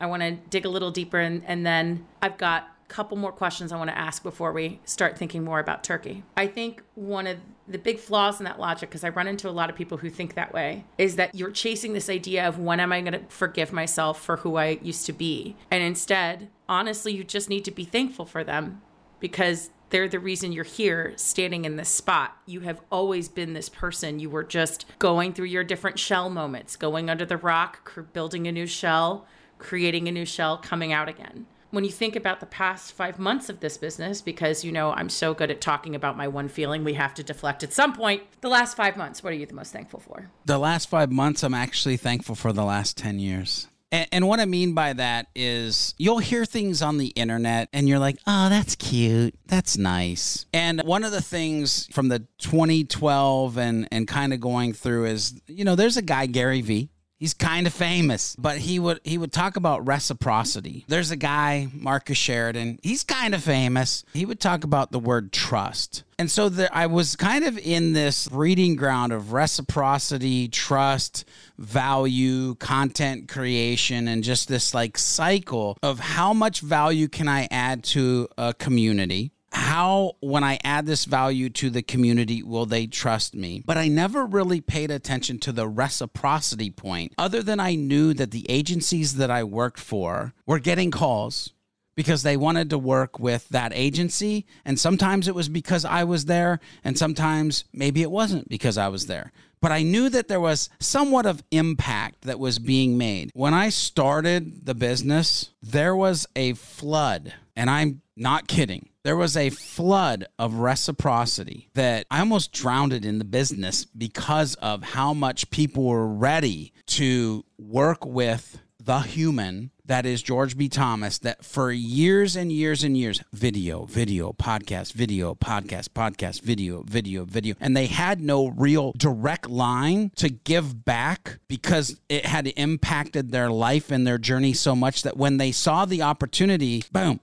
I 0.00 0.06
want 0.06 0.22
to 0.22 0.32
dig 0.32 0.64
a 0.64 0.68
little 0.68 0.90
deeper, 0.90 1.18
and, 1.18 1.42
and 1.46 1.64
then 1.64 2.06
I've 2.20 2.36
got 2.36 2.64
a 2.64 2.88
couple 2.88 3.16
more 3.16 3.32
questions 3.32 3.70
I 3.70 3.76
want 3.76 3.90
to 3.90 3.96
ask 3.96 4.22
before 4.22 4.52
we 4.52 4.80
start 4.84 5.16
thinking 5.16 5.44
more 5.44 5.60
about 5.60 5.84
Turkey. 5.84 6.24
I 6.36 6.48
think 6.48 6.82
one 6.94 7.26
of 7.26 7.38
the 7.68 7.78
big 7.78 7.98
flaws 7.98 8.40
in 8.40 8.44
that 8.44 8.58
logic, 8.58 8.90
because 8.90 9.04
I 9.04 9.10
run 9.10 9.28
into 9.28 9.48
a 9.48 9.52
lot 9.52 9.70
of 9.70 9.76
people 9.76 9.98
who 9.98 10.10
think 10.10 10.34
that 10.34 10.52
way, 10.52 10.84
is 10.98 11.16
that 11.16 11.34
you're 11.34 11.52
chasing 11.52 11.92
this 11.92 12.10
idea 12.10 12.46
of 12.48 12.58
when 12.58 12.80
am 12.80 12.92
I 12.92 13.00
going 13.00 13.12
to 13.12 13.22
forgive 13.28 13.72
myself 13.72 14.20
for 14.20 14.38
who 14.38 14.56
I 14.56 14.78
used 14.82 15.06
to 15.06 15.12
be? 15.12 15.56
And 15.70 15.82
instead, 15.82 16.48
honestly, 16.68 17.14
you 17.14 17.22
just 17.22 17.48
need 17.48 17.64
to 17.66 17.70
be 17.70 17.84
thankful 17.84 18.26
for 18.26 18.42
them 18.42 18.82
because 19.20 19.70
they're 19.92 20.08
the 20.08 20.18
reason 20.18 20.52
you're 20.52 20.64
here 20.64 21.12
standing 21.16 21.66
in 21.66 21.76
this 21.76 21.90
spot. 21.90 22.36
You 22.46 22.60
have 22.60 22.80
always 22.90 23.28
been 23.28 23.52
this 23.52 23.68
person. 23.68 24.18
You 24.18 24.30
were 24.30 24.42
just 24.42 24.86
going 24.98 25.34
through 25.34 25.46
your 25.46 25.64
different 25.64 25.98
shell 25.98 26.30
moments, 26.30 26.76
going 26.76 27.10
under 27.10 27.26
the 27.26 27.36
rock, 27.36 27.94
building 28.14 28.48
a 28.48 28.52
new 28.52 28.66
shell, 28.66 29.26
creating 29.58 30.08
a 30.08 30.12
new 30.12 30.24
shell, 30.24 30.56
coming 30.56 30.94
out 30.94 31.10
again. 31.10 31.46
When 31.70 31.84
you 31.84 31.90
think 31.90 32.16
about 32.16 32.40
the 32.40 32.46
past 32.46 32.92
five 32.92 33.18
months 33.18 33.50
of 33.50 33.60
this 33.60 33.76
business, 33.76 34.22
because 34.22 34.64
you 34.64 34.72
know 34.72 34.92
I'm 34.92 35.10
so 35.10 35.34
good 35.34 35.50
at 35.50 35.60
talking 35.60 35.94
about 35.94 36.16
my 36.16 36.26
one 36.26 36.48
feeling, 36.48 36.84
we 36.84 36.94
have 36.94 37.12
to 37.14 37.22
deflect 37.22 37.62
at 37.62 37.72
some 37.72 37.94
point. 37.94 38.22
The 38.40 38.48
last 38.48 38.76
five 38.76 38.96
months, 38.96 39.22
what 39.22 39.32
are 39.32 39.36
you 39.36 39.46
the 39.46 39.54
most 39.54 39.72
thankful 39.72 40.00
for? 40.00 40.30
The 40.46 40.58
last 40.58 40.88
five 40.88 41.10
months, 41.10 41.42
I'm 41.42 41.54
actually 41.54 41.98
thankful 41.98 42.34
for 42.34 42.52
the 42.52 42.64
last 42.64 42.96
10 42.96 43.18
years. 43.18 43.68
And, 43.92 44.08
and, 44.10 44.28
what 44.28 44.40
I 44.40 44.46
mean 44.46 44.72
by 44.72 44.94
that 44.94 45.26
is 45.36 45.94
you'll 45.98 46.18
hear 46.18 46.46
things 46.46 46.80
on 46.80 46.96
the 46.96 47.08
internet 47.08 47.68
and 47.74 47.86
you're 47.86 47.98
like, 47.98 48.16
oh, 48.26 48.48
that's 48.48 48.74
cute. 48.74 49.34
That's 49.46 49.76
nice. 49.76 50.46
And 50.54 50.80
one 50.80 51.04
of 51.04 51.12
the 51.12 51.20
things 51.20 51.88
from 51.92 52.08
the 52.08 52.20
2012 52.38 53.58
and, 53.58 53.86
and 53.92 54.08
kind 54.08 54.32
of 54.32 54.40
going 54.40 54.72
through 54.72 55.04
is, 55.04 55.38
you 55.46 55.64
know, 55.64 55.76
there's 55.76 55.98
a 55.98 56.02
guy, 56.02 56.24
Gary 56.24 56.62
Vee. 56.62 56.88
He's 57.22 57.34
kind 57.34 57.68
of 57.68 57.72
famous, 57.72 58.34
but 58.34 58.58
he 58.58 58.80
would 58.80 58.98
he 59.04 59.16
would 59.16 59.32
talk 59.32 59.54
about 59.54 59.86
reciprocity. 59.86 60.84
There's 60.88 61.12
a 61.12 61.16
guy, 61.16 61.68
Marcus 61.72 62.18
Sheridan. 62.18 62.80
He's 62.82 63.04
kind 63.04 63.32
of 63.32 63.44
famous. 63.44 64.04
He 64.12 64.26
would 64.26 64.40
talk 64.40 64.64
about 64.64 64.90
the 64.90 64.98
word 64.98 65.32
trust. 65.32 66.02
And 66.18 66.28
so 66.28 66.48
there, 66.48 66.68
I 66.72 66.86
was 66.88 67.14
kind 67.14 67.44
of 67.44 67.56
in 67.58 67.92
this 67.92 68.26
breeding 68.26 68.74
ground 68.74 69.12
of 69.12 69.32
reciprocity, 69.32 70.48
trust, 70.48 71.24
value, 71.58 72.56
content 72.56 73.28
creation, 73.28 74.08
and 74.08 74.24
just 74.24 74.48
this 74.48 74.74
like 74.74 74.98
cycle 74.98 75.78
of 75.80 76.00
how 76.00 76.32
much 76.32 76.60
value 76.60 77.06
can 77.06 77.28
I 77.28 77.46
add 77.52 77.84
to 77.84 78.26
a 78.36 78.52
community? 78.52 79.30
How 79.52 80.16
when 80.20 80.42
I 80.44 80.58
add 80.64 80.86
this 80.86 81.04
value 81.04 81.50
to 81.50 81.70
the 81.70 81.82
community 81.82 82.42
will 82.42 82.66
they 82.66 82.86
trust 82.86 83.34
me? 83.34 83.62
But 83.64 83.76
I 83.76 83.88
never 83.88 84.24
really 84.24 84.60
paid 84.60 84.90
attention 84.90 85.38
to 85.40 85.52
the 85.52 85.68
reciprocity 85.68 86.70
point 86.70 87.12
other 87.18 87.42
than 87.42 87.60
I 87.60 87.74
knew 87.74 88.14
that 88.14 88.30
the 88.30 88.46
agencies 88.50 89.16
that 89.16 89.30
I 89.30 89.44
worked 89.44 89.80
for 89.80 90.32
were 90.46 90.58
getting 90.58 90.90
calls 90.90 91.52
because 91.94 92.22
they 92.22 92.36
wanted 92.36 92.70
to 92.70 92.78
work 92.78 93.18
with 93.18 93.48
that 93.50 93.72
agency. 93.74 94.46
And 94.64 94.78
sometimes 94.78 95.28
it 95.28 95.34
was 95.34 95.48
because 95.48 95.84
I 95.84 96.04
was 96.04 96.24
there, 96.24 96.60
and 96.84 96.98
sometimes 96.98 97.64
maybe 97.72 98.02
it 98.02 98.10
wasn't 98.10 98.48
because 98.48 98.78
I 98.78 98.88
was 98.88 99.06
there. 99.06 99.32
But 99.60 99.72
I 99.72 99.82
knew 99.82 100.08
that 100.08 100.26
there 100.26 100.40
was 100.40 100.70
somewhat 100.80 101.24
of 101.24 101.44
impact 101.52 102.22
that 102.22 102.40
was 102.40 102.58
being 102.58 102.98
made. 102.98 103.30
When 103.32 103.54
I 103.54 103.68
started 103.68 104.66
the 104.66 104.74
business, 104.74 105.50
there 105.62 105.94
was 105.94 106.26
a 106.34 106.54
flood, 106.54 107.32
and 107.56 107.70
I'm 107.70 108.02
not 108.16 108.48
kidding. 108.48 108.90
There 109.04 109.16
was 109.16 109.36
a 109.36 109.50
flood 109.50 110.26
of 110.38 110.54
reciprocity 110.54 111.68
that 111.74 112.06
I 112.10 112.20
almost 112.20 112.52
drowned 112.52 112.92
it 112.92 113.04
in 113.04 113.18
the 113.18 113.24
business 113.24 113.84
because 113.84 114.54
of 114.56 114.82
how 114.82 115.12
much 115.12 115.50
people 115.50 115.84
were 115.84 116.06
ready 116.06 116.72
to 116.86 117.44
work 117.58 118.04
with 118.06 118.60
the 118.78 119.00
human 119.00 119.70
that 119.84 120.06
is 120.06 120.22
George 120.22 120.56
B. 120.56 120.68
Thomas 120.68 121.18
that 121.18 121.44
for 121.44 121.70
years 121.70 122.36
and 122.36 122.52
years 122.52 122.84
and 122.84 122.96
years, 122.96 123.20
video, 123.32 123.84
video, 123.84 124.32
podcast, 124.32 124.92
video, 124.92 125.34
podcast, 125.34 125.88
podcast, 125.90 126.40
video, 126.40 126.82
video, 126.82 127.24
video. 127.24 127.56
And 127.60 127.76
they 127.76 127.86
had 127.86 128.20
no 128.20 128.48
real 128.48 128.92
direct 128.96 129.50
line 129.50 130.10
to 130.16 130.28
give 130.28 130.84
back 130.84 131.38
because 131.48 132.00
it 132.08 132.24
had 132.26 132.46
impacted 132.56 133.32
their 133.32 133.50
life 133.50 133.90
and 133.90 134.06
their 134.06 134.18
journey 134.18 134.52
so 134.52 134.76
much 134.76 135.02
that 135.02 135.16
when 135.16 135.36
they 135.36 135.52
saw 135.52 135.84
the 135.84 136.02
opportunity, 136.02 136.84
boom, 136.92 137.20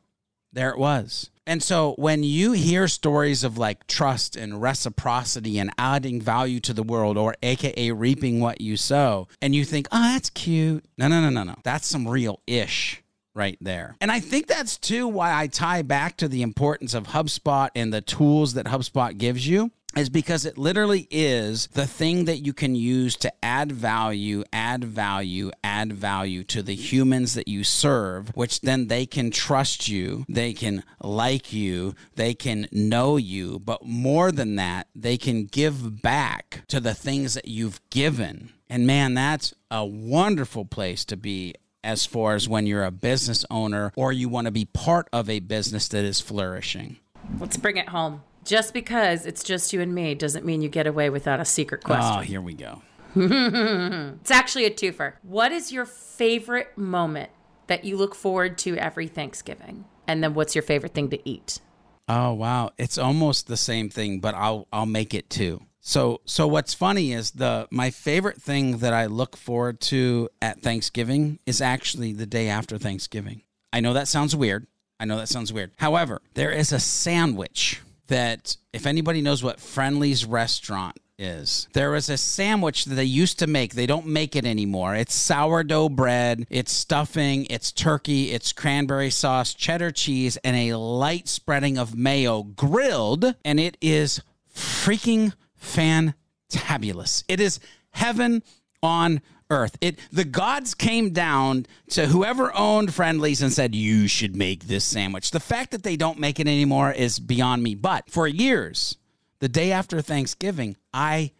there 0.51 0.69
it 0.69 0.77
was. 0.77 1.29
And 1.49 1.63
so 1.63 1.95
when 1.97 2.21
you 2.21 2.51
hear 2.51 2.87
stories 2.87 3.43
of 3.43 3.57
like 3.57 3.87
trust 3.87 4.35
and 4.35 4.61
reciprocity 4.61 5.57
and 5.57 5.71
adding 5.79 6.21
value 6.21 6.59
to 6.59 6.73
the 6.73 6.83
world 6.83 7.17
or 7.17 7.35
AKA 7.41 7.91
reaping 7.91 8.39
what 8.39 8.61
you 8.61 8.77
sow, 8.77 9.27
and 9.41 9.55
you 9.55 9.65
think, 9.65 9.87
oh, 9.91 9.99
that's 9.99 10.29
cute. 10.29 10.85
No, 10.97 11.07
no, 11.07 11.21
no, 11.21 11.29
no, 11.29 11.43
no. 11.43 11.55
That's 11.63 11.87
some 11.87 12.07
real 12.07 12.39
ish 12.45 13.01
right 13.33 13.57
there. 13.61 13.95
And 13.99 14.11
I 14.11 14.19
think 14.19 14.45
that's 14.45 14.77
too 14.77 15.07
why 15.07 15.33
I 15.33 15.47
tie 15.47 15.81
back 15.81 16.17
to 16.17 16.27
the 16.27 16.43
importance 16.43 16.93
of 16.93 17.07
HubSpot 17.07 17.69
and 17.73 17.91
the 17.91 18.01
tools 18.01 18.53
that 18.53 18.67
HubSpot 18.67 19.17
gives 19.17 19.47
you 19.47 19.71
is 19.95 20.09
because 20.09 20.45
it 20.45 20.57
literally 20.57 21.07
is 21.09 21.67
the 21.67 21.87
thing 21.87 22.25
that 22.25 22.39
you 22.39 22.53
can 22.53 22.75
use 22.75 23.15
to 23.17 23.33
add 23.43 23.71
value, 23.71 24.43
add 24.53 24.83
value, 24.83 25.51
add 25.63 25.93
value 25.93 26.43
to 26.43 26.61
the 26.61 26.75
humans 26.75 27.33
that 27.33 27.47
you 27.47 27.63
serve, 27.63 28.29
which 28.35 28.61
then 28.61 28.87
they 28.87 29.05
can 29.05 29.31
trust 29.31 29.87
you, 29.87 30.25
they 30.29 30.53
can 30.53 30.83
like 31.01 31.51
you, 31.51 31.95
they 32.15 32.33
can 32.33 32.67
know 32.71 33.17
you, 33.17 33.59
but 33.59 33.85
more 33.85 34.31
than 34.31 34.55
that, 34.55 34.87
they 34.95 35.17
can 35.17 35.45
give 35.45 36.01
back 36.01 36.63
to 36.67 36.79
the 36.79 36.93
things 36.93 37.33
that 37.33 37.47
you've 37.47 37.81
given. 37.89 38.51
And 38.69 38.85
man, 38.85 39.15
that's 39.15 39.53
a 39.71 39.85
wonderful 39.85 40.65
place 40.65 41.03
to 41.05 41.17
be 41.17 41.55
as 41.83 42.05
far 42.05 42.35
as 42.35 42.47
when 42.47 42.67
you're 42.67 42.83
a 42.83 42.91
business 42.91 43.45
owner 43.49 43.91
or 43.95 44.11
you 44.11 44.29
want 44.29 44.45
to 44.45 44.51
be 44.51 44.65
part 44.65 45.07
of 45.11 45.29
a 45.29 45.39
business 45.39 45.87
that 45.87 46.03
is 46.03 46.21
flourishing. 46.21 46.97
Let's 47.39 47.57
bring 47.57 47.77
it 47.77 47.89
home. 47.89 48.21
Just 48.43 48.73
because 48.73 49.25
it's 49.25 49.43
just 49.43 49.73
you 49.73 49.81
and 49.81 49.93
me 49.93 50.15
doesn't 50.15 50.45
mean 50.45 50.61
you 50.61 50.69
get 50.69 50.87
away 50.87 51.09
without 51.09 51.39
a 51.39 51.45
secret 51.45 51.81
oh, 51.85 51.87
question. 51.87 52.17
Oh, 52.17 52.21
here 52.21 52.41
we 52.41 52.53
go. 52.53 52.81
it's 53.15 54.31
actually 54.31 54.65
a 54.65 54.71
twofer. 54.71 55.13
What 55.23 55.51
is 55.51 55.71
your 55.71 55.85
favorite 55.85 56.77
moment 56.77 57.31
that 57.67 57.83
you 57.83 57.97
look 57.97 58.15
forward 58.15 58.57
to 58.59 58.77
every 58.77 59.07
Thanksgiving? 59.07 59.85
And 60.07 60.23
then 60.23 60.33
what's 60.33 60.55
your 60.55 60.61
favorite 60.63 60.93
thing 60.93 61.09
to 61.09 61.29
eat? 61.29 61.59
Oh 62.07 62.33
wow, 62.33 62.71
it's 62.77 62.97
almost 62.97 63.47
the 63.47 63.57
same 63.57 63.89
thing, 63.89 64.19
but 64.19 64.33
I'll 64.33 64.67
I'll 64.73 64.87
make 64.87 65.13
it 65.13 65.29
two. 65.29 65.61
So 65.79 66.21
so 66.25 66.47
what's 66.47 66.73
funny 66.73 67.13
is 67.13 67.31
the 67.31 67.67
my 67.71 67.91
favorite 67.91 68.41
thing 68.41 68.79
that 68.79 68.93
I 68.93 69.05
look 69.05 69.37
forward 69.37 69.79
to 69.81 70.29
at 70.41 70.61
Thanksgiving 70.61 71.39
is 71.45 71.61
actually 71.61 72.13
the 72.13 72.25
day 72.25 72.49
after 72.49 72.77
Thanksgiving. 72.77 73.43
I 73.71 73.79
know 73.79 73.93
that 73.93 74.07
sounds 74.07 74.35
weird. 74.35 74.65
I 74.99 75.05
know 75.05 75.17
that 75.17 75.29
sounds 75.29 75.53
weird. 75.53 75.71
However, 75.77 76.21
there 76.33 76.51
is 76.51 76.71
a 76.71 76.79
sandwich 76.79 77.81
that 78.09 78.57
if 78.73 78.85
anybody 78.85 79.21
knows 79.21 79.41
what 79.43 79.59
Friendly's 79.59 80.25
restaurant 80.25 80.99
is. 81.19 81.67
There 81.73 81.91
was 81.91 82.09
a 82.09 82.17
sandwich 82.17 82.85
that 82.85 82.95
they 82.95 83.03
used 83.03 83.39
to 83.39 83.47
make. 83.47 83.73
They 83.73 83.85
don't 83.85 84.07
make 84.07 84.35
it 84.35 84.45
anymore. 84.45 84.95
It's 84.95 85.13
sourdough 85.13 85.89
bread, 85.89 86.47
it's 86.49 86.71
stuffing, 86.71 87.45
it's 87.49 87.71
turkey, 87.71 88.31
it's 88.31 88.53
cranberry 88.53 89.09
sauce, 89.09 89.53
cheddar 89.53 89.91
cheese, 89.91 90.37
and 90.43 90.55
a 90.55 90.77
light 90.77 91.27
spreading 91.27 91.77
of 91.77 91.95
mayo 91.95 92.43
grilled. 92.43 93.35
And 93.43 93.59
it 93.59 93.77
is 93.81 94.21
freaking 94.55 95.33
fantabulous. 95.61 97.23
It 97.27 97.39
is 97.39 97.59
heaven 97.91 98.41
on 98.81 99.21
earth. 99.49 99.77
It 99.81 99.99
the 100.11 100.25
gods 100.25 100.73
came 100.73 101.11
down 101.11 101.65
to 101.89 102.07
whoever 102.07 102.55
owned 102.55 102.93
Friendlies 102.93 103.41
and 103.41 103.51
said 103.51 103.75
you 103.75 104.07
should 104.07 104.35
make 104.35 104.65
this 104.67 104.85
sandwich. 104.85 105.31
The 105.31 105.39
fact 105.39 105.71
that 105.71 105.83
they 105.83 105.95
don't 105.95 106.19
make 106.19 106.39
it 106.39 106.47
anymore 106.47 106.91
is 106.91 107.19
beyond 107.19 107.63
me. 107.63 107.75
But 107.75 108.09
for 108.09 108.27
years, 108.27 108.97
the 109.39 109.49
day 109.49 109.71
after 109.71 110.01
Thanksgiving, 110.01 110.77
I 110.93 111.31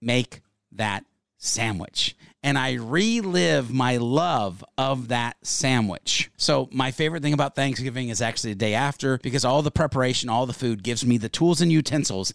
make 0.00 0.40
that 0.72 1.04
sandwich 1.38 2.16
and 2.42 2.58
I 2.58 2.74
relive 2.74 3.72
my 3.72 3.98
love 3.98 4.64
of 4.76 5.08
that 5.08 5.36
sandwich. 5.42 6.30
So, 6.36 6.68
my 6.72 6.90
favorite 6.90 7.22
thing 7.22 7.32
about 7.34 7.54
Thanksgiving 7.54 8.08
is 8.08 8.20
actually 8.20 8.52
the 8.52 8.58
day 8.58 8.74
after 8.74 9.18
because 9.18 9.44
all 9.44 9.62
the 9.62 9.70
preparation, 9.70 10.28
all 10.28 10.46
the 10.46 10.52
food 10.52 10.82
gives 10.82 11.06
me 11.06 11.18
the 11.18 11.28
tools 11.28 11.60
and 11.60 11.70
utensils 11.70 12.34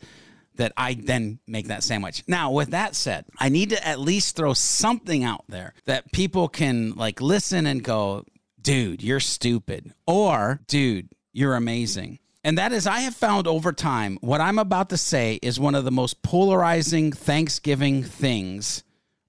that 0.57 0.73
I 0.77 0.93
then 0.93 1.39
make 1.47 1.67
that 1.67 1.83
sandwich. 1.83 2.23
Now, 2.27 2.51
with 2.51 2.71
that 2.71 2.95
said, 2.95 3.25
I 3.37 3.49
need 3.49 3.69
to 3.71 3.87
at 3.87 3.99
least 3.99 4.35
throw 4.35 4.53
something 4.53 5.23
out 5.23 5.45
there 5.47 5.73
that 5.85 6.11
people 6.11 6.47
can 6.47 6.91
like 6.91 7.21
listen 7.21 7.65
and 7.65 7.83
go, 7.83 8.25
dude, 8.61 9.01
you're 9.01 9.19
stupid, 9.19 9.93
or 10.05 10.59
dude, 10.67 11.09
you're 11.33 11.55
amazing. 11.55 12.19
And 12.43 12.57
that 12.57 12.71
is, 12.71 12.87
I 12.87 12.99
have 12.99 13.15
found 13.15 13.47
over 13.47 13.73
time 13.73 14.17
what 14.21 14.41
I'm 14.41 14.59
about 14.59 14.89
to 14.89 14.97
say 14.97 15.39
is 15.41 15.59
one 15.59 15.75
of 15.75 15.85
the 15.85 15.91
most 15.91 16.21
polarizing 16.21 17.11
Thanksgiving 17.11 18.03
things 18.03 18.83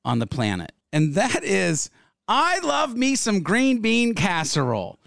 on 0.05 0.19
the 0.19 0.27
planet. 0.27 0.73
And 0.93 1.15
that 1.15 1.43
is, 1.43 1.91
I 2.29 2.59
love 2.61 2.97
me 2.97 3.17
some 3.17 3.43
green 3.43 3.81
bean 3.81 4.15
casserole. 4.15 4.99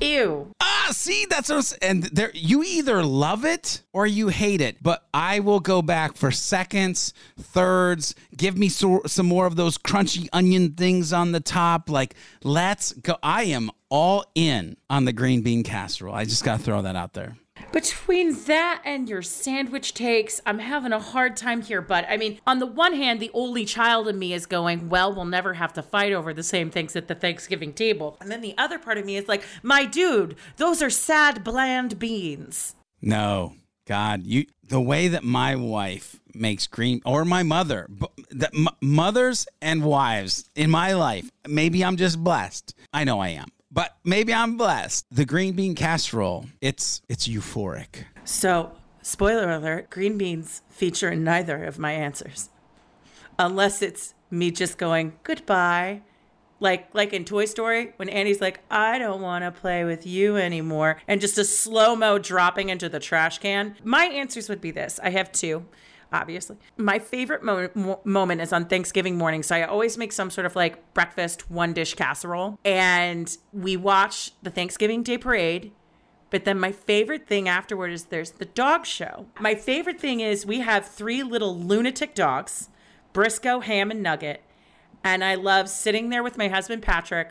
Ew. 0.00 0.52
Ah, 0.60 0.88
see, 0.92 1.26
that's 1.28 1.48
what 1.48 1.78
and 1.82 2.04
there 2.04 2.30
you 2.34 2.62
either 2.62 3.04
love 3.04 3.44
it 3.44 3.82
or 3.92 4.06
you 4.06 4.28
hate 4.28 4.60
it. 4.60 4.82
But 4.82 5.04
I 5.12 5.40
will 5.40 5.60
go 5.60 5.82
back 5.82 6.16
for 6.16 6.30
seconds, 6.30 7.12
thirds. 7.38 8.14
Give 8.36 8.56
me 8.56 8.68
so, 8.68 9.02
some 9.06 9.26
more 9.26 9.46
of 9.46 9.56
those 9.56 9.78
crunchy 9.78 10.28
onion 10.32 10.72
things 10.72 11.12
on 11.12 11.32
the 11.32 11.40
top. 11.40 11.90
Like, 11.90 12.14
let's 12.42 12.92
go. 12.92 13.16
I 13.22 13.44
am 13.44 13.70
all 13.88 14.24
in 14.34 14.76
on 14.88 15.04
the 15.04 15.12
green 15.12 15.42
bean 15.42 15.62
casserole. 15.62 16.14
I 16.14 16.24
just 16.24 16.44
got 16.44 16.58
to 16.58 16.62
throw 16.62 16.82
that 16.82 16.96
out 16.96 17.12
there. 17.12 17.36
Between 17.72 18.34
that 18.44 18.82
and 18.84 19.08
your 19.08 19.22
sandwich 19.22 19.94
takes, 19.94 20.40
I'm 20.44 20.58
having 20.58 20.92
a 20.92 20.98
hard 20.98 21.36
time 21.36 21.62
here. 21.62 21.80
But 21.80 22.06
I 22.08 22.16
mean, 22.16 22.40
on 22.46 22.58
the 22.58 22.66
one 22.66 22.94
hand, 22.94 23.20
the 23.20 23.30
only 23.34 23.64
child 23.64 24.08
in 24.08 24.18
me 24.18 24.32
is 24.32 24.46
going, 24.46 24.88
well, 24.88 25.14
we'll 25.14 25.24
never 25.24 25.54
have 25.54 25.72
to 25.74 25.82
fight 25.82 26.12
over 26.12 26.34
the 26.34 26.42
same 26.42 26.70
things 26.70 26.96
at 26.96 27.08
the 27.08 27.14
Thanksgiving 27.14 27.72
table. 27.72 28.16
And 28.20 28.30
then 28.30 28.40
the 28.40 28.54
other 28.58 28.78
part 28.78 28.98
of 28.98 29.04
me 29.04 29.16
is 29.16 29.28
like, 29.28 29.44
my 29.62 29.84
dude, 29.84 30.36
those 30.56 30.82
are 30.82 30.90
sad, 30.90 31.44
bland 31.44 31.98
beans. 31.98 32.74
No, 33.02 33.54
God, 33.86 34.26
you 34.26 34.46
the 34.68 34.80
way 34.80 35.08
that 35.08 35.24
my 35.24 35.56
wife 35.56 36.20
makes 36.34 36.66
green 36.66 37.00
or 37.04 37.24
my 37.24 37.42
mother, 37.42 37.88
the, 38.30 38.48
m- 38.54 38.68
mothers 38.80 39.46
and 39.60 39.82
wives 39.82 40.48
in 40.54 40.70
my 40.70 40.92
life. 40.92 41.30
Maybe 41.46 41.84
I'm 41.84 41.96
just 41.96 42.22
blessed. 42.22 42.74
I 42.92 43.04
know 43.04 43.20
I 43.20 43.28
am. 43.30 43.48
But 43.72 43.96
maybe 44.04 44.34
I'm 44.34 44.56
blessed. 44.56 45.06
The 45.10 45.24
green 45.24 45.54
bean 45.54 45.74
casserole, 45.74 46.46
it's 46.60 47.02
it's 47.08 47.28
euphoric. 47.28 48.04
So, 48.24 48.72
spoiler 49.02 49.50
alert 49.50 49.90
green 49.90 50.18
beans 50.18 50.62
feature 50.68 51.10
in 51.10 51.22
neither 51.22 51.64
of 51.64 51.78
my 51.78 51.92
answers. 51.92 52.50
Unless 53.38 53.80
it's 53.82 54.14
me 54.30 54.50
just 54.50 54.76
going, 54.76 55.14
goodbye. 55.22 56.02
Like 56.58 56.94
like 56.94 57.12
in 57.12 57.24
Toy 57.24 57.46
Story 57.46 57.94
when 57.96 58.08
Andy's 58.08 58.40
like, 58.40 58.60
I 58.70 58.98
don't 58.98 59.22
want 59.22 59.44
to 59.44 59.50
play 59.50 59.84
with 59.84 60.06
you 60.06 60.36
anymore, 60.36 61.00
and 61.08 61.20
just 61.20 61.38
a 61.38 61.44
slow 61.44 61.96
mo 61.96 62.18
dropping 62.18 62.68
into 62.68 62.88
the 62.88 63.00
trash 63.00 63.38
can. 63.38 63.76
My 63.82 64.04
answers 64.06 64.48
would 64.48 64.60
be 64.60 64.70
this. 64.70 65.00
I 65.02 65.10
have 65.10 65.32
two, 65.32 65.64
obviously. 66.12 66.56
My 66.76 66.98
favorite 66.98 67.42
mo- 67.42 67.70
mo- 67.74 68.00
moment 68.04 68.40
is 68.40 68.52
on 68.52 68.66
Thanksgiving 68.66 69.16
morning, 69.16 69.42
so 69.42 69.56
I 69.56 69.62
always 69.62 69.96
make 69.98 70.12
some 70.12 70.30
sort 70.30 70.46
of 70.46 70.56
like 70.56 70.92
breakfast 70.94 71.50
one 71.50 71.72
dish 71.72 71.94
casserole, 71.94 72.58
and 72.64 73.36
we 73.52 73.76
watch 73.76 74.32
the 74.42 74.50
Thanksgiving 74.50 75.02
Day 75.02 75.18
parade. 75.18 75.72
But 76.30 76.44
then 76.44 76.60
my 76.60 76.70
favorite 76.70 77.26
thing 77.26 77.48
afterward 77.48 77.90
is 77.90 78.04
there's 78.04 78.32
the 78.32 78.44
dog 78.44 78.86
show. 78.86 79.26
My 79.40 79.56
favorite 79.56 80.00
thing 80.00 80.20
is 80.20 80.46
we 80.46 80.60
have 80.60 80.86
three 80.86 81.24
little 81.24 81.58
lunatic 81.58 82.14
dogs, 82.14 82.68
Briscoe, 83.12 83.60
Ham, 83.60 83.90
and 83.90 84.00
Nugget. 84.02 84.42
And 85.02 85.24
I 85.24 85.34
love 85.34 85.68
sitting 85.68 86.10
there 86.10 86.22
with 86.22 86.38
my 86.38 86.46
husband 86.46 86.82
Patrick, 86.82 87.30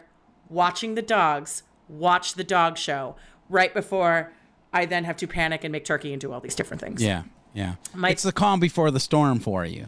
watching 0.49 0.95
the 0.95 1.01
dogs 1.01 1.63
watch 1.87 2.33
the 2.33 2.43
dog 2.43 2.77
show 2.77 3.15
right 3.49 3.73
before 3.73 4.33
I 4.73 4.85
then 4.85 5.03
have 5.05 5.17
to 5.17 5.27
panic 5.27 5.63
and 5.63 5.71
make 5.71 5.85
turkey 5.85 6.11
and 6.11 6.21
do 6.21 6.31
all 6.31 6.39
these 6.39 6.55
different 6.55 6.81
things. 6.81 7.01
Yeah, 7.01 7.23
yeah. 7.53 7.75
My- 7.93 8.09
it's 8.09 8.23
the 8.23 8.31
calm 8.31 8.59
before 8.59 8.91
the 8.91 8.99
storm 8.99 9.39
for 9.39 9.65
you. 9.65 9.87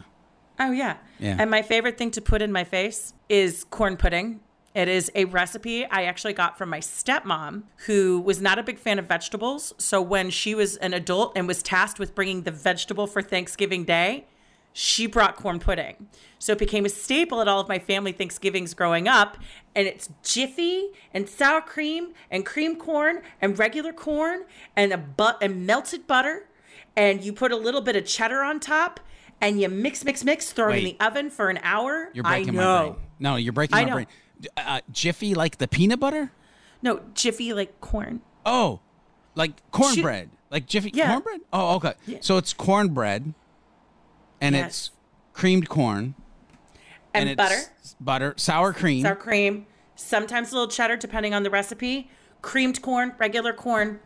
Oh 0.58 0.70
yeah. 0.70 0.96
Yeah. 1.18 1.36
And 1.38 1.50
my 1.50 1.62
favorite 1.62 1.98
thing 1.98 2.10
to 2.12 2.20
put 2.20 2.42
in 2.42 2.52
my 2.52 2.64
face 2.64 3.14
is 3.28 3.64
corn 3.64 3.96
pudding 3.96 4.40
It 4.74 4.88
is 4.88 5.10
a 5.14 5.24
recipe 5.26 5.84
I 5.84 6.04
actually 6.04 6.32
got 6.32 6.56
from 6.56 6.70
my 6.70 6.80
stepmom, 6.80 7.64
who 7.86 8.20
was 8.20 8.40
not 8.40 8.58
a 8.58 8.62
big 8.62 8.78
fan 8.78 8.98
of 8.98 9.06
vegetables. 9.06 9.74
So 9.78 10.00
when 10.00 10.30
she 10.30 10.54
was 10.54 10.76
an 10.78 10.94
adult 10.94 11.32
and 11.36 11.46
was 11.46 11.62
tasked 11.62 11.98
with 11.98 12.14
bringing 12.14 12.42
the 12.42 12.50
vegetable 12.50 13.06
for 13.06 13.20
Thanksgiving 13.22 13.84
Day, 13.84 14.26
she 14.72 15.06
brought 15.06 15.36
corn 15.36 15.58
pudding. 15.58 16.08
So 16.38 16.52
it 16.52 16.58
became 16.58 16.86
a 16.86 16.88
staple 16.88 17.40
at 17.42 17.48
all 17.48 17.60
of 17.60 17.68
my 17.68 17.78
family 17.78 18.12
Thanksgivings 18.12 18.72
growing 18.72 19.06
up. 19.08 19.36
And 19.74 19.86
it's 19.86 20.08
jiffy 20.22 20.88
and 21.12 21.28
sour 21.28 21.60
cream 21.60 22.12
and 22.30 22.46
cream 22.46 22.76
corn 22.76 23.20
and 23.40 23.58
regular 23.58 23.92
corn 23.92 24.44
and 24.74 24.92
a 24.92 24.98
but 24.98 25.42
and 25.42 25.66
melted 25.66 26.06
butter. 26.06 26.46
And 26.96 27.24
you 27.24 27.32
put 27.32 27.52
a 27.52 27.56
little 27.56 27.80
bit 27.80 27.96
of 27.96 28.04
cheddar 28.04 28.42
on 28.42 28.60
top 28.60 29.00
and 29.40 29.60
you 29.60 29.68
mix, 29.68 30.04
mix, 30.04 30.24
mix, 30.24 30.52
throw 30.52 30.70
it 30.70 30.78
in 30.78 30.84
the 30.84 30.96
oven 31.00 31.30
for 31.30 31.48
an 31.48 31.58
hour. 31.62 32.10
You're 32.12 32.26
I 32.26 32.38
breaking 32.38 32.54
my 32.56 32.80
brain. 32.80 32.96
No, 33.18 33.36
you're 33.36 33.52
breaking 33.52 33.76
I 33.76 33.82
my 33.84 33.88
know. 33.88 33.94
brain. 33.94 34.06
Uh, 34.56 34.80
Jiffy 34.90 35.34
like 35.34 35.58
the 35.58 35.68
peanut 35.68 36.00
butter? 36.00 36.32
No, 36.82 37.00
jiffy 37.14 37.52
like 37.52 37.80
corn. 37.80 38.20
Oh, 38.44 38.80
like 39.34 39.52
cornbread, 39.70 40.30
like 40.50 40.66
Jiffy 40.66 40.90
Yeah. 40.92 41.12
cornbread. 41.12 41.40
Oh, 41.52 41.76
okay. 41.76 41.94
So 42.20 42.36
it's 42.38 42.52
cornbread, 42.52 43.32
and 44.40 44.54
Yes. 44.56 44.66
it's 44.66 44.90
creamed 45.32 45.68
corn 45.68 46.14
And, 47.14 47.28
it's 47.28 47.36
butter, 47.36 47.60
butter, 48.00 48.34
sour 48.36 48.72
cream. 48.72 49.02
sour 49.04 49.14
cream, 49.14 49.66
sometimes 49.94 50.50
a 50.50 50.54
little 50.56 50.68
cheddar 50.68 50.96
depending 50.96 51.34
on 51.34 51.42
the 51.44 51.50
recipe, 51.50 52.10
creamed 52.42 52.82
corn, 52.82 53.14
regular 53.18 53.52
corn. 53.52 54.00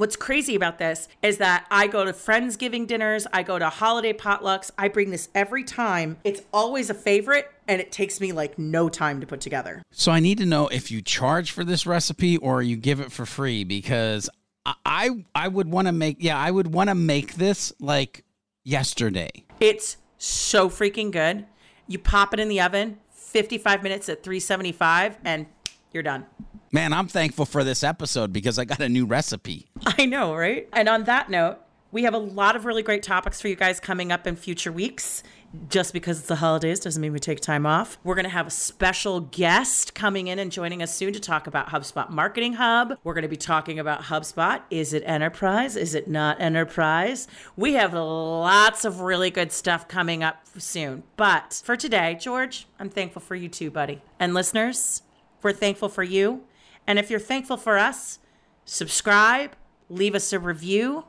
What's 0.00 0.16
crazy 0.16 0.54
about 0.54 0.78
this 0.78 1.08
is 1.20 1.36
that 1.36 1.66
I 1.70 1.86
go 1.86 2.06
to 2.06 2.14
Friendsgiving 2.14 2.86
dinners, 2.86 3.26
I 3.34 3.42
go 3.42 3.58
to 3.58 3.68
holiday 3.68 4.14
potlucks, 4.14 4.70
I 4.78 4.88
bring 4.88 5.10
this 5.10 5.28
every 5.34 5.62
time. 5.62 6.16
It's 6.24 6.40
always 6.54 6.88
a 6.88 6.94
favorite 6.94 7.52
and 7.68 7.82
it 7.82 7.92
takes 7.92 8.18
me 8.18 8.32
like 8.32 8.58
no 8.58 8.88
time 8.88 9.20
to 9.20 9.26
put 9.26 9.42
together. 9.42 9.82
So 9.92 10.10
I 10.10 10.18
need 10.18 10.38
to 10.38 10.46
know 10.46 10.68
if 10.68 10.90
you 10.90 11.02
charge 11.02 11.50
for 11.50 11.64
this 11.64 11.84
recipe 11.84 12.38
or 12.38 12.62
you 12.62 12.78
give 12.78 13.00
it 13.00 13.12
for 13.12 13.26
free 13.26 13.62
because 13.62 14.30
I 14.64 14.74
I, 14.86 15.24
I 15.34 15.48
would 15.48 15.68
want 15.68 15.86
to 15.86 15.92
make 15.92 16.16
yeah 16.20 16.38
I 16.38 16.50
would 16.50 16.72
want 16.72 16.88
to 16.88 16.94
make 16.94 17.34
this 17.34 17.70
like 17.78 18.24
yesterday. 18.64 19.44
It's 19.60 19.98
so 20.16 20.70
freaking 20.70 21.10
good. 21.10 21.44
You 21.86 21.98
pop 21.98 22.32
it 22.32 22.40
in 22.40 22.48
the 22.48 22.62
oven, 22.62 23.00
55 23.12 23.82
minutes 23.82 24.08
at 24.08 24.22
375 24.22 25.18
and 25.26 25.44
you're 25.92 26.02
done. 26.02 26.24
Man, 26.72 26.92
I'm 26.92 27.08
thankful 27.08 27.46
for 27.46 27.64
this 27.64 27.82
episode 27.82 28.32
because 28.32 28.56
I 28.56 28.64
got 28.64 28.80
a 28.80 28.88
new 28.88 29.04
recipe. 29.04 29.66
I 29.84 30.06
know, 30.06 30.36
right? 30.36 30.68
And 30.72 30.88
on 30.88 31.02
that 31.04 31.28
note, 31.28 31.58
we 31.90 32.04
have 32.04 32.14
a 32.14 32.18
lot 32.18 32.54
of 32.54 32.64
really 32.64 32.84
great 32.84 33.02
topics 33.02 33.40
for 33.40 33.48
you 33.48 33.56
guys 33.56 33.80
coming 33.80 34.12
up 34.12 34.24
in 34.24 34.36
future 34.36 34.70
weeks. 34.70 35.24
Just 35.68 35.92
because 35.92 36.20
it's 36.20 36.28
the 36.28 36.36
holidays 36.36 36.78
doesn't 36.78 37.02
mean 37.02 37.12
we 37.12 37.18
take 37.18 37.40
time 37.40 37.66
off. 37.66 37.98
We're 38.04 38.14
going 38.14 38.22
to 38.22 38.30
have 38.30 38.46
a 38.46 38.52
special 38.52 39.18
guest 39.18 39.96
coming 39.96 40.28
in 40.28 40.38
and 40.38 40.52
joining 40.52 40.80
us 40.80 40.94
soon 40.94 41.12
to 41.12 41.18
talk 41.18 41.48
about 41.48 41.70
HubSpot 41.70 42.08
Marketing 42.08 42.52
Hub. 42.52 42.96
We're 43.02 43.14
going 43.14 43.22
to 43.22 43.28
be 43.28 43.36
talking 43.36 43.80
about 43.80 44.02
HubSpot. 44.02 44.62
Is 44.70 44.92
it 44.92 45.02
enterprise? 45.04 45.74
Is 45.74 45.96
it 45.96 46.06
not 46.06 46.40
enterprise? 46.40 47.26
We 47.56 47.72
have 47.72 47.94
lots 47.94 48.84
of 48.84 49.00
really 49.00 49.32
good 49.32 49.50
stuff 49.50 49.88
coming 49.88 50.22
up 50.22 50.46
soon. 50.56 51.02
But 51.16 51.60
for 51.64 51.76
today, 51.76 52.16
George, 52.20 52.68
I'm 52.78 52.90
thankful 52.90 53.22
for 53.22 53.34
you 53.34 53.48
too, 53.48 53.72
buddy. 53.72 54.02
And 54.20 54.34
listeners, 54.34 55.02
we're 55.42 55.52
thankful 55.52 55.88
for 55.88 56.04
you. 56.04 56.44
And 56.90 56.98
if 56.98 57.08
you're 57.08 57.20
thankful 57.20 57.56
for 57.56 57.78
us, 57.78 58.18
subscribe, 58.64 59.54
leave 59.88 60.16
us 60.16 60.32
a 60.32 60.40
review. 60.40 61.04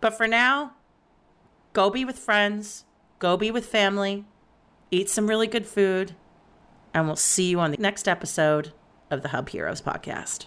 But 0.00 0.16
for 0.16 0.28
now, 0.28 0.74
go 1.72 1.90
be 1.90 2.04
with 2.04 2.16
friends, 2.16 2.84
go 3.18 3.36
be 3.36 3.50
with 3.50 3.66
family, 3.66 4.26
eat 4.92 5.10
some 5.10 5.26
really 5.26 5.48
good 5.48 5.66
food, 5.66 6.14
and 6.94 7.08
we'll 7.08 7.16
see 7.16 7.50
you 7.50 7.58
on 7.58 7.72
the 7.72 7.78
next 7.78 8.06
episode 8.06 8.74
of 9.10 9.22
the 9.22 9.30
Hub 9.30 9.48
Heroes 9.48 9.82
podcast. 9.82 10.46